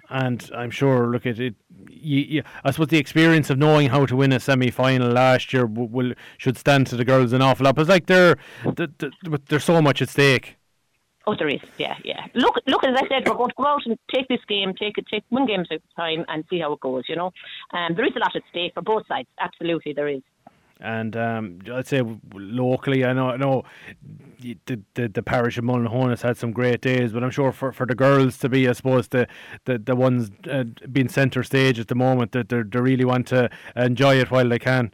And 0.09 0.49
I'm 0.55 0.71
sure, 0.71 1.07
look 1.07 1.25
at 1.25 1.39
it. 1.39 1.55
You, 1.89 2.19
you, 2.19 2.43
I 2.63 2.71
suppose 2.71 2.87
the 2.87 2.97
experience 2.97 3.49
of 3.49 3.57
knowing 3.57 3.89
how 3.89 4.05
to 4.05 4.15
win 4.15 4.31
a 4.31 4.39
semi-final 4.39 5.09
last 5.11 5.51
year 5.53 5.65
will, 5.65 5.87
will 5.87 6.13
should 6.37 6.57
stand 6.57 6.87
to 6.87 6.95
the 6.95 7.05
girls 7.05 7.33
an 7.33 7.41
awful 7.41 7.65
lot. 7.65 7.75
But 7.75 7.87
like 7.87 8.05
they're, 8.05 8.37
they're, 8.75 8.87
there's 9.49 9.63
so 9.65 9.81
much 9.81 10.01
at 10.01 10.09
stake. 10.09 10.57
Oh, 11.27 11.35
there 11.37 11.47
is. 11.47 11.61
Yeah, 11.77 11.95
yeah. 12.03 12.25
Look, 12.33 12.55
look. 12.65 12.83
As 12.83 12.95
I 12.95 13.07
said, 13.07 13.27
we're 13.27 13.35
going 13.35 13.49
to 13.49 13.55
go 13.55 13.67
out 13.67 13.85
and 13.85 13.97
take 14.13 14.27
this 14.27 14.43
game, 14.47 14.73
take 14.73 14.97
it, 14.97 15.05
take 15.09 15.23
one 15.29 15.45
game 15.45 15.59
at 15.61 15.71
a 15.71 15.79
time, 15.95 16.25
and 16.27 16.43
see 16.49 16.59
how 16.59 16.73
it 16.73 16.79
goes. 16.79 17.03
You 17.07 17.15
know, 17.15 17.31
um, 17.73 17.93
there 17.95 18.05
is 18.05 18.15
a 18.15 18.19
lot 18.19 18.35
at 18.35 18.41
stake 18.49 18.73
for 18.73 18.81
both 18.81 19.07
sides. 19.07 19.27
Absolutely, 19.39 19.93
there 19.93 20.07
is. 20.07 20.21
And 20.79 21.15
um, 21.15 21.59
I'd 21.71 21.85
say 21.85 22.01
locally, 22.33 23.05
I 23.05 23.13
know, 23.13 23.29
I 23.29 23.37
know 23.37 23.63
the, 24.39 24.57
the, 24.95 25.07
the 25.07 25.21
parish 25.21 25.59
of 25.59 25.63
Mullinahone 25.63 26.09
has 26.09 26.23
had 26.23 26.37
some 26.37 26.51
great 26.51 26.81
days, 26.81 27.13
but 27.13 27.23
I'm 27.23 27.29
sure 27.29 27.51
for, 27.51 27.71
for 27.71 27.85
the 27.85 27.93
girls 27.93 28.39
to 28.39 28.49
be, 28.49 28.67
I 28.67 28.71
suppose, 28.71 29.07
the 29.09 29.27
the, 29.65 29.77
the 29.77 29.95
ones 29.95 30.31
uh, 30.49 30.63
being 30.91 31.07
centre 31.07 31.43
stage 31.43 31.79
at 31.79 31.87
the 31.87 31.93
moment, 31.93 32.31
that 32.31 32.49
they, 32.49 32.63
they 32.63 32.79
really 32.79 33.05
want 33.05 33.27
to 33.27 33.51
enjoy 33.75 34.15
it 34.15 34.31
while 34.31 34.49
they 34.49 34.57
can. 34.57 34.91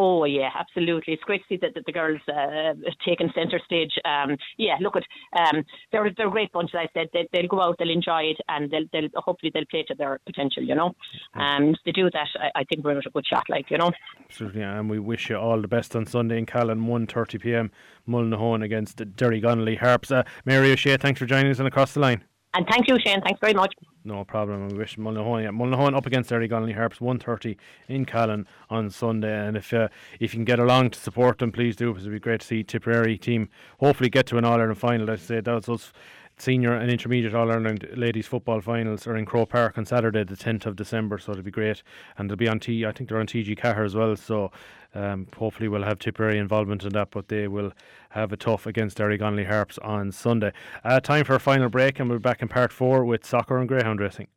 Oh 0.00 0.22
yeah, 0.22 0.50
absolutely. 0.54 1.14
It's 1.14 1.24
great 1.24 1.40
to 1.40 1.46
see 1.48 1.58
that, 1.60 1.74
that 1.74 1.84
the 1.84 1.90
girls 1.90 2.20
uh, 2.28 2.74
taking 3.04 3.32
centre 3.34 3.60
stage. 3.66 3.90
Um, 4.04 4.36
yeah, 4.56 4.76
look 4.80 4.94
at 4.94 5.02
um, 5.36 5.64
they're 5.90 6.08
they're 6.16 6.28
a 6.28 6.30
great 6.30 6.52
bunch. 6.52 6.70
As 6.72 6.86
I 6.94 7.00
said, 7.00 7.08
they, 7.12 7.28
they'll 7.32 7.48
go 7.48 7.60
out, 7.60 7.74
they'll 7.80 7.90
enjoy 7.90 8.22
it, 8.30 8.36
and 8.48 8.70
they'll, 8.70 8.84
they'll 8.92 9.08
hopefully 9.16 9.50
they'll 9.52 9.64
play 9.68 9.82
to 9.88 9.96
their 9.96 10.20
potential. 10.24 10.62
You 10.62 10.76
know, 10.76 10.94
um, 11.34 11.70
if 11.70 11.78
they 11.84 11.90
do 11.90 12.08
that, 12.10 12.28
I, 12.38 12.60
I 12.60 12.64
think 12.64 12.84
we're 12.84 12.92
in 12.92 12.98
a 12.98 13.10
good 13.10 13.26
shot. 13.26 13.46
Like 13.48 13.72
you 13.72 13.78
know, 13.78 13.90
absolutely, 14.24 14.62
and 14.62 14.88
we 14.88 15.00
wish 15.00 15.30
you 15.30 15.36
all 15.36 15.60
the 15.60 15.66
best 15.66 15.96
on 15.96 16.06
Sunday 16.06 16.38
in 16.38 16.46
Callan, 16.46 16.86
1.30 16.86 17.40
p.m. 17.40 17.72
Mullinahone 18.08 18.62
against 18.62 18.98
Derrygonnelly 18.98 19.78
Harps. 19.78 20.12
Uh, 20.12 20.22
Mary 20.44 20.70
O'Shea, 20.70 20.96
thanks 20.96 21.18
for 21.18 21.26
joining 21.26 21.50
us 21.50 21.58
and 21.58 21.66
across 21.66 21.94
the 21.94 22.00
line. 22.00 22.22
And 22.54 22.66
thank 22.66 22.88
you, 22.88 22.96
Shane. 23.04 23.20
Thanks 23.20 23.40
very 23.40 23.54
much. 23.54 23.74
No 24.04 24.24
problem. 24.24 24.68
We 24.68 24.78
wish 24.78 24.96
Mullinahone. 24.96 25.42
Yeah, 25.42 25.96
up 25.96 26.06
against 26.06 26.30
Derrygonnelly 26.30 26.74
Harps, 26.74 26.98
1.30 26.98 27.56
in 27.88 28.06
Callan 28.06 28.46
on 28.70 28.88
Sunday. 28.88 29.46
And 29.46 29.56
if 29.56 29.72
uh, 29.74 29.88
if 30.18 30.32
you 30.32 30.38
can 30.38 30.44
get 30.44 30.58
along 30.58 30.90
to 30.90 30.98
support 30.98 31.38
them, 31.38 31.52
please 31.52 31.76
do, 31.76 31.92
because 31.92 32.04
it'd 32.04 32.14
be 32.14 32.20
great 32.20 32.40
to 32.40 32.46
see 32.46 32.64
Tipperary 32.64 33.18
team 33.18 33.50
hopefully 33.80 34.08
get 34.08 34.26
to 34.28 34.38
an 34.38 34.44
All 34.44 34.54
Ireland 34.54 34.78
final. 34.78 35.10
I 35.10 35.16
say 35.16 35.40
that 35.40 35.68
was 35.68 35.92
senior 36.40 36.74
and 36.74 36.90
intermediate 36.90 37.34
All 37.34 37.50
Ireland 37.50 37.88
ladies 37.94 38.26
football 38.26 38.60
finals 38.60 39.06
are 39.06 39.16
in 39.16 39.26
Croke 39.26 39.50
Park 39.50 39.78
on 39.78 39.84
Saturday, 39.84 40.24
the 40.24 40.36
10th 40.36 40.66
of 40.66 40.76
December. 40.76 41.18
So 41.18 41.32
it'll 41.32 41.44
be 41.44 41.50
great, 41.50 41.82
and 42.16 42.28
they'll 42.28 42.36
be 42.36 42.48
on 42.48 42.60
T. 42.60 42.86
I 42.86 42.92
think 42.92 43.08
they're 43.08 43.20
on 43.20 43.26
TG 43.26 43.58
Ceathair 43.58 43.84
as 43.84 43.94
well. 43.94 44.16
So 44.16 44.50
um, 44.94 45.26
hopefully 45.36 45.68
we'll 45.68 45.84
have 45.84 45.98
Tipperary 45.98 46.38
involvement 46.38 46.84
in 46.84 46.92
that, 46.94 47.10
but 47.10 47.28
they 47.28 47.48
will 47.48 47.72
have 48.10 48.32
a 48.32 48.36
tough 48.36 48.66
against 48.66 48.98
Derrygonnelly 48.98 49.46
Harps 49.46 49.78
on 49.78 50.12
Sunday. 50.12 50.52
Uh, 50.84 51.00
time 51.00 51.24
for 51.24 51.34
a 51.34 51.40
final 51.40 51.68
break, 51.68 52.00
and 52.00 52.08
we're 52.08 52.18
back 52.18 52.42
in 52.42 52.48
part 52.48 52.72
four 52.72 53.04
with 53.04 53.26
soccer 53.26 53.58
and 53.58 53.68
greyhound 53.68 54.00
racing. 54.00 54.28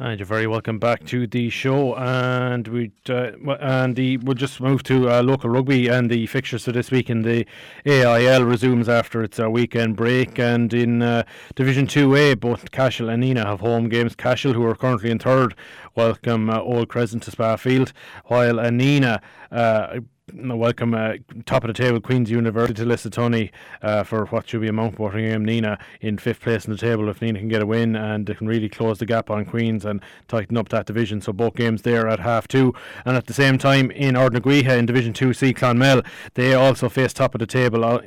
And 0.00 0.20
you're 0.20 0.26
very 0.26 0.46
welcome 0.46 0.78
back 0.78 1.04
to 1.06 1.26
the 1.26 1.50
show. 1.50 1.96
And 1.96 2.68
we 2.68 2.92
uh, 3.08 3.32
and 3.58 3.96
the, 3.96 4.18
we'll 4.18 4.36
just 4.36 4.60
move 4.60 4.84
to 4.84 5.10
uh, 5.10 5.22
local 5.24 5.50
rugby 5.50 5.88
and 5.88 6.08
the 6.08 6.24
fixtures 6.28 6.66
for 6.66 6.70
this 6.70 6.92
week 6.92 7.10
in 7.10 7.22
the 7.22 7.44
AIL 7.84 8.44
resumes 8.44 8.88
after 8.88 9.24
its 9.24 9.40
uh, 9.40 9.50
weekend 9.50 9.96
break. 9.96 10.38
And 10.38 10.72
in 10.72 11.02
uh, 11.02 11.24
Division 11.56 11.88
Two 11.88 12.14
A, 12.14 12.34
both 12.34 12.70
Cashel 12.70 13.08
and 13.08 13.24
Nenagh 13.24 13.46
have 13.46 13.58
home 13.58 13.88
games. 13.88 14.14
Cashel, 14.14 14.52
who 14.52 14.64
are 14.66 14.76
currently 14.76 15.10
in 15.10 15.18
third, 15.18 15.56
welcome 15.96 16.48
uh, 16.48 16.60
Old 16.60 16.88
Crescent 16.88 17.24
to 17.24 17.32
Spafield, 17.32 17.90
while 18.26 18.54
Nenagh 18.54 19.20
uh, 19.50 19.98
welcome 20.34 20.94
uh, 20.94 21.14
top 21.46 21.64
of 21.64 21.68
the 21.68 21.74
table 21.74 22.00
Queen's 22.00 22.30
University 22.30 22.74
to 22.74 22.84
Lisatunny 22.84 23.50
uh, 23.82 24.02
for 24.02 24.26
what 24.26 24.48
should 24.48 24.60
be 24.60 24.68
a 24.68 24.72
mount-watering 24.72 25.28
game. 25.28 25.46
Nenagh 25.46 25.80
in 26.00 26.18
fifth 26.18 26.40
place 26.40 26.64
in 26.64 26.72
the 26.72 26.78
table 26.78 27.08
if 27.08 27.20
Nenagh 27.20 27.38
can 27.38 27.48
get 27.48 27.62
a 27.62 27.66
win 27.66 27.96
and 27.96 28.26
can 28.36 28.46
really 28.46 28.68
close 28.68 28.98
the 28.98 29.06
gap 29.06 29.30
on 29.30 29.44
Queen's 29.44 29.84
and 29.84 30.02
tighten 30.26 30.56
up 30.56 30.68
that 30.70 30.86
division. 30.86 31.20
So 31.20 31.32
both 31.32 31.54
games 31.54 31.82
there 31.82 32.08
at 32.08 32.20
half 32.20 32.48
two. 32.48 32.74
And 33.04 33.16
at 33.16 33.26
the 33.26 33.34
same 33.34 33.58
time 33.58 33.90
in 33.90 34.14
Ardnagreha 34.14 34.78
in 34.78 34.86
Division 34.86 35.12
2C 35.12 35.56
Clonmel, 35.56 36.04
they 36.34 36.54
also 36.54 36.88
face 36.88 37.12
top 37.12 37.34
of 37.34 37.38
the 37.40 37.46
table 37.46 37.84
uh, 37.84 38.00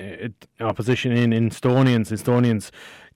opposition 0.59 1.11
in 1.11 1.31
Instonians. 1.31 2.11
Instonians 2.11 2.71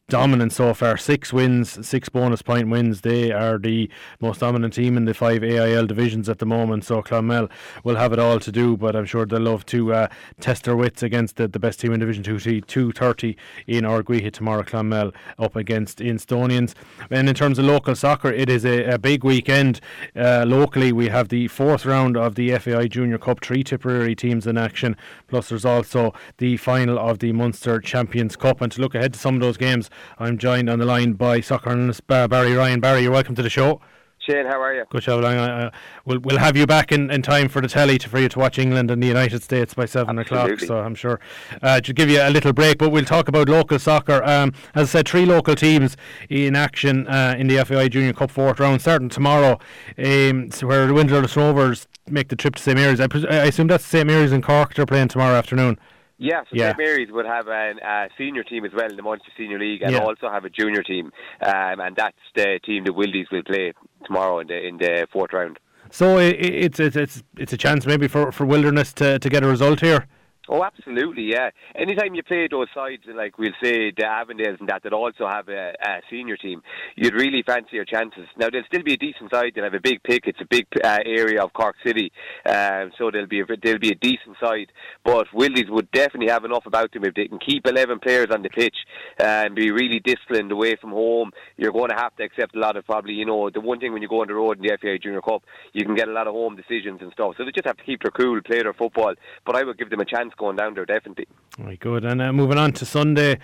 dominant 0.08 0.54
so 0.54 0.74
far. 0.74 0.98
Six 0.98 1.34
wins, 1.34 1.86
six 1.86 2.10
bonus 2.10 2.44
point 2.44 2.70
wins. 2.70 3.02
They 3.02 3.32
are 3.32 3.58
the 3.58 3.90
most 4.20 4.40
dominant 4.42 4.74
team 4.74 4.98
in 4.98 5.06
the 5.06 5.16
five 5.16 5.44
AIL 5.44 5.88
divisions 5.88 6.30
at 6.30 6.38
the 6.38 6.46
moment. 6.46 6.86
So 6.86 7.02
Clonmel 7.02 7.50
will 7.84 7.96
have 7.96 8.14
it 8.14 8.20
all 8.20 8.40
to 8.40 8.52
do, 8.52 8.78
but 8.78 8.96
I'm 8.96 9.06
sure 9.06 9.26
they'll 9.26 9.42
love 9.42 9.66
to 9.68 9.94
uh, 9.94 10.08
test 10.40 10.66
their 10.66 10.76
wits 10.76 11.02
against 11.02 11.38
the, 11.38 11.48
the 11.48 11.58
best 11.58 11.80
team 11.80 11.92
in 11.92 12.00
Division 12.00 12.24
2 12.24 12.62
230 12.62 13.36
in 13.66 13.84
Ardguiha 13.84 14.32
tomorrow. 14.32 14.64
Clonmel 14.64 15.12
up 15.40 15.56
against 15.56 16.00
Instonians. 16.00 16.76
And 17.10 17.28
in 17.28 17.34
terms 17.34 17.58
of 17.58 17.66
local 17.66 17.96
soccer, 17.96 18.32
it 18.32 18.50
is 18.50 18.64
a, 18.64 18.84
a 18.84 19.00
big 19.00 19.24
weekend. 19.24 19.82
Uh, 20.16 20.46
locally, 20.48 20.92
we 20.92 21.10
have 21.10 21.30
the 21.30 21.48
fourth 21.48 21.86
round 21.86 22.16
of 22.16 22.36
the 22.36 22.56
FAI 22.58 22.88
Junior 22.88 23.18
Cup, 23.18 23.44
three 23.44 23.64
Tipperary 23.64 24.16
teams 24.16 24.46
in 24.46 24.58
action. 24.58 24.96
Plus, 25.28 25.50
there's 25.50 25.66
also 25.66 26.14
the 26.38 26.58
final 26.58 27.00
of 27.00 27.20
the 27.20 27.32
Munster 27.32 27.80
Champions 27.80 28.36
Cup. 28.36 28.62
And 28.62 28.72
to 28.72 28.82
look 28.82 28.94
ahead 28.94 29.14
to 29.14 29.20
some 29.20 29.36
of 29.36 29.42
those 29.42 29.58
games, 29.58 29.90
I'm 30.20 30.38
joined 30.38 30.70
on 30.70 30.80
the 30.80 30.86
line 30.86 31.14
by 31.14 31.42
soccer 31.42 31.70
analyst 31.70 32.06
Barry 32.08 32.54
Ryan. 32.54 32.80
Barry, 32.80 33.02
you're 33.02 33.12
welcome 33.12 33.36
to 33.36 33.44
the 33.44 33.50
show. 33.50 33.82
Shane, 34.26 34.48
how 34.48 34.60
are 34.60 34.74
you? 34.74 34.86
Good 34.90 35.04
job, 35.04 35.24
uh, 35.24 35.70
we'll, 36.06 36.20
we'll 36.20 36.40
have 36.40 36.58
you 36.58 36.66
back 36.66 36.92
in, 36.92 37.12
in 37.12 37.22
time 37.22 37.48
for 37.48 37.62
the 37.62 37.68
telly 37.68 38.00
to, 38.00 38.10
for 38.10 38.20
you 38.20 38.28
to 38.30 38.40
watch 38.40 38.58
England 38.58 38.90
and 38.90 39.02
the 39.02 39.08
United 39.08 39.44
States 39.44 39.76
by 39.76 39.86
7 39.86 40.18
Absolutely. 40.18 40.54
o'clock. 40.54 40.68
So 40.68 40.80
I'm 40.80 40.96
sure 40.96 41.20
uh, 41.62 41.80
to 41.82 41.94
give 41.94 42.10
you 42.10 42.20
a 42.20 42.32
little 42.32 42.52
break, 42.52 42.80
but 42.80 42.90
we'll 42.90 43.06
talk 43.06 43.28
about 43.28 43.50
local 43.50 43.78
soccer. 43.78 44.24
Um, 44.24 44.54
as 44.74 44.90
I 44.90 44.92
said, 45.00 45.08
three 45.08 45.28
local 45.28 45.54
teams 45.54 45.96
in 46.30 46.56
action 46.56 47.08
uh, 47.08 47.36
in 47.38 47.48
the 47.48 47.64
FAI 47.64 47.88
Junior 47.88 48.14
Cup 48.14 48.32
fourth 48.32 48.60
round, 48.60 48.82
starting 48.82 49.10
tomorrow, 49.10 49.60
um, 50.00 50.50
so 50.50 50.66
where 50.66 50.88
the 50.88 50.94
Wilderness 50.94 51.38
Rovers 51.38 51.88
make 52.10 52.30
the 52.30 52.36
trip 52.36 52.56
to 52.56 52.64
St 52.64 52.78
Mary's. 52.78 53.00
I, 53.00 53.08
pres- 53.08 53.26
I 53.26 53.46
assume 53.46 53.68
that's 53.68 53.86
St 53.86 54.08
Mary's 54.08 54.32
and 54.32 54.44
Cork 54.44 54.74
they're 54.74 54.88
playing 54.88 55.10
tomorrow 55.10 55.36
afternoon. 55.36 55.78
Yeah, 56.18 56.42
so 56.42 56.48
yeah. 56.54 56.70
St 56.70 56.78
Mary's 56.78 57.12
would 57.12 57.26
have 57.26 57.48
a, 57.48 58.08
senior 58.18 58.44
team 58.44 58.64
as 58.66 58.72
well 58.74 58.90
in 58.90 58.96
the 58.96 59.04
Munster 59.04 59.32
Senior 59.38 59.60
League, 59.60 59.82
and 59.82 59.92
yeah. 59.92 60.00
also 60.00 60.30
have 60.30 60.46
a 60.46 60.50
junior 60.50 60.82
team, 60.82 61.12
um, 61.42 61.80
and 61.80 61.96
that's 61.96 62.16
the 62.36 62.60
team 62.66 62.86
the 62.86 62.92
Wildies 62.92 63.30
will 63.32 63.44
play 63.44 63.74
tomorrow 64.06 64.40
in 64.40 64.48
the 64.48 64.66
in 64.66 64.78
the 64.78 65.08
fourth 65.12 65.34
round. 65.34 65.60
So 65.92 66.18
it's 66.18 66.80
it's 66.80 66.96
it's 66.96 67.24
it's 67.38 67.54
a 67.54 67.58
chance 67.58 67.86
maybe 67.86 68.08
for, 68.08 68.32
for 68.32 68.46
Wilderness 68.46 68.94
to, 68.94 69.20
to 69.20 69.30
get 69.30 69.44
a 69.44 69.48
result 69.48 69.82
here. 69.82 70.08
Oh, 70.48 70.64
absolutely, 70.64 71.32
yeah. 71.32 71.50
Anytime 71.74 72.14
you 72.14 72.22
play 72.22 72.48
those 72.50 72.68
sides, 72.74 73.02
like 73.08 73.40
we'll 73.40 73.52
say 73.64 73.90
the 73.90 74.04
Avondales 74.04 74.60
and 74.60 74.70
that, 74.70 74.84
that 74.84 74.94
also 74.94 75.28
have 75.28 75.50
a, 75.50 75.74
a 75.82 76.02
senior 76.10 76.38
team, 76.38 76.62
you'd 76.96 77.16
really 77.16 77.42
fancy 77.42 77.70
your 77.74 77.86
chances. 77.86 78.28
Now, 78.38 78.50
they'll 78.52 78.66
still 78.68 78.84
be 78.84 78.94
a 78.94 78.98
decent 78.98 79.32
side. 79.32 79.54
They'll 79.56 79.64
have 79.64 79.74
a 79.74 79.80
big 79.80 80.04
pick. 80.04 80.28
It's 80.28 80.40
a 80.42 80.46
big 80.48 80.68
uh, 80.84 81.00
area 81.04 81.44
of 81.44 81.52
Cork 81.54 81.76
City, 81.84 82.12
um, 82.46 82.92
so 82.96 83.10
they'll 83.10 83.26
be 83.26 83.42
a, 83.42 83.46
they'll 83.64 83.80
be 83.80 83.90
a 83.90 83.96
decent 83.96 84.38
side. 84.40 84.72
But 85.04 85.26
Willies 85.34 85.70
would 85.70 85.90
definitely 85.90 86.30
have 86.30 86.46
enough 86.46 86.68
about 86.68 86.92
them 86.94 87.06
if 87.06 87.16
they 87.16 87.28
can 87.28 87.40
keep 87.40 87.66
11 87.66 88.00
players 88.00 88.28
on 88.32 88.44
the 88.44 88.50
pitch 88.50 88.76
and 89.18 89.56
be 89.56 89.72
really 89.72 90.00
disciplined 90.00 90.52
away 90.52 90.76
from 90.80 90.92
home. 90.92 91.32
You're 91.58 91.72
going 91.72 91.90
to 91.90 91.96
have 91.96 92.16
to 92.18 92.24
accept 92.24 92.56
a 92.56 92.60
lot 92.60 92.78
of 92.78 92.86
probably, 92.86 93.14
you 93.14 93.26
know, 93.26 93.50
the 93.50 93.62
one 93.62 93.80
thing 93.80 93.94
when 93.94 94.04
you 94.04 94.08
go 94.08 94.22
on 94.22 94.28
the 94.28 94.36
road 94.36 94.58
in 94.58 94.64
the 94.64 94.78
FA 94.80 95.00
Junior 95.00 95.22
Cup, 95.22 95.42
you 95.74 95.86
can 95.86 95.96
get 95.96 96.08
a 96.08 96.12
lot 96.12 96.28
of 96.28 96.34
home 96.34 96.56
decisions 96.56 97.02
and 97.02 97.12
stuff. 97.14 97.34
So 97.36 97.46
they 97.46 97.52
just 97.52 97.66
have 97.66 97.78
to 97.78 97.84
keep 97.84 98.04
their 98.04 98.12
cool, 98.12 98.40
play 98.42 98.62
their 98.62 98.74
football. 98.74 99.16
But 99.44 99.56
I 99.56 99.64
would 99.64 99.80
give 99.80 99.90
them 99.90 100.02
a 100.02 100.06
chance 100.06 100.34
going 100.38 100.56
down 100.56 100.74
there, 100.74 100.86
definitely. 100.86 101.28
Very 101.58 101.78
good. 101.78 102.04
And 102.04 102.22
uh, 102.22 102.34
moving 102.34 102.58
on 102.58 102.74
to 102.74 102.86
Sunday, 102.86 103.40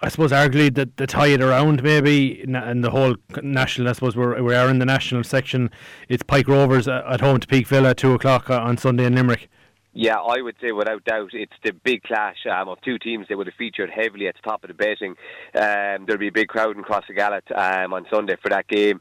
I 0.00 0.08
suppose 0.08 0.32
arguably 0.32 0.74
the, 0.74 0.90
the 0.96 1.06
tie 1.06 1.28
it 1.28 1.40
around 1.40 1.82
maybe, 1.82 2.42
and 2.42 2.82
the 2.82 2.90
whole 2.90 3.16
national, 3.42 3.88
I 3.88 3.92
suppose 3.92 4.16
we're, 4.16 4.42
we 4.42 4.54
are 4.54 4.68
in 4.68 4.78
the 4.78 4.86
national 4.86 5.24
section. 5.24 5.70
It's 6.08 6.22
Pike 6.22 6.48
Rovers 6.48 6.88
uh, 6.88 7.02
at 7.08 7.20
home 7.20 7.40
to 7.40 7.46
Peak 7.46 7.66
Villa 7.66 7.90
at 7.90 7.98
2 7.98 8.12
o'clock 8.12 8.50
uh, 8.50 8.60
on 8.60 8.76
Sunday 8.76 9.04
in 9.04 9.14
Limerick. 9.14 9.48
Yeah, 9.96 10.16
I 10.16 10.42
would 10.42 10.56
say 10.60 10.72
without 10.72 11.04
doubt 11.04 11.30
it's 11.34 11.52
the 11.62 11.70
big 11.70 12.02
clash 12.02 12.38
um, 12.50 12.68
of 12.68 12.80
two 12.80 12.98
teams 12.98 13.28
that 13.28 13.38
would 13.38 13.46
have 13.46 13.54
featured 13.54 13.90
heavily 13.90 14.26
at 14.26 14.34
the 14.34 14.42
top 14.42 14.64
of 14.64 14.68
the 14.68 14.74
betting. 14.74 15.12
Um, 15.54 16.04
there'll 16.04 16.18
be 16.18 16.28
a 16.28 16.32
big 16.32 16.48
crowd 16.48 16.76
in 16.76 16.82
Crossagalla 16.82 17.40
um, 17.56 17.92
on 17.92 18.04
Sunday 18.12 18.34
for 18.42 18.48
that 18.48 18.66
game 18.66 18.98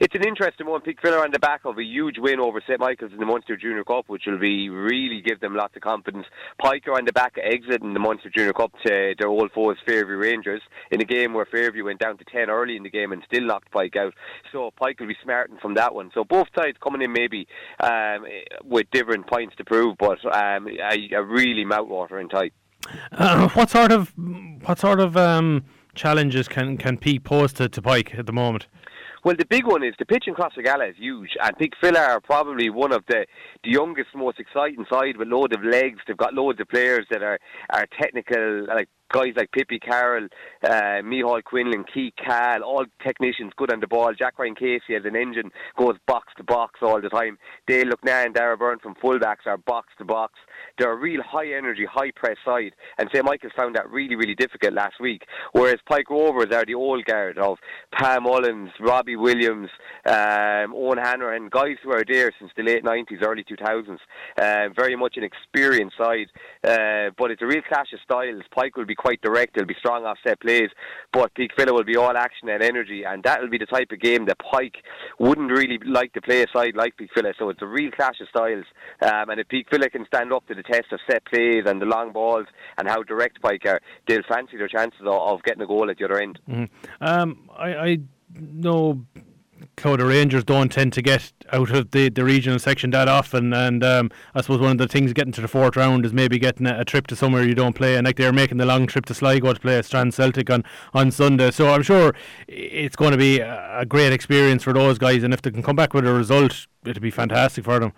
it's 0.00 0.14
an 0.14 0.26
interesting 0.26 0.66
one. 0.66 0.80
Peak 0.80 0.98
Villa 1.02 1.22
on 1.22 1.30
the 1.30 1.38
back 1.38 1.64
of 1.64 1.78
a 1.78 1.82
huge 1.82 2.18
win 2.18 2.40
over 2.40 2.60
St 2.60 2.80
Michael's 2.80 3.12
in 3.12 3.18
the 3.18 3.26
Munster 3.26 3.56
Junior 3.56 3.84
Cup, 3.84 4.08
which 4.08 4.24
will 4.26 4.38
be 4.38 4.68
really 4.68 5.20
give 5.20 5.40
them 5.40 5.54
lots 5.54 5.76
of 5.76 5.82
confidence. 5.82 6.26
Pike 6.60 6.86
are 6.88 6.96
on 6.96 7.04
the 7.04 7.12
back 7.12 7.36
of 7.36 7.44
exiting 7.44 7.94
the 7.94 8.00
Munster 8.00 8.30
Junior 8.30 8.52
Cup 8.52 8.72
to 8.84 9.14
their 9.18 9.28
old 9.28 9.52
foes 9.52 9.76
Fairview 9.86 10.16
Rangers 10.16 10.62
in 10.90 11.00
a 11.00 11.04
game 11.04 11.32
where 11.32 11.46
Fairview 11.46 11.84
went 11.84 12.00
down 12.00 12.18
to 12.18 12.24
ten 12.24 12.50
early 12.50 12.76
in 12.76 12.82
the 12.82 12.90
game 12.90 13.12
and 13.12 13.22
still 13.26 13.44
knocked 13.44 13.70
Pike 13.70 13.96
out. 13.96 14.14
So 14.52 14.70
Pike 14.76 15.00
will 15.00 15.08
be 15.08 15.16
smarting 15.22 15.58
from 15.60 15.74
that 15.74 15.94
one. 15.94 16.10
So 16.14 16.24
both 16.24 16.48
sides 16.56 16.76
coming 16.82 17.02
in 17.02 17.12
maybe 17.12 17.46
um, 17.80 18.24
with 18.64 18.90
different 18.90 19.26
points 19.26 19.56
to 19.56 19.64
prove, 19.64 19.96
but 19.98 20.24
um, 20.26 20.68
a, 20.68 21.14
a 21.14 21.22
really 21.22 21.64
mouthwatering 21.64 22.30
tie. 22.30 22.50
Uh, 23.12 23.48
what 23.50 23.70
sort 23.70 23.92
of 23.92 24.12
what 24.64 24.78
sort 24.78 25.00
of 25.00 25.16
um, 25.16 25.64
challenges 25.94 26.48
can 26.48 26.76
can 26.76 26.98
Peak 26.98 27.24
pose 27.24 27.52
to, 27.54 27.68
to 27.68 27.80
Pike 27.80 28.14
at 28.18 28.26
the 28.26 28.32
moment? 28.32 28.66
Well, 29.24 29.36
the 29.38 29.46
big 29.46 29.66
one 29.66 29.82
is 29.82 29.94
the 29.98 30.04
pitch 30.04 30.24
in 30.26 30.34
Crossagalla 30.34 30.90
is 30.90 30.96
huge, 30.98 31.30
and 31.42 31.56
Peak 31.56 31.72
Villa 31.82 32.00
are 32.00 32.20
probably 32.20 32.68
one 32.68 32.92
of 32.92 33.04
the, 33.08 33.24
the 33.62 33.70
youngest, 33.70 34.10
most 34.14 34.38
exciting 34.38 34.84
side 34.92 35.16
with 35.16 35.28
loads 35.28 35.54
of 35.56 35.64
legs. 35.64 36.00
They've 36.06 36.14
got 36.14 36.34
loads 36.34 36.60
of 36.60 36.68
players 36.68 37.06
that 37.10 37.22
are, 37.22 37.38
are 37.70 37.86
technical, 37.98 38.66
like 38.66 38.90
guys 39.10 39.32
like 39.34 39.50
Pippi 39.52 39.78
Carroll, 39.78 40.28
uh, 40.62 41.00
Mihal 41.02 41.42
Quinlan, 41.42 41.84
Keith 41.84 42.12
Cal, 42.22 42.62
all 42.62 42.84
technicians 43.02 43.52
good 43.56 43.72
on 43.72 43.80
the 43.80 43.86
ball. 43.86 44.12
Jack 44.12 44.38
Ryan 44.38 44.56
Casey 44.56 44.94
as 44.94 45.06
an 45.06 45.16
engine 45.16 45.50
goes 45.78 45.96
box 46.06 46.34
to 46.36 46.44
box 46.44 46.80
all 46.82 47.00
the 47.00 47.08
time. 47.08 47.38
Dale 47.66 47.86
Lucknan 47.86 48.26
and 48.26 48.34
Dara 48.34 48.58
Byrne 48.58 48.78
from 48.78 48.94
fullbacks 48.96 49.46
are 49.46 49.56
box 49.56 49.88
to 49.98 50.04
box. 50.04 50.34
They're 50.78 50.92
a 50.92 50.96
real 50.96 51.22
high 51.22 51.52
energy, 51.56 51.86
high 51.90 52.10
press 52.16 52.36
side, 52.44 52.72
and 52.98 53.08
St 53.12 53.24
Michael's 53.24 53.52
found 53.56 53.76
that 53.76 53.90
really, 53.90 54.16
really 54.16 54.34
difficult 54.34 54.72
last 54.74 55.00
week. 55.00 55.22
Whereas 55.52 55.78
Pike 55.88 56.10
Rovers 56.10 56.52
are 56.52 56.64
the 56.64 56.74
old 56.74 57.04
guard 57.04 57.38
of 57.38 57.58
Pam 57.92 58.24
Mullins, 58.24 58.70
Robbie 58.80 59.16
Williams, 59.16 59.70
um, 60.06 60.74
Owen 60.74 60.98
and 60.98 61.50
guys 61.50 61.76
who 61.82 61.92
are 61.92 62.04
there 62.06 62.32
since 62.38 62.50
the 62.56 62.62
late 62.62 62.82
90s, 62.82 63.22
early 63.22 63.44
2000s. 63.44 63.98
Uh, 64.36 64.72
very 64.74 64.96
much 64.96 65.16
an 65.16 65.22
experienced 65.22 65.96
side, 65.96 66.26
uh, 66.64 67.10
but 67.16 67.30
it's 67.30 67.42
a 67.42 67.46
real 67.46 67.62
clash 67.68 67.92
of 67.92 68.00
styles. 68.00 68.42
Pike 68.52 68.76
will 68.76 68.84
be 68.84 68.94
quite 68.94 69.20
direct, 69.22 69.54
they'll 69.54 69.66
be 69.66 69.76
strong 69.78 70.04
off 70.04 70.18
set 70.26 70.40
plays, 70.40 70.70
but 71.12 71.32
Peak 71.34 71.52
Villa 71.56 71.72
will 71.72 71.84
be 71.84 71.96
all 71.96 72.16
action 72.16 72.48
and 72.48 72.62
energy, 72.62 73.04
and 73.04 73.22
that 73.22 73.40
will 73.40 73.50
be 73.50 73.58
the 73.58 73.66
type 73.66 73.92
of 73.92 74.00
game 74.00 74.26
that 74.26 74.38
Pike 74.38 74.76
wouldn't 75.20 75.50
really 75.50 75.78
like 75.86 76.12
to 76.14 76.20
play 76.20 76.42
a 76.42 76.46
side 76.52 76.74
like 76.74 76.96
Peak 76.96 77.10
Villa. 77.14 77.32
So 77.38 77.48
it's 77.50 77.62
a 77.62 77.66
real 77.66 77.92
clash 77.92 78.20
of 78.20 78.28
styles, 78.28 78.64
um, 79.02 79.30
and 79.30 79.40
if 79.40 79.48
Peak 79.48 79.68
Villa 79.70 79.88
can 79.88 80.06
stand 80.06 80.32
up 80.32 80.46
to 80.48 80.54
the 80.54 80.63
test 80.64 80.92
of 80.92 81.00
set 81.08 81.24
plays 81.26 81.64
and 81.66 81.80
the 81.80 81.86
long 81.86 82.12
balls 82.12 82.46
and 82.78 82.88
how 82.88 83.02
direct 83.02 83.40
Pike 83.42 83.66
are, 83.66 83.80
they'll 84.06 84.22
fancy 84.28 84.56
their 84.56 84.68
chances 84.68 85.00
of, 85.02 85.08
of 85.08 85.42
getting 85.42 85.62
a 85.62 85.66
goal 85.66 85.90
at 85.90 85.98
the 85.98 86.04
other 86.04 86.20
end. 86.20 86.38
Mm-hmm. 86.48 87.04
Um, 87.04 87.50
I, 87.56 87.74
I 87.74 87.98
know 88.38 89.04
Clodagh 89.76 90.08
Rangers 90.08 90.44
don't 90.44 90.70
tend 90.70 90.92
to 90.94 91.02
get 91.02 91.32
out 91.52 91.70
of 91.70 91.90
the, 91.90 92.08
the 92.08 92.24
regional 92.24 92.58
section 92.58 92.90
that 92.90 93.08
often, 93.08 93.52
and 93.52 93.82
um, 93.82 94.10
I 94.34 94.40
suppose 94.40 94.60
one 94.60 94.72
of 94.72 94.78
the 94.78 94.88
things 94.88 95.12
getting 95.12 95.32
to 95.32 95.40
the 95.40 95.48
fourth 95.48 95.76
round 95.76 96.04
is 96.04 96.12
maybe 96.12 96.38
getting 96.38 96.66
a, 96.66 96.80
a, 96.80 96.84
trip 96.84 97.06
to 97.08 97.16
somewhere 97.16 97.44
you 97.44 97.54
don't 97.54 97.74
play, 97.74 97.96
and 97.96 98.04
like 98.04 98.16
they're 98.16 98.32
making 98.32 98.58
the 98.58 98.66
long 98.66 98.86
trip 98.86 99.06
to 99.06 99.14
Sligo 99.14 99.52
to 99.52 99.60
play 99.60 99.80
Strand 99.82 100.14
Celtic 100.14 100.50
on, 100.50 100.64
on 100.92 101.10
Sunday. 101.10 101.50
So 101.50 101.68
I'm 101.68 101.82
sure 101.82 102.14
it's 102.48 102.96
going 102.96 103.12
to 103.12 103.18
be 103.18 103.40
a, 103.40 103.80
a 103.80 103.86
great 103.86 104.12
experience 104.12 104.62
for 104.62 104.72
those 104.72 104.98
guys, 104.98 105.22
and 105.22 105.34
if 105.34 105.42
they 105.42 105.50
can 105.50 105.62
come 105.62 105.76
back 105.76 105.94
with 105.94 106.06
a 106.06 106.12
result, 106.12 106.66
it'll 106.84 107.02
be 107.02 107.10
fantastic 107.10 107.64
for 107.64 107.78
them. 107.78 107.92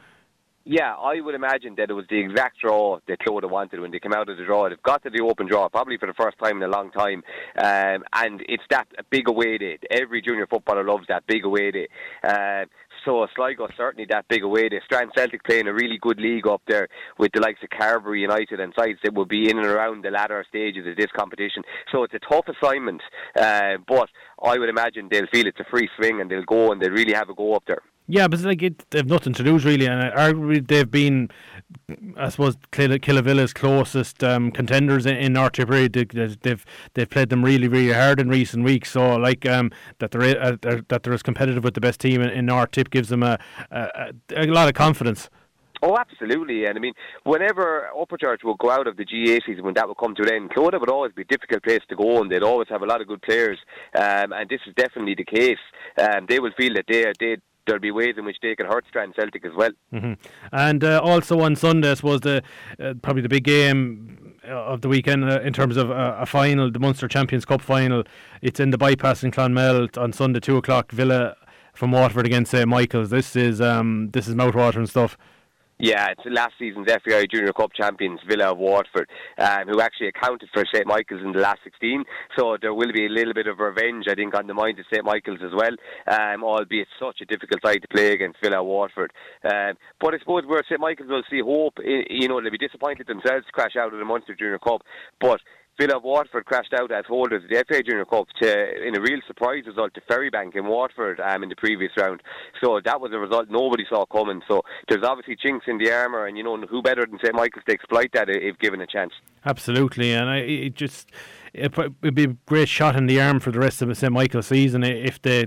Yeah, 0.68 0.94
I 0.94 1.20
would 1.20 1.36
imagine 1.36 1.76
that 1.76 1.90
it 1.90 1.92
was 1.92 2.06
the 2.10 2.18
exact 2.18 2.58
draw 2.58 2.98
that 3.06 3.20
Clodagh 3.20 3.48
wanted 3.48 3.78
when 3.78 3.92
they 3.92 4.00
came 4.00 4.12
out 4.12 4.28
of 4.28 4.36
the 4.36 4.44
draw. 4.44 4.68
They've 4.68 4.82
got 4.82 5.00
to 5.04 5.10
the 5.10 5.22
open 5.22 5.46
draw, 5.46 5.68
probably 5.68 5.96
for 5.96 6.08
the 6.08 6.14
first 6.14 6.36
time 6.38 6.56
in 6.56 6.62
a 6.64 6.66
long 6.68 6.90
time. 6.90 7.22
Um, 7.56 8.02
and 8.12 8.42
it's 8.48 8.64
that 8.70 8.88
big 9.08 9.28
away 9.28 9.58
day. 9.58 9.78
Every 9.92 10.20
junior 10.20 10.48
footballer 10.48 10.82
loves 10.82 11.04
that 11.06 11.24
big 11.28 11.44
away 11.44 11.70
day. 11.70 11.88
Uh, 12.24 12.64
so 13.04 13.24
Sligo 13.36 13.68
certainly 13.76 14.08
that 14.10 14.26
big 14.26 14.42
away 14.42 14.68
day. 14.68 14.80
Strand 14.84 15.12
Celtic 15.16 15.44
playing 15.44 15.68
a 15.68 15.72
really 15.72 15.98
good 16.00 16.18
league 16.18 16.48
up 16.48 16.62
there 16.66 16.88
with 17.16 17.30
the 17.32 17.40
likes 17.40 17.60
of 17.62 17.68
Cartron 17.68 18.18
United 18.18 18.58
and 18.58 18.74
sides 18.76 18.98
that 19.04 19.14
will 19.14 19.24
be 19.24 19.48
in 19.48 19.58
and 19.58 19.68
around 19.68 20.04
the 20.04 20.10
latter 20.10 20.44
stages 20.48 20.84
of 20.84 20.96
this 20.96 21.12
competition. 21.16 21.62
So 21.92 22.02
it's 22.02 22.14
a 22.14 22.18
tough 22.18 22.46
assignment, 22.48 23.02
uh, 23.38 23.76
but 23.86 24.08
I 24.42 24.58
would 24.58 24.68
imagine 24.68 25.10
they'll 25.12 25.28
feel 25.32 25.46
it's 25.46 25.60
a 25.60 25.70
free 25.70 25.88
swing 25.96 26.20
and 26.20 26.28
they'll 26.28 26.42
go 26.42 26.72
and 26.72 26.82
they'll 26.82 26.90
really 26.90 27.14
have 27.14 27.28
a 27.28 27.34
go 27.34 27.54
up 27.54 27.62
there. 27.68 27.82
Yeah, 28.08 28.28
but 28.28 28.40
like 28.42 28.62
it, 28.62 28.88
they've 28.90 29.06
nothing 29.06 29.32
to 29.34 29.42
lose 29.42 29.64
really, 29.64 29.86
and 29.86 30.12
arguably 30.12 30.66
they've 30.66 30.88
been, 30.88 31.28
I 32.16 32.28
suppose, 32.28 32.56
Killavilla's 32.70 33.52
closest 33.52 34.22
um, 34.22 34.52
contenders 34.52 35.06
in, 35.06 35.16
in 35.16 35.32
North 35.32 35.52
Tipperary. 35.52 35.88
They, 35.88 36.06
have 36.44 36.64
they've 36.94 37.10
played 37.10 37.30
them 37.30 37.44
really 37.44 37.66
really 37.66 37.92
hard 37.92 38.20
in 38.20 38.28
recent 38.28 38.62
weeks. 38.62 38.92
So 38.92 39.16
like 39.16 39.44
um, 39.46 39.72
that 39.98 40.12
they're, 40.12 40.40
uh, 40.40 40.56
they're 40.60 40.82
that 40.88 41.02
they're 41.02 41.14
as 41.14 41.22
competitive 41.22 41.64
with 41.64 41.74
the 41.74 41.80
best 41.80 41.98
team 41.98 42.22
in, 42.22 42.30
in 42.30 42.46
North 42.46 42.70
Tip 42.70 42.90
gives 42.90 43.08
them 43.08 43.24
a, 43.24 43.38
a, 43.72 44.12
a 44.36 44.46
lot 44.46 44.68
of 44.68 44.74
confidence. 44.74 45.28
Oh, 45.82 45.96
absolutely. 45.98 46.64
And 46.64 46.78
I 46.78 46.80
mean, 46.80 46.94
whenever 47.24 47.88
Upperchurch 47.94 48.44
will 48.44 48.54
go 48.54 48.70
out 48.70 48.86
of 48.86 48.96
the 48.96 49.04
GA 49.04 49.40
season, 49.44 49.64
when 49.64 49.74
that 49.74 49.86
will 49.86 49.94
come 49.94 50.14
to 50.14 50.22
an 50.22 50.32
end, 50.32 50.50
Clodagh 50.50 50.80
would 50.80 50.90
always 50.90 51.12
be 51.12 51.22
a 51.22 51.26
difficult 51.26 51.62
place 51.64 51.82
to 51.88 51.96
go, 51.96 52.22
and 52.22 52.30
they'd 52.30 52.42
always 52.42 52.68
have 52.68 52.82
a 52.82 52.86
lot 52.86 53.00
of 53.00 53.08
good 53.08 53.20
players. 53.22 53.58
Um, 53.94 54.32
and 54.32 54.48
this 54.48 54.60
is 54.66 54.74
definitely 54.74 55.16
the 55.16 55.24
case. 55.24 55.58
Um, 56.00 56.26
they 56.28 56.38
will 56.40 56.52
feel 56.56 56.74
that 56.74 56.84
they 56.88 57.12
they 57.20 57.36
there'll 57.66 57.80
be 57.80 57.90
ways 57.90 58.14
in 58.16 58.24
which 58.24 58.38
they 58.42 58.54
can 58.54 58.66
hurt 58.66 58.86
Strand 58.88 59.14
Celtic 59.14 59.44
as 59.44 59.52
well. 59.56 59.70
Mm-hmm. 59.92 60.14
And 60.52 60.84
uh, 60.84 61.00
also 61.02 61.40
on 61.40 61.56
Sunday, 61.56 61.94
was 62.02 62.20
the 62.20 62.42
uh, 62.80 62.94
probably 63.02 63.22
the 63.22 63.28
big 63.28 63.44
game 63.44 64.34
of 64.44 64.80
the 64.80 64.88
weekend 64.88 65.24
uh, 65.24 65.40
in 65.40 65.52
terms 65.52 65.76
of 65.76 65.90
uh, 65.90 66.16
a 66.18 66.26
final, 66.26 66.70
the 66.70 66.78
Munster 66.78 67.08
Champions 67.08 67.44
Cup 67.44 67.60
final. 67.60 68.04
It's 68.42 68.60
in 68.60 68.70
the 68.70 68.78
bypass 68.78 69.24
in 69.24 69.30
Clonmel 69.30 69.88
on 69.98 70.12
Sunday, 70.12 70.40
two 70.40 70.56
o'clock. 70.56 70.92
Villa 70.92 71.36
from 71.74 71.92
Waterford 71.92 72.26
against 72.26 72.50
St 72.50 72.68
Michael's. 72.68 73.10
This 73.10 73.36
is 73.36 73.60
um, 73.60 74.10
this 74.12 74.28
is 74.28 74.34
mouthwatering 74.34 74.88
stuff. 74.88 75.16
Yeah, 75.78 76.08
it's 76.08 76.22
last 76.24 76.54
season's 76.58 76.86
FAI 76.88 77.26
Junior 77.30 77.52
Cup 77.52 77.70
champions, 77.74 78.20
Villa 78.26 78.52
of 78.52 78.58
Waterford, 78.58 79.10
um, 79.36 79.68
who 79.68 79.82
actually 79.82 80.08
accounted 80.08 80.48
for 80.54 80.64
St 80.72 80.86
Michael's 80.86 81.20
in 81.22 81.32
the 81.32 81.40
last 81.40 81.58
16. 81.64 82.02
So 82.38 82.56
there 82.58 82.72
will 82.72 82.92
be 82.92 83.04
a 83.04 83.10
little 83.10 83.34
bit 83.34 83.46
of 83.46 83.58
revenge, 83.58 84.06
I 84.08 84.14
think, 84.14 84.34
on 84.34 84.46
the 84.46 84.54
mind 84.54 84.78
of 84.78 84.86
St 84.90 85.04
Michael's 85.04 85.40
as 85.44 85.52
well, 85.54 85.76
um, 86.08 86.44
albeit 86.44 86.88
such 86.98 87.20
a 87.20 87.26
difficult 87.26 87.60
side 87.62 87.82
to 87.82 87.88
play 87.88 88.12
against 88.12 88.40
Villa 88.42 88.60
of 88.60 88.66
Waterford. 88.66 89.12
Um, 89.44 89.74
but 90.00 90.14
I 90.14 90.18
suppose 90.18 90.46
where 90.46 90.62
St 90.66 90.80
Michael's 90.80 91.10
will 91.10 91.22
see 91.30 91.40
hope, 91.40 91.74
you 91.84 92.26
know, 92.26 92.40
they'll 92.40 92.50
be 92.50 92.56
disappointed 92.56 93.06
themselves 93.06 93.44
to 93.44 93.52
crash 93.52 93.76
out 93.78 93.92
of 93.92 93.98
the 93.98 94.04
Munster 94.06 94.34
Junior 94.34 94.58
Cup, 94.58 94.80
but 95.20 95.40
Villa 95.78 95.98
Waterford 95.98 96.46
crashed 96.46 96.72
out 96.72 96.90
as 96.90 97.04
holders 97.06 97.44
of 97.44 97.50
the 97.50 97.64
FA 97.68 97.82
Junior 97.82 98.04
Cup 98.04 98.26
to, 98.40 98.86
in 98.86 98.96
a 98.96 99.00
real 99.00 99.20
surprise 99.26 99.64
result 99.66 99.92
to 99.94 100.00
Ferrybank 100.02 100.56
in 100.56 100.66
Waterford 100.66 101.20
um, 101.20 101.42
in 101.42 101.48
the 101.48 101.56
previous 101.56 101.92
round. 101.96 102.22
So 102.62 102.80
that 102.84 103.00
was 103.00 103.12
a 103.12 103.18
result 103.18 103.48
nobody 103.50 103.84
saw 103.88 104.06
coming. 104.06 104.40
So 104.48 104.62
there's 104.88 105.04
obviously 105.04 105.36
chinks 105.36 105.66
in 105.68 105.78
the 105.78 105.92
armour, 105.92 106.26
and 106.26 106.36
you 106.36 106.44
know 106.44 106.56
who 106.56 106.82
better 106.82 107.04
than 107.06 107.18
St 107.22 107.34
Michael's 107.34 107.64
to 107.66 107.72
exploit 107.72 108.10
that 108.14 108.28
if 108.28 108.58
given 108.58 108.80
a 108.80 108.86
chance. 108.86 109.12
Absolutely, 109.44 110.12
and 110.12 110.28
I 110.28 110.36
it 110.38 110.74
just 110.74 111.10
it 111.52 111.76
would 111.76 112.14
be 112.14 112.24
a 112.24 112.36
great 112.46 112.68
shot 112.68 112.96
in 112.96 113.06
the 113.06 113.20
arm 113.20 113.40
for 113.40 113.50
the 113.50 113.58
rest 113.58 113.82
of 113.82 113.88
the 113.88 113.94
St 113.94 114.12
Michael's 114.12 114.46
season 114.46 114.82
if 114.82 115.20
they 115.20 115.46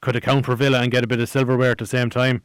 could 0.00 0.16
account 0.16 0.44
for 0.44 0.54
Villa 0.54 0.80
and 0.80 0.92
get 0.92 1.02
a 1.02 1.06
bit 1.06 1.20
of 1.20 1.28
silverware 1.28 1.72
at 1.72 1.78
the 1.78 1.86
same 1.86 2.10
time. 2.10 2.42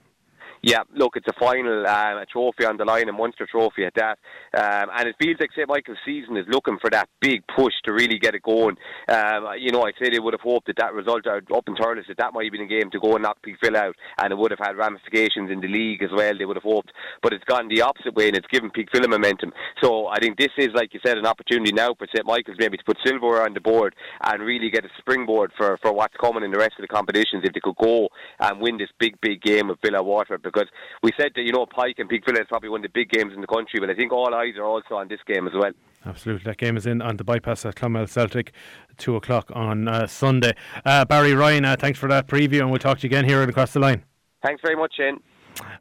Yeah, 0.61 0.83
look, 0.93 1.15
it's 1.15 1.27
a 1.27 1.39
final, 1.39 1.87
um, 1.87 2.17
a 2.17 2.25
trophy 2.25 2.65
on 2.65 2.75
the 2.75 2.83
line, 2.83 3.07
a 3.07 3.13
Munster 3.13 3.47
trophy 3.49 3.85
at 3.85 3.93
that. 3.95 4.19
Um, 4.53 4.89
and 4.97 5.07
it 5.07 5.15
feels 5.21 5.37
like 5.39 5.51
St 5.53 5.69
Michael's 5.69 5.97
season 6.05 6.35
is 6.35 6.45
looking 6.49 6.77
for 6.81 6.89
that 6.89 7.07
big 7.21 7.43
push 7.55 7.73
to 7.85 7.93
really 7.93 8.19
get 8.19 8.35
it 8.35 8.43
going. 8.43 8.75
Um, 9.07 9.47
you 9.57 9.71
know, 9.71 9.83
I'd 9.83 9.93
say 10.01 10.09
they 10.09 10.19
would 10.19 10.33
have 10.33 10.41
hoped 10.41 10.67
that 10.67 10.77
that 10.77 10.93
result 10.93 11.27
out 11.27 11.43
up 11.55 11.67
in 11.67 11.75
Thurles, 11.75 12.07
that 12.07 12.17
that 12.17 12.33
might 12.33 12.43
have 12.43 12.51
been 12.51 12.61
a 12.61 12.67
game 12.67 12.91
to 12.91 12.99
go 12.99 13.15
and 13.15 13.23
knock 13.23 13.37
Peakville 13.41 13.77
out, 13.77 13.95
and 14.21 14.33
it 14.33 14.37
would 14.37 14.51
have 14.51 14.59
had 14.59 14.75
ramifications 14.75 15.49
in 15.49 15.61
the 15.61 15.67
league 15.67 16.03
as 16.03 16.09
well, 16.11 16.37
they 16.37 16.45
would 16.45 16.57
have 16.57 16.63
hoped. 16.63 16.91
But 17.21 17.33
it's 17.33 17.43
gone 17.45 17.69
the 17.69 17.81
opposite 17.81 18.15
way, 18.15 18.27
and 18.27 18.35
it's 18.35 18.47
given 18.47 18.69
Peakville 18.69 19.07
momentum. 19.07 19.53
So 19.81 20.07
I 20.07 20.19
think 20.19 20.37
this 20.37 20.51
is, 20.57 20.69
like 20.73 20.93
you 20.93 20.99
said, 21.05 21.17
an 21.17 21.25
opportunity 21.25 21.71
now 21.71 21.93
for 21.97 22.07
St 22.13 22.25
Michael's 22.25 22.57
maybe 22.59 22.77
to 22.77 22.83
put 22.83 22.97
silver 23.05 23.41
on 23.41 23.53
the 23.53 23.61
board 23.61 23.95
and 24.23 24.43
really 24.43 24.69
get 24.69 24.83
a 24.83 24.89
springboard 24.97 25.51
for, 25.55 25.77
for 25.81 25.93
what's 25.93 26.15
coming 26.19 26.43
in 26.43 26.51
the 26.51 26.57
rest 26.57 26.73
of 26.77 26.81
the 26.81 26.87
competitions 26.87 27.43
if 27.45 27.53
they 27.53 27.61
could 27.61 27.77
go 27.77 28.09
and 28.39 28.59
win 28.59 28.77
this 28.77 28.89
big, 28.99 29.19
big 29.21 29.41
game 29.41 29.69
of 29.69 29.77
Villa 29.81 30.03
Waterford 30.03 30.48
because 30.53 30.67
we 31.03 31.11
said 31.19 31.31
that 31.35 31.41
you 31.41 31.51
know 31.51 31.65
Pike 31.65 31.95
and 31.97 32.09
Peakville 32.09 32.39
is 32.39 32.47
probably 32.47 32.69
one 32.69 32.79
of 32.79 32.91
the 32.91 32.99
big 32.99 33.09
games 33.09 33.33
in 33.33 33.41
the 33.41 33.47
country, 33.47 33.79
but 33.79 33.89
I 33.89 33.95
think 33.95 34.11
all 34.11 34.33
eyes 34.33 34.55
are 34.57 34.65
also 34.65 34.95
on 34.95 35.07
this 35.07 35.19
game 35.25 35.47
as 35.47 35.53
well. 35.53 35.71
Absolutely, 36.05 36.43
that 36.45 36.57
game 36.57 36.77
is 36.77 36.85
in 36.85 37.01
on 37.01 37.17
the 37.17 37.23
bypass 37.23 37.65
at 37.65 37.75
Clonmel 37.75 38.07
Celtic, 38.07 38.53
two 38.97 39.15
o'clock 39.15 39.51
on 39.53 39.87
uh, 39.87 40.07
Sunday. 40.07 40.55
Uh, 40.85 41.05
Barry 41.05 41.33
Ryan, 41.33 41.65
uh, 41.65 41.75
thanks 41.77 41.99
for 41.99 42.07
that 42.09 42.27
preview, 42.27 42.59
and 42.61 42.69
we'll 42.69 42.79
talk 42.79 42.99
to 42.99 43.03
you 43.03 43.09
again 43.09 43.25
here 43.25 43.43
across 43.43 43.73
the 43.73 43.79
line. 43.79 44.03
Thanks 44.43 44.61
very 44.63 44.75
much, 44.75 44.93
Shane. 44.95 45.19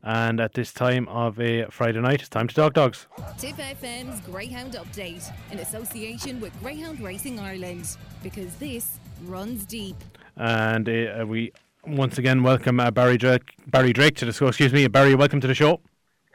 And 0.02 0.40
at 0.40 0.54
this 0.54 0.72
time 0.72 1.06
of 1.08 1.38
a 1.40 1.66
Friday 1.70 2.00
night, 2.00 2.20
it's 2.20 2.28
time 2.28 2.48
to 2.48 2.54
talk 2.54 2.74
dogs. 2.74 3.06
Tipp 3.36 3.56
FM's 3.56 4.20
Greyhound 4.22 4.72
Update 4.72 5.30
in 5.52 5.58
association 5.58 6.40
with 6.40 6.58
Greyhound 6.60 7.00
Racing 7.00 7.38
Ireland 7.38 7.96
because 8.22 8.54
this 8.56 8.98
runs 9.24 9.64
deep. 9.64 9.96
And 10.36 10.88
uh, 10.88 11.24
we 11.26 11.52
once 11.96 12.18
again 12.18 12.42
welcome 12.42 12.80
uh, 12.80 12.90
Barry 12.90 13.16
Drake. 13.16 13.54
Barry 13.66 13.92
Drake 13.92 14.16
to 14.16 14.24
the 14.24 14.32
show. 14.32 14.48
Excuse 14.48 14.72
me, 14.72 14.86
Barry. 14.88 15.14
Welcome 15.14 15.40
to 15.40 15.46
the 15.46 15.54
show. 15.54 15.80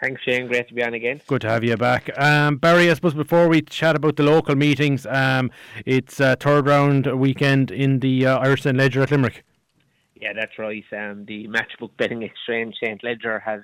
Thanks, 0.01 0.21
Shane. 0.23 0.47
Great 0.47 0.67
to 0.67 0.73
be 0.73 0.83
on 0.83 0.93
again. 0.93 1.21
Good 1.27 1.41
to 1.41 1.49
have 1.49 1.63
you 1.63 1.77
back. 1.77 2.09
Um, 2.19 2.57
Barry, 2.57 2.89
I 2.91 2.93
suppose 2.93 3.13
before 3.13 3.47
we 3.47 3.61
chat 3.61 3.95
about 3.95 4.17
the 4.17 4.23
local 4.23 4.55
meetings, 4.55 5.05
um, 5.05 5.49
it's 5.85 6.19
a 6.19 6.35
third 6.35 6.67
round 6.67 7.07
weekend 7.17 7.71
in 7.71 7.99
the 7.99 8.25
uh, 8.25 8.39
Irish 8.39 8.63
St 8.63 8.75
Leger 8.75 9.01
at 9.01 9.11
Limerick. 9.11 9.43
Yeah, 10.19 10.33
that's 10.33 10.57
right. 10.57 10.83
Um, 10.91 11.25
the 11.25 11.47
Matchbook 11.47 11.91
Betting 11.97 12.23
Exchange 12.23 12.75
St 12.83 13.03
Leger 13.03 13.39
has 13.39 13.61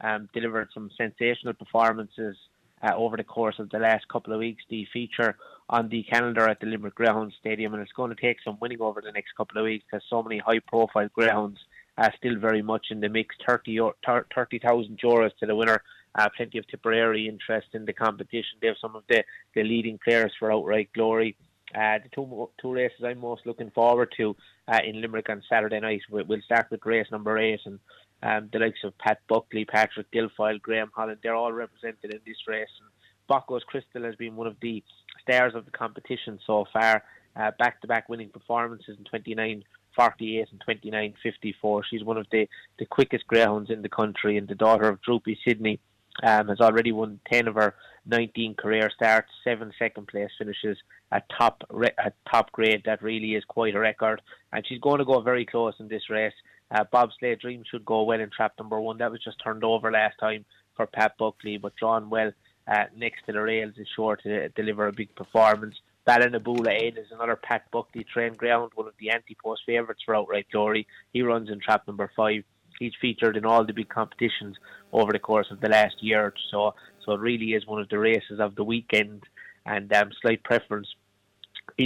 um, 0.00 0.28
delivered 0.32 0.68
some 0.72 0.90
sensational 0.96 1.54
performances 1.54 2.36
uh, 2.82 2.94
over 2.94 3.16
the 3.16 3.24
course 3.24 3.58
of 3.58 3.70
the 3.70 3.78
last 3.78 4.08
couple 4.08 4.32
of 4.32 4.38
weeks. 4.38 4.62
The 4.70 4.86
feature 4.92 5.36
on 5.72 5.88
the 5.88 6.02
calendar 6.02 6.46
at 6.46 6.60
the 6.60 6.66
Limerick 6.66 6.94
Ground 6.94 7.32
Stadium, 7.40 7.72
and 7.72 7.82
it's 7.82 7.92
going 7.92 8.14
to 8.14 8.20
take 8.20 8.36
some 8.44 8.58
winning 8.60 8.82
over 8.82 9.00
the 9.00 9.10
next 9.10 9.32
couple 9.34 9.56
of 9.56 9.64
weeks 9.64 9.84
because 9.90 10.04
so 10.08 10.22
many 10.22 10.38
high-profile 10.38 11.08
grounds 11.14 11.58
are 11.96 12.12
still 12.18 12.38
very 12.38 12.60
much 12.60 12.88
in 12.90 13.00
the 13.00 13.08
mix. 13.08 13.34
30,000 13.48 13.94
30, 14.04 14.58
euros 15.02 15.30
to 15.38 15.46
the 15.46 15.56
winner. 15.56 15.82
Uh, 16.14 16.28
plenty 16.36 16.58
of 16.58 16.68
Tipperary 16.68 17.26
interest 17.26 17.68
in 17.72 17.86
the 17.86 17.92
competition. 17.94 18.58
They 18.60 18.66
have 18.66 18.76
some 18.82 18.94
of 18.94 19.04
the, 19.08 19.24
the 19.54 19.62
leading 19.62 19.98
players 20.04 20.32
for 20.38 20.52
outright 20.52 20.90
glory. 20.94 21.36
Uh, 21.74 21.98
the 22.02 22.10
two 22.14 22.50
two 22.60 22.74
races 22.74 23.00
I'm 23.02 23.18
most 23.18 23.46
looking 23.46 23.70
forward 23.70 24.12
to 24.18 24.36
uh, 24.68 24.80
in 24.84 25.00
Limerick 25.00 25.30
on 25.30 25.42
Saturday 25.48 25.80
night. 25.80 26.02
We'll 26.10 26.42
start 26.44 26.66
with 26.70 26.84
race 26.84 27.06
number 27.10 27.38
eight, 27.38 27.60
and 27.64 27.78
um, 28.22 28.50
the 28.52 28.58
likes 28.58 28.84
of 28.84 28.98
Pat 28.98 29.20
Buckley, 29.26 29.64
Patrick 29.64 30.10
Guilfoyle, 30.12 30.60
Graham 30.60 30.90
Holland, 30.94 31.20
they're 31.22 31.34
all 31.34 31.50
represented 31.50 32.12
in 32.12 32.20
this 32.26 32.36
race. 32.46 32.68
And 32.78 32.90
Boccos 33.30 33.62
Crystal 33.62 34.04
has 34.04 34.16
been 34.16 34.36
one 34.36 34.46
of 34.46 34.56
the 34.60 34.82
stars 35.22 35.54
of 35.54 35.64
the 35.64 35.70
competition 35.70 36.38
so 36.46 36.66
far. 36.72 37.02
Back 37.34 37.80
to 37.80 37.86
back 37.86 38.08
winning 38.08 38.28
performances 38.28 38.96
in 38.98 39.04
29 39.04 39.64
48 39.96 40.48
and 40.50 40.60
29 40.60 41.14
54. 41.22 41.84
She's 41.84 42.04
one 42.04 42.16
of 42.16 42.26
the, 42.30 42.48
the 42.78 42.86
quickest 42.86 43.26
greyhounds 43.26 43.70
in 43.70 43.82
the 43.82 43.88
country, 43.88 44.36
and 44.36 44.48
the 44.48 44.54
daughter 44.54 44.88
of 44.88 45.00
Droopys 45.02 45.38
Sydney 45.46 45.80
um, 46.22 46.48
has 46.48 46.60
already 46.60 46.92
won 46.92 47.20
10 47.30 47.48
of 47.48 47.54
her 47.54 47.74
19 48.06 48.54
career 48.54 48.90
starts, 48.94 49.28
seven 49.44 49.72
second 49.78 50.08
place 50.08 50.30
finishes 50.36 50.76
at 51.12 51.24
top 51.36 51.62
at 51.98 52.14
top 52.30 52.50
grade. 52.52 52.82
That 52.84 53.02
really 53.02 53.34
is 53.34 53.44
quite 53.44 53.74
a 53.74 53.80
record, 53.80 54.20
and 54.52 54.66
she's 54.66 54.80
going 54.80 54.98
to 54.98 55.04
go 55.04 55.20
very 55.20 55.46
close 55.46 55.74
in 55.78 55.88
this 55.88 56.10
race. 56.10 56.34
Uh, 56.70 56.84
Bobsleigh 56.92 57.40
Dream 57.40 57.62
should 57.70 57.84
go 57.84 58.02
well 58.02 58.20
in 58.20 58.30
trap 58.30 58.54
number 58.58 58.80
one. 58.80 58.98
That 58.98 59.10
was 59.10 59.22
just 59.22 59.42
turned 59.42 59.62
over 59.62 59.92
last 59.92 60.18
time 60.18 60.44
for 60.74 60.86
Pat 60.86 61.16
Buckley, 61.18 61.58
but 61.58 61.76
drawn 61.76 62.10
well 62.10 62.32
uh, 62.72 62.84
next 62.96 63.20
to 63.26 63.32
the 63.32 63.42
rails 63.42 63.74
is 63.76 63.88
sure 63.94 64.16
to 64.16 64.48
deliver 64.50 64.86
a 64.86 64.92
big 64.92 65.14
performance. 65.14 65.76
Ballinabula 66.06 66.72
Aid 66.82 66.98
is 66.98 67.10
another 67.12 67.36
Pat 67.36 67.70
Buckley 67.70 68.04
trained 68.04 68.38
ground, 68.38 68.72
one 68.74 68.88
of 68.88 68.94
the 68.98 69.10
anti-post 69.10 69.62
favourites 69.66 70.02
for 70.04 70.16
outright 70.16 70.46
glory. 70.50 70.86
He 71.12 71.22
runs 71.22 71.50
in 71.50 71.60
trap 71.60 71.86
number 71.86 72.10
five. 72.16 72.42
He's 72.78 72.92
featured 73.00 73.36
in 73.36 73.44
all 73.44 73.64
the 73.64 73.72
big 73.72 73.88
competitions 73.88 74.56
over 74.92 75.12
the 75.12 75.18
course 75.18 75.48
of 75.50 75.60
the 75.60 75.68
last 75.68 75.96
year 76.00 76.24
or 76.24 76.34
so. 76.50 76.74
So 77.04 77.12
it 77.12 77.20
really 77.20 77.50
is 77.52 77.66
one 77.66 77.80
of 77.80 77.88
the 77.88 77.98
races 77.98 78.40
of 78.40 78.54
the 78.54 78.64
weekend, 78.64 79.22
and 79.66 79.92
um, 79.92 80.10
slight 80.20 80.42
preference 80.42 80.88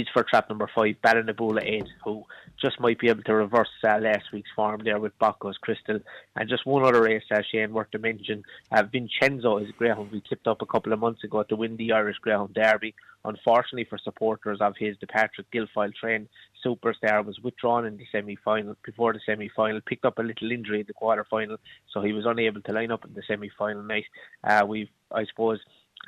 is 0.01 0.07
for 0.13 0.23
trap 0.23 0.49
number 0.49 0.69
five, 0.73 0.95
Ballinabula 1.03 1.63
8, 1.63 1.83
who 2.03 2.23
just 2.61 2.79
might 2.79 2.99
be 2.99 3.09
able 3.09 3.23
to 3.23 3.33
reverse 3.33 3.69
uh, 3.83 3.97
last 3.99 4.31
week's 4.33 4.49
form 4.55 4.81
there 4.83 4.99
with 4.99 5.17
Boccos 5.19 5.59
Crystal. 5.61 5.99
And 6.35 6.49
just 6.49 6.65
one 6.65 6.83
other 6.83 7.01
race, 7.01 7.23
uh, 7.31 7.41
Shane, 7.51 7.73
worth 7.73 7.91
to 7.91 7.99
mention. 7.99 8.43
Uh, 8.71 8.83
Vincenzo 8.83 9.57
is 9.57 9.69
a 9.69 9.73
greyhound 9.73 10.11
we 10.11 10.21
tipped 10.21 10.47
up 10.47 10.61
a 10.61 10.65
couple 10.65 10.93
of 10.93 10.99
months 10.99 11.23
ago 11.23 11.43
to 11.43 11.55
win 11.55 11.77
the 11.77 11.91
Irish 11.91 12.17
Greyhound 12.17 12.53
Derby. 12.53 12.95
Unfortunately 13.25 13.85
for 13.89 13.97
supporters 13.97 14.59
of 14.61 14.75
his, 14.77 14.95
the 15.01 15.07
Patrick 15.07 15.47
Guilfoyle 15.51 15.93
train 15.93 16.29
superstar 16.65 17.25
was 17.25 17.39
withdrawn 17.39 17.85
in 17.85 17.97
the 17.97 18.05
semi-final, 18.11 18.75
before 18.83 19.13
the 19.13 19.19
semi-final, 19.25 19.81
picked 19.85 20.05
up 20.05 20.19
a 20.19 20.23
little 20.23 20.51
injury 20.51 20.81
in 20.81 20.87
the 20.87 20.93
quarter-final, 20.93 21.57
so 21.93 22.01
he 22.01 22.13
was 22.13 22.25
unable 22.25 22.61
to 22.61 22.71
line 22.71 22.91
up 22.91 23.05
in 23.05 23.13
the 23.13 23.23
semi-final 23.27 23.83
night. 23.83 24.05
Uh, 24.43 24.65
we've, 24.67 24.89
I 25.11 25.25
suppose, 25.25 25.59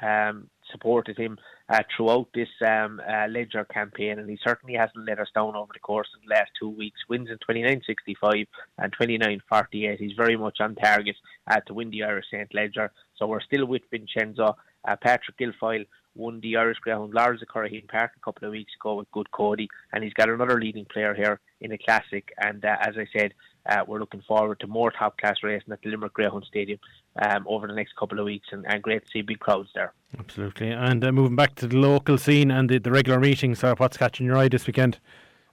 um, 0.02 0.50
supported 0.72 1.18
him 1.18 1.38
uh, 1.70 1.84
throughout 1.96 2.28
this 2.34 2.50
um, 2.66 3.02
uh, 3.08 3.28
Leger 3.28 3.66
campaign, 3.66 4.20
and 4.20 4.30
he 4.30 4.40
certainly 4.44 4.76
hasn't 4.76 5.06
let 5.06 5.20
us 5.20 5.28
down 5.36 5.56
over 5.56 5.72
the 5.74 5.80
course 5.80 6.08
of 6.16 6.22
the 6.22 6.34
last 6.34 6.52
two 6.60 6.70
weeks. 6.70 7.00
Wins 7.08 7.30
in 7.30 7.38
29.65 7.38 8.48
and 8.80 8.94
29.48. 8.98 9.98
He's 9.98 10.14
very 10.18 10.36
much 10.36 10.58
on 10.60 10.76
target 10.76 11.16
uh, 11.48 11.60
to 11.68 11.74
win 11.74 11.92
the 11.92 12.04
Irish 12.04 12.26
St. 12.32 12.54
Leger. 12.54 12.92
So 13.16 13.28
we're 13.28 13.42
still 13.42 13.66
with 13.66 13.84
Vincenzo. 13.92 14.56
Uh, 14.88 14.96
Patrick 14.96 15.38
Guilfoyle 15.38 15.86
won 16.16 16.40
the 16.42 16.58
Irish 16.58 16.80
Ground 16.80 17.14
Lars 17.14 17.44
Curraheen 17.54 17.88
Park 17.88 18.12
a 18.16 18.20
couple 18.20 18.48
of 18.48 18.52
weeks 18.52 18.74
ago 18.80 18.96
with 18.96 19.12
Good 19.12 19.30
Cody, 19.32 19.70
and 19.94 20.04
he's 20.04 20.14
got 20.14 20.30
another 20.30 20.60
leading 20.60 20.86
player 20.86 21.14
here 21.14 21.40
in 21.62 21.72
a 21.72 21.78
classic. 21.78 22.34
And 22.38 22.64
uh, 22.66 22.78
as 22.82 22.96
I 22.98 23.08
said, 23.16 23.34
uh, 23.66 23.84
we're 23.88 24.00
looking 24.00 24.22
forward 24.28 24.60
to 24.60 24.68
more 24.68 24.92
top 24.92 25.18
class 25.20 25.38
racing 25.44 25.72
at 25.72 25.82
the 25.82 25.90
Limerick 25.90 26.14
Greyhound 26.14 26.46
Stadium 26.48 26.80
um, 27.22 27.46
over 27.48 27.68
the 27.68 27.74
next 27.74 27.96
couple 27.96 28.20
of 28.20 28.26
weeks, 28.26 28.48
and, 28.52 28.66
and, 28.68 28.82
great 28.82 29.06
to 29.06 29.12
see 29.12 29.22
big 29.22 29.40
crowds 29.40 29.70
there. 29.76 29.94
Absolutely. 30.18 30.72
And 30.72 31.04
uh, 31.04 31.12
moving 31.12 31.36
back 31.36 31.56
to 31.56 31.68
the 31.68 31.78
local 31.78 32.18
scene 32.18 32.52
and 32.52 32.70
the, 32.70 32.80
the 32.80 32.92
regular 32.92 33.20
meetings, 33.20 33.64
uh, 33.64 33.76
what's 33.78 33.98
catching 33.98 34.26
your 34.26 34.38
eye 34.38 34.48
this 34.48 34.66
weekend? 34.66 35.00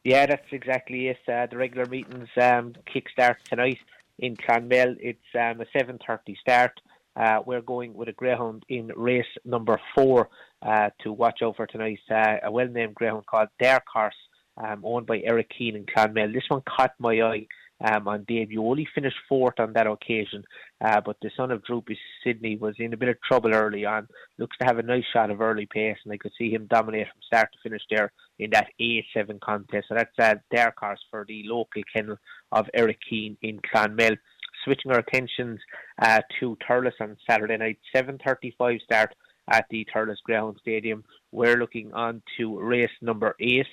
Yeah, 0.05 0.27
that's 0.27 0.47
exactly 0.53 1.09
it. 1.09 1.19
Uh, 1.29 1.47
the 1.47 1.57
regular 1.57 1.87
meetings 1.87 2.29
um, 2.41 2.75
kick 2.93 3.09
start 3.11 3.39
tonight 3.49 3.79
in 4.19 4.37
Clonmel. 4.37 4.97
It's 5.01 5.19
um, 5.35 5.61
a 5.61 5.67
7.30 5.77 6.37
start. 6.39 6.81
Uh, 7.17 7.41
we're 7.45 7.63
going 7.63 7.95
with 7.95 8.09
a 8.09 8.13
greyhound 8.13 8.63
in 8.69 8.89
race 8.95 9.25
number 9.45 9.81
four 9.95 10.29
uh, 10.63 10.91
to 11.03 11.13
watch 11.13 11.41
out 11.43 11.57
for 11.57 11.67
tonight. 11.67 11.99
Uh, 12.11 12.37
a 12.45 12.51
well-named 12.51 12.95
greyhound 12.95 13.27
called 13.27 13.49
Dark 13.59 13.85
Horse, 13.93 14.15
um, 14.59 14.83
owned 14.85 15.07
by 15.07 15.21
Eric 15.25 15.51
Keane 15.57 15.77
in 15.77 15.87
Clonmel. 15.87 16.33
This 16.33 16.45
one 16.49 16.63
caught 16.69 16.93
my 16.99 17.21
eye 17.23 17.47
um, 17.81 18.09
on 18.09 18.25
debut. 18.27 18.63
Only 18.63 18.87
finished 18.95 19.17
fourth 19.29 19.59
on 19.59 19.73
that 19.75 19.87
occasion, 19.87 20.45
uh, 20.85 21.01
but 21.05 21.17
the 21.21 21.31
son 21.37 21.51
of 21.51 21.63
Droopys 21.63 21.99
Sydney 22.25 22.57
was 22.57 22.75
in 22.79 22.93
a 22.93 22.97
bit 22.97 23.09
of 23.09 23.17
trouble 23.23 23.55
early 23.55 23.85
on. 23.85 24.09
Looks 24.39 24.57
to 24.59 24.67
have 24.67 24.79
a 24.79 24.83
nice 24.83 25.05
shot 25.13 25.31
of 25.31 25.41
early 25.41 25.67
pace, 25.67 25.99
and 26.05 26.13
I 26.13 26.17
could 26.17 26.33
see 26.39 26.51
him 26.51 26.67
dominate 26.67 27.09
from 27.09 27.23
start 27.27 27.49
to 27.53 27.59
finish 27.63 27.83
there 27.91 28.13
in 28.39 28.51
that 28.51 28.69
A7 28.81 29.41
contest. 29.41 29.87
So 29.89 29.95
that's 29.95 30.19
uh, 30.19 30.35
dark 30.55 30.79
horse 30.79 31.01
for 31.11 31.25
the 31.27 31.43
local 31.47 31.83
kennel 31.95 32.17
of 32.53 32.67
Eric 32.75 32.99
Keane 33.09 33.37
in 33.43 33.61
Clonmel. 33.61 34.17
Switching 34.65 34.91
our 34.91 34.99
attentions 34.99 35.61
uh, 36.01 36.23
to 36.41 36.57
Thurles 36.69 36.93
on 37.01 37.17
Saturday 37.29 37.57
night, 37.57 37.79
7.35 37.95 38.81
start 38.83 39.15
at 39.51 39.67
the 39.71 39.87
Thurles 39.95 40.17
Greyhound 40.25 40.57
Stadium. 40.61 41.05
We're 41.31 41.57
looking 41.57 41.93
on 41.93 42.23
to 42.37 42.59
race 42.59 42.91
number 43.01 43.37
eight, 43.39 43.67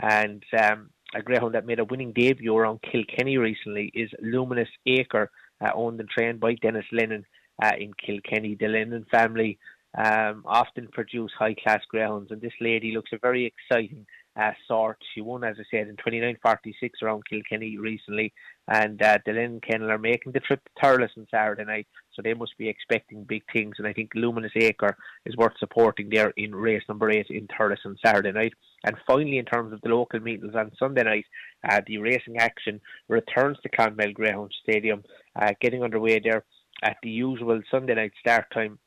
and 0.00 0.42
um, 0.58 0.90
a 1.14 1.22
greyhound 1.22 1.54
that 1.54 1.66
made 1.66 1.78
a 1.78 1.84
winning 1.84 2.12
debut 2.12 2.56
around 2.56 2.80
Kilkenny 2.82 3.38
recently 3.38 3.90
is 3.94 4.10
Luminous 4.20 4.68
Acre, 4.86 5.30
uh, 5.60 5.70
owned 5.74 6.00
and 6.00 6.08
trained 6.08 6.40
by 6.40 6.54
Dennis 6.54 6.84
Lennon 6.92 7.24
uh, 7.62 7.72
in 7.78 7.92
Kilkenny. 7.94 8.56
The 8.58 8.68
Lennon 8.68 9.06
family 9.10 9.58
um, 9.96 10.44
often 10.46 10.88
produce 10.92 11.32
high 11.38 11.54
class 11.54 11.80
greyhounds, 11.88 12.30
and 12.30 12.40
this 12.40 12.52
lady 12.60 12.92
looks 12.92 13.10
a 13.12 13.18
very 13.18 13.46
exciting 13.46 14.06
uh, 14.38 14.52
sort. 14.66 14.98
She 15.14 15.20
won, 15.20 15.44
as 15.44 15.56
I 15.58 15.64
said, 15.70 15.88
in 15.88 15.96
29.46 15.96 16.90
around 17.02 17.24
Kilkenny 17.28 17.78
recently, 17.78 18.32
and 18.68 19.02
uh, 19.02 19.18
the 19.24 19.32
Lennon 19.32 19.60
Kennel 19.60 19.90
are 19.90 19.98
making 19.98 20.32
the 20.32 20.40
trip 20.40 20.60
to 20.62 20.70
Thurles 20.84 21.16
on 21.16 21.26
Saturday 21.30 21.64
night, 21.64 21.86
so 22.12 22.22
they 22.22 22.34
must 22.34 22.56
be 22.58 22.68
expecting 22.68 23.24
big 23.24 23.42
things. 23.52 23.76
And 23.78 23.86
I 23.86 23.92
think 23.92 24.10
Luminous 24.14 24.52
Acre 24.56 24.96
is 25.24 25.36
worth 25.36 25.58
supporting 25.58 26.10
there 26.10 26.32
in 26.36 26.54
race 26.54 26.82
number 26.88 27.10
eight 27.10 27.28
in 27.30 27.48
Thurles 27.48 27.84
on 27.84 27.96
Saturday 28.04 28.32
night. 28.32 28.52
And 28.84 28.96
finally, 29.06 29.38
in 29.38 29.44
terms 29.44 29.72
of 29.72 29.80
the 29.80 29.88
local 29.88 30.20
meetings 30.20 30.54
on 30.54 30.70
Sunday 30.78 31.02
night, 31.02 31.26
uh, 31.68 31.80
the 31.86 31.98
racing 31.98 32.38
action 32.38 32.80
returns 33.08 33.58
to 33.62 33.68
Clonmel 33.68 34.12
Greyhound 34.12 34.52
Stadium, 34.62 35.02
uh, 35.40 35.52
getting 35.60 35.82
underway 35.82 36.20
there 36.20 36.44
at 36.82 36.96
the 37.02 37.10
usual 37.10 37.60
Sunday 37.70 37.94
night 37.94 38.12
start 38.20 38.46
time 38.52 38.78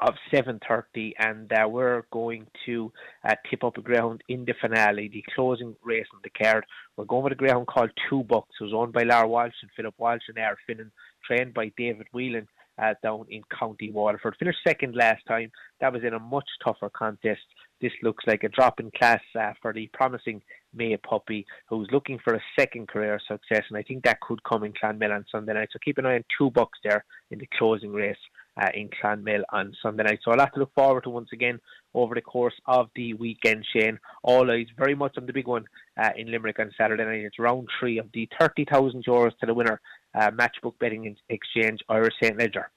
of 0.00 0.14
7.30 0.32 1.12
and 1.18 1.52
uh, 1.52 1.68
we're 1.68 2.02
going 2.12 2.46
to 2.66 2.92
uh, 3.24 3.34
tip 3.50 3.64
up 3.64 3.76
a 3.78 3.80
greyhound 3.80 4.22
in 4.28 4.44
the 4.44 4.54
finale, 4.60 5.08
the 5.08 5.24
closing 5.34 5.74
race 5.82 6.06
on 6.14 6.20
the 6.22 6.30
card. 6.30 6.64
We're 6.96 7.04
going 7.04 7.24
with 7.24 7.32
a 7.32 7.36
greyhound 7.36 7.66
called 7.66 7.90
Two 8.08 8.22
Bucks, 8.22 8.54
who's 8.58 8.72
owned 8.74 8.92
by 8.92 9.02
Lara 9.02 9.26
Walsh 9.26 9.54
and 9.62 9.70
Philip 9.76 9.94
Walsh 9.98 10.22
and 10.28 10.38
Air 10.38 10.56
Finnan, 10.68 10.90
trained 11.26 11.54
by 11.54 11.72
David 11.76 12.06
Whelan 12.12 12.46
uh, 12.80 12.94
down 13.02 13.26
in 13.28 13.42
County 13.58 13.90
Waterford. 13.90 14.36
Finished 14.38 14.58
second 14.66 14.94
last 14.94 15.24
time. 15.26 15.50
That 15.80 15.92
was 15.92 16.04
in 16.04 16.14
a 16.14 16.20
much 16.20 16.48
tougher 16.64 16.90
contest. 16.90 17.40
This 17.80 17.92
looks 18.02 18.24
like 18.26 18.42
a 18.42 18.48
drop 18.48 18.80
in 18.80 18.90
class 18.90 19.20
uh, 19.38 19.52
for 19.62 19.72
the 19.72 19.88
promising 19.92 20.42
May 20.74 20.96
puppy 20.96 21.46
who's 21.68 21.88
looking 21.92 22.18
for 22.22 22.34
a 22.34 22.42
second 22.58 22.88
career 22.88 23.20
success, 23.26 23.64
and 23.68 23.78
I 23.78 23.82
think 23.82 24.04
that 24.04 24.20
could 24.20 24.42
come 24.44 24.64
in 24.64 24.72
Clonmel 24.72 25.12
on 25.12 25.24
Sunday 25.30 25.54
night. 25.54 25.68
So 25.72 25.78
keep 25.84 25.98
an 25.98 26.06
eye 26.06 26.16
on 26.16 26.24
two 26.36 26.50
bucks 26.50 26.78
there 26.82 27.04
in 27.30 27.38
the 27.38 27.48
closing 27.56 27.92
race 27.92 28.18
uh, 28.60 28.68
in 28.74 28.90
Clonmel 29.00 29.42
on 29.52 29.74
Sunday 29.82 30.02
night. 30.04 30.20
So 30.24 30.32
a 30.32 30.34
lot 30.34 30.52
to 30.54 30.60
look 30.60 30.74
forward 30.74 31.04
to 31.04 31.10
once 31.10 31.30
again 31.32 31.60
over 31.94 32.14
the 32.14 32.20
course 32.20 32.54
of 32.66 32.90
the 32.96 33.14
weekend, 33.14 33.64
Shane. 33.72 33.98
All 34.22 34.50
eyes 34.50 34.66
very 34.76 34.94
much 34.94 35.16
on 35.16 35.26
the 35.26 35.32
big 35.32 35.46
one 35.46 35.64
uh, 35.96 36.10
in 36.16 36.30
Limerick 36.30 36.58
on 36.58 36.72
Saturday 36.76 37.04
night. 37.04 37.24
It's 37.24 37.38
round 37.38 37.68
three 37.78 37.98
of 37.98 38.06
the 38.12 38.28
30,000 38.40 39.04
euros 39.04 39.36
to 39.38 39.46
the 39.46 39.54
winner 39.54 39.80
uh, 40.14 40.30
matchbook 40.30 40.78
betting 40.78 41.16
exchange 41.28 41.80
Irish 41.88 42.14
St. 42.22 42.36
Leger. 42.36 42.70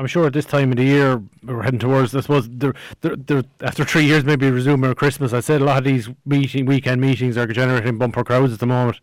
I'm 0.00 0.06
sure 0.06 0.26
at 0.26 0.32
this 0.32 0.46
time 0.46 0.70
of 0.70 0.78
the 0.78 0.84
year 0.84 1.22
we're 1.42 1.60
heading 1.60 1.78
towards. 1.78 2.16
I 2.16 2.20
suppose 2.20 2.48
they're, 2.48 2.72
they're, 3.02 3.16
they're, 3.16 3.44
after 3.60 3.84
three 3.84 4.06
years, 4.06 4.24
maybe 4.24 4.50
resuming 4.50 4.94
Christmas. 4.94 5.34
I 5.34 5.40
said 5.40 5.60
a 5.60 5.64
lot 5.64 5.76
of 5.76 5.84
these 5.84 6.08
meeting 6.24 6.64
weekend 6.64 7.02
meetings 7.02 7.36
are 7.36 7.46
generating 7.46 7.98
bumper 7.98 8.24
crowds 8.24 8.54
at 8.54 8.60
the 8.60 8.66
moment. 8.66 8.98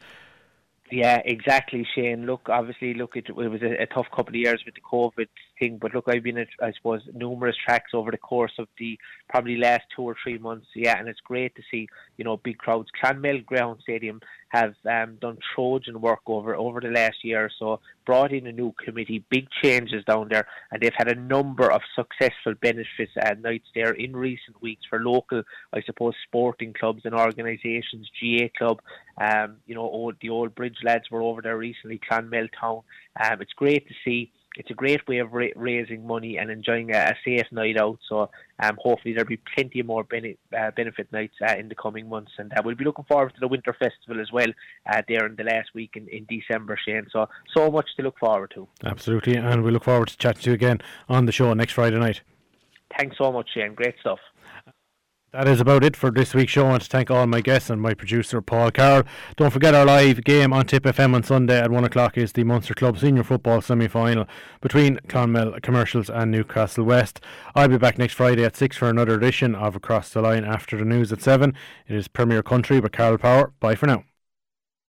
Yeah, 0.90 1.22
exactly, 1.24 1.86
Shane. 1.94 2.26
Look, 2.26 2.50
obviously, 2.50 2.96
look, 2.96 3.16
it, 3.16 3.26
it 3.30 3.36
was 3.36 3.62
a, 3.62 3.84
a, 3.84 3.86
tough 3.86 4.08
couple 4.10 4.32
of 4.32 4.38
years 4.38 4.64
with 4.66 4.74
the 4.74 4.82
COVID 4.82 5.28
thing, 5.60 5.78
but 5.80 5.94
look, 5.94 6.06
I've 6.08 6.24
been 6.24 6.38
at, 6.38 6.48
I 6.62 6.72
suppose, 6.74 7.02
numerous 7.14 7.56
tracks 7.66 7.92
over 7.94 8.12
the 8.12 8.18
course 8.18 8.54
of 8.58 8.68
the 8.78 8.98
probably 9.30 9.58
last 9.58 9.84
two 9.96 10.04
or 10.04 10.16
three 10.22 10.38
months. 10.38 10.68
Yeah, 10.76 10.98
and 10.98 11.08
it's 11.08 11.20
great 11.20 11.56
to 11.56 11.62
see, 11.70 11.88
you 12.18 12.24
know, 12.24 12.38
big 12.38 12.58
crowds. 12.58 12.90
Clonmel 13.02 13.46
Ground 13.46 13.80
Stadium 13.84 14.22
have 14.50 14.76
um, 14.90 15.18
done 15.20 15.38
Trojan 15.54 16.00
work 16.00 16.22
over 16.26 16.56
over 16.56 16.80
the 16.80 16.90
last 16.90 17.18
year 17.24 17.46
or 17.46 17.52
so, 17.60 17.80
brought 18.06 18.32
in 18.32 18.48
a 18.48 18.52
new 18.52 18.74
committee, 18.84 19.24
big 19.30 19.48
changes 19.62 20.04
down 20.06 20.30
there, 20.30 20.48
and 20.72 20.82
they've 20.82 20.94
had 20.96 21.10
a 21.10 21.20
number 21.20 21.70
of 21.72 21.82
successful 21.96 22.54
benefits 22.62 23.12
at 23.18 23.42
nights 23.42 23.68
there 23.76 23.92
in 23.92 24.16
recent 24.16 24.62
weeks 24.62 24.84
for 24.90 25.00
local, 25.00 25.44
I 25.74 25.82
suppose, 25.82 26.14
sporting 26.28 26.74
clubs 26.74 27.02
and 27.04 27.14
organisations. 27.14 28.10
GA 28.20 28.50
Club, 28.58 28.80
um, 29.20 29.58
you 29.66 29.76
know, 29.76 29.82
old, 29.82 30.16
the 30.22 30.30
old 30.30 30.56
Bridge 30.56 30.78
lads 30.84 31.12
were 31.12 31.22
over 31.22 31.42
there 31.42 31.58
recently, 31.58 32.00
Clonmel 32.10 32.48
Town. 32.60 32.82
Um, 33.22 33.42
it's 33.42 33.54
great 33.54 33.88
to 33.88 33.94
see 34.06 34.32
it's 34.58 34.72
a 34.72 34.74
great 34.74 35.08
way 35.08 35.20
of 35.20 35.34
ra- 35.34 35.56
raising 35.56 36.06
money 36.06 36.38
and 36.38 36.50
enjoying 36.50 36.94
a, 36.94 36.98
a 36.98 37.16
safe 37.24 37.46
night 37.52 37.78
out. 37.78 38.00
So 38.10 38.30
um, 38.60 38.78
hopefully 38.80 39.14
there'll 39.14 39.28
be 39.28 39.40
plenty 39.56 39.82
more 39.84 40.04
bene- 40.04 40.38
uh, 40.58 40.72
benefit 40.72 41.12
nights 41.12 41.36
uh, 41.48 41.56
in 41.56 41.70
the 41.70 41.76
coming 41.76 42.10
months, 42.10 42.32
and 42.38 42.52
uh, 42.54 42.62
we'll 42.66 42.76
be 42.76 42.84
looking 42.84 43.06
forward 43.06 43.34
to 43.36 43.40
the 43.40 43.48
winter 43.48 43.74
festival 43.74 44.20
as 44.20 44.32
well 44.32 44.48
uh, 44.92 45.02
there 45.08 45.26
in 45.26 45.36
the 45.36 45.44
last 45.44 45.70
week 45.74 45.92
in, 45.96 46.08
in 46.10 46.26
December, 46.28 46.78
Shane. 46.84 47.08
So 47.12 47.30
so 47.56 47.70
much 47.70 47.88
to 47.98 48.04
look 48.04 48.18
forward 48.20 48.52
to. 48.56 48.68
Absolutely, 48.84 49.36
and 49.36 49.64
we 49.64 49.72
look 49.72 49.84
forward 49.84 50.10
to 50.10 50.18
chatting 50.18 50.42
to 50.44 50.50
you 50.50 50.54
again 50.56 50.82
on 51.08 51.26
the 51.26 51.32
show 51.32 51.54
next 51.54 51.74
Friday 51.74 52.00
night. 52.00 52.22
Thanks 52.98 53.18
so 53.18 53.32
much, 53.32 53.50
Shane. 53.54 53.74
Great 53.74 53.96
stuff. 54.00 54.20
That 55.34 55.46
is 55.50 55.60
about 55.60 55.84
it 55.84 55.98
for 55.98 56.10
this 56.10 56.34
week's 56.34 56.54
show. 56.54 56.68
I 56.68 56.70
want 56.70 56.84
to 56.84 56.88
thank 56.90 57.12
all 57.12 57.28
my 57.28 57.42
guests 57.42 57.70
and 57.70 57.82
my 57.82 57.94
producer, 57.94 58.42
Paul 58.42 58.72
Carroll. 58.72 59.04
Don't 59.36 59.52
forget 59.52 59.76
our 59.76 59.86
live 59.86 60.24
game 60.24 60.54
on 60.54 60.66
Tipp 60.66 60.84
FM 60.84 61.14
on 61.14 61.24
Sunday 61.24 61.60
at 61.60 61.70
1 61.70 61.84
o'clock 61.84 62.18
is 62.18 62.32
the 62.32 62.46
Munster 62.46 62.74
Club 62.74 62.98
Senior 62.98 63.24
Football 63.24 63.60
semi 63.60 63.90
final 63.90 64.26
between 64.62 65.00
Clonmel 65.10 65.62
Commercials 65.62 66.10
and 66.10 66.32
Newcastle 66.32 66.86
West. 66.86 67.20
I'll 67.56 67.68
be 67.68 67.78
back 67.78 67.98
next 67.98 68.14
Friday 68.14 68.46
at 68.46 68.56
6 68.56 68.78
for 68.78 68.90
another 68.90 69.16
edition 69.16 69.54
of 69.54 69.76
Across 69.76 70.12
the 70.12 70.22
Line 70.22 70.46
after 70.46 70.78
the 70.78 70.86
news 70.86 71.12
at 71.12 71.22
7. 71.22 71.54
It 71.88 71.96
is 71.96 72.08
Premier 72.08 72.42
Country 72.42 72.80
with 72.80 72.94
Carol 72.94 73.18
Power. 73.18 73.52
Bye 73.60 73.76
for 73.76 73.86
now. 73.86 74.07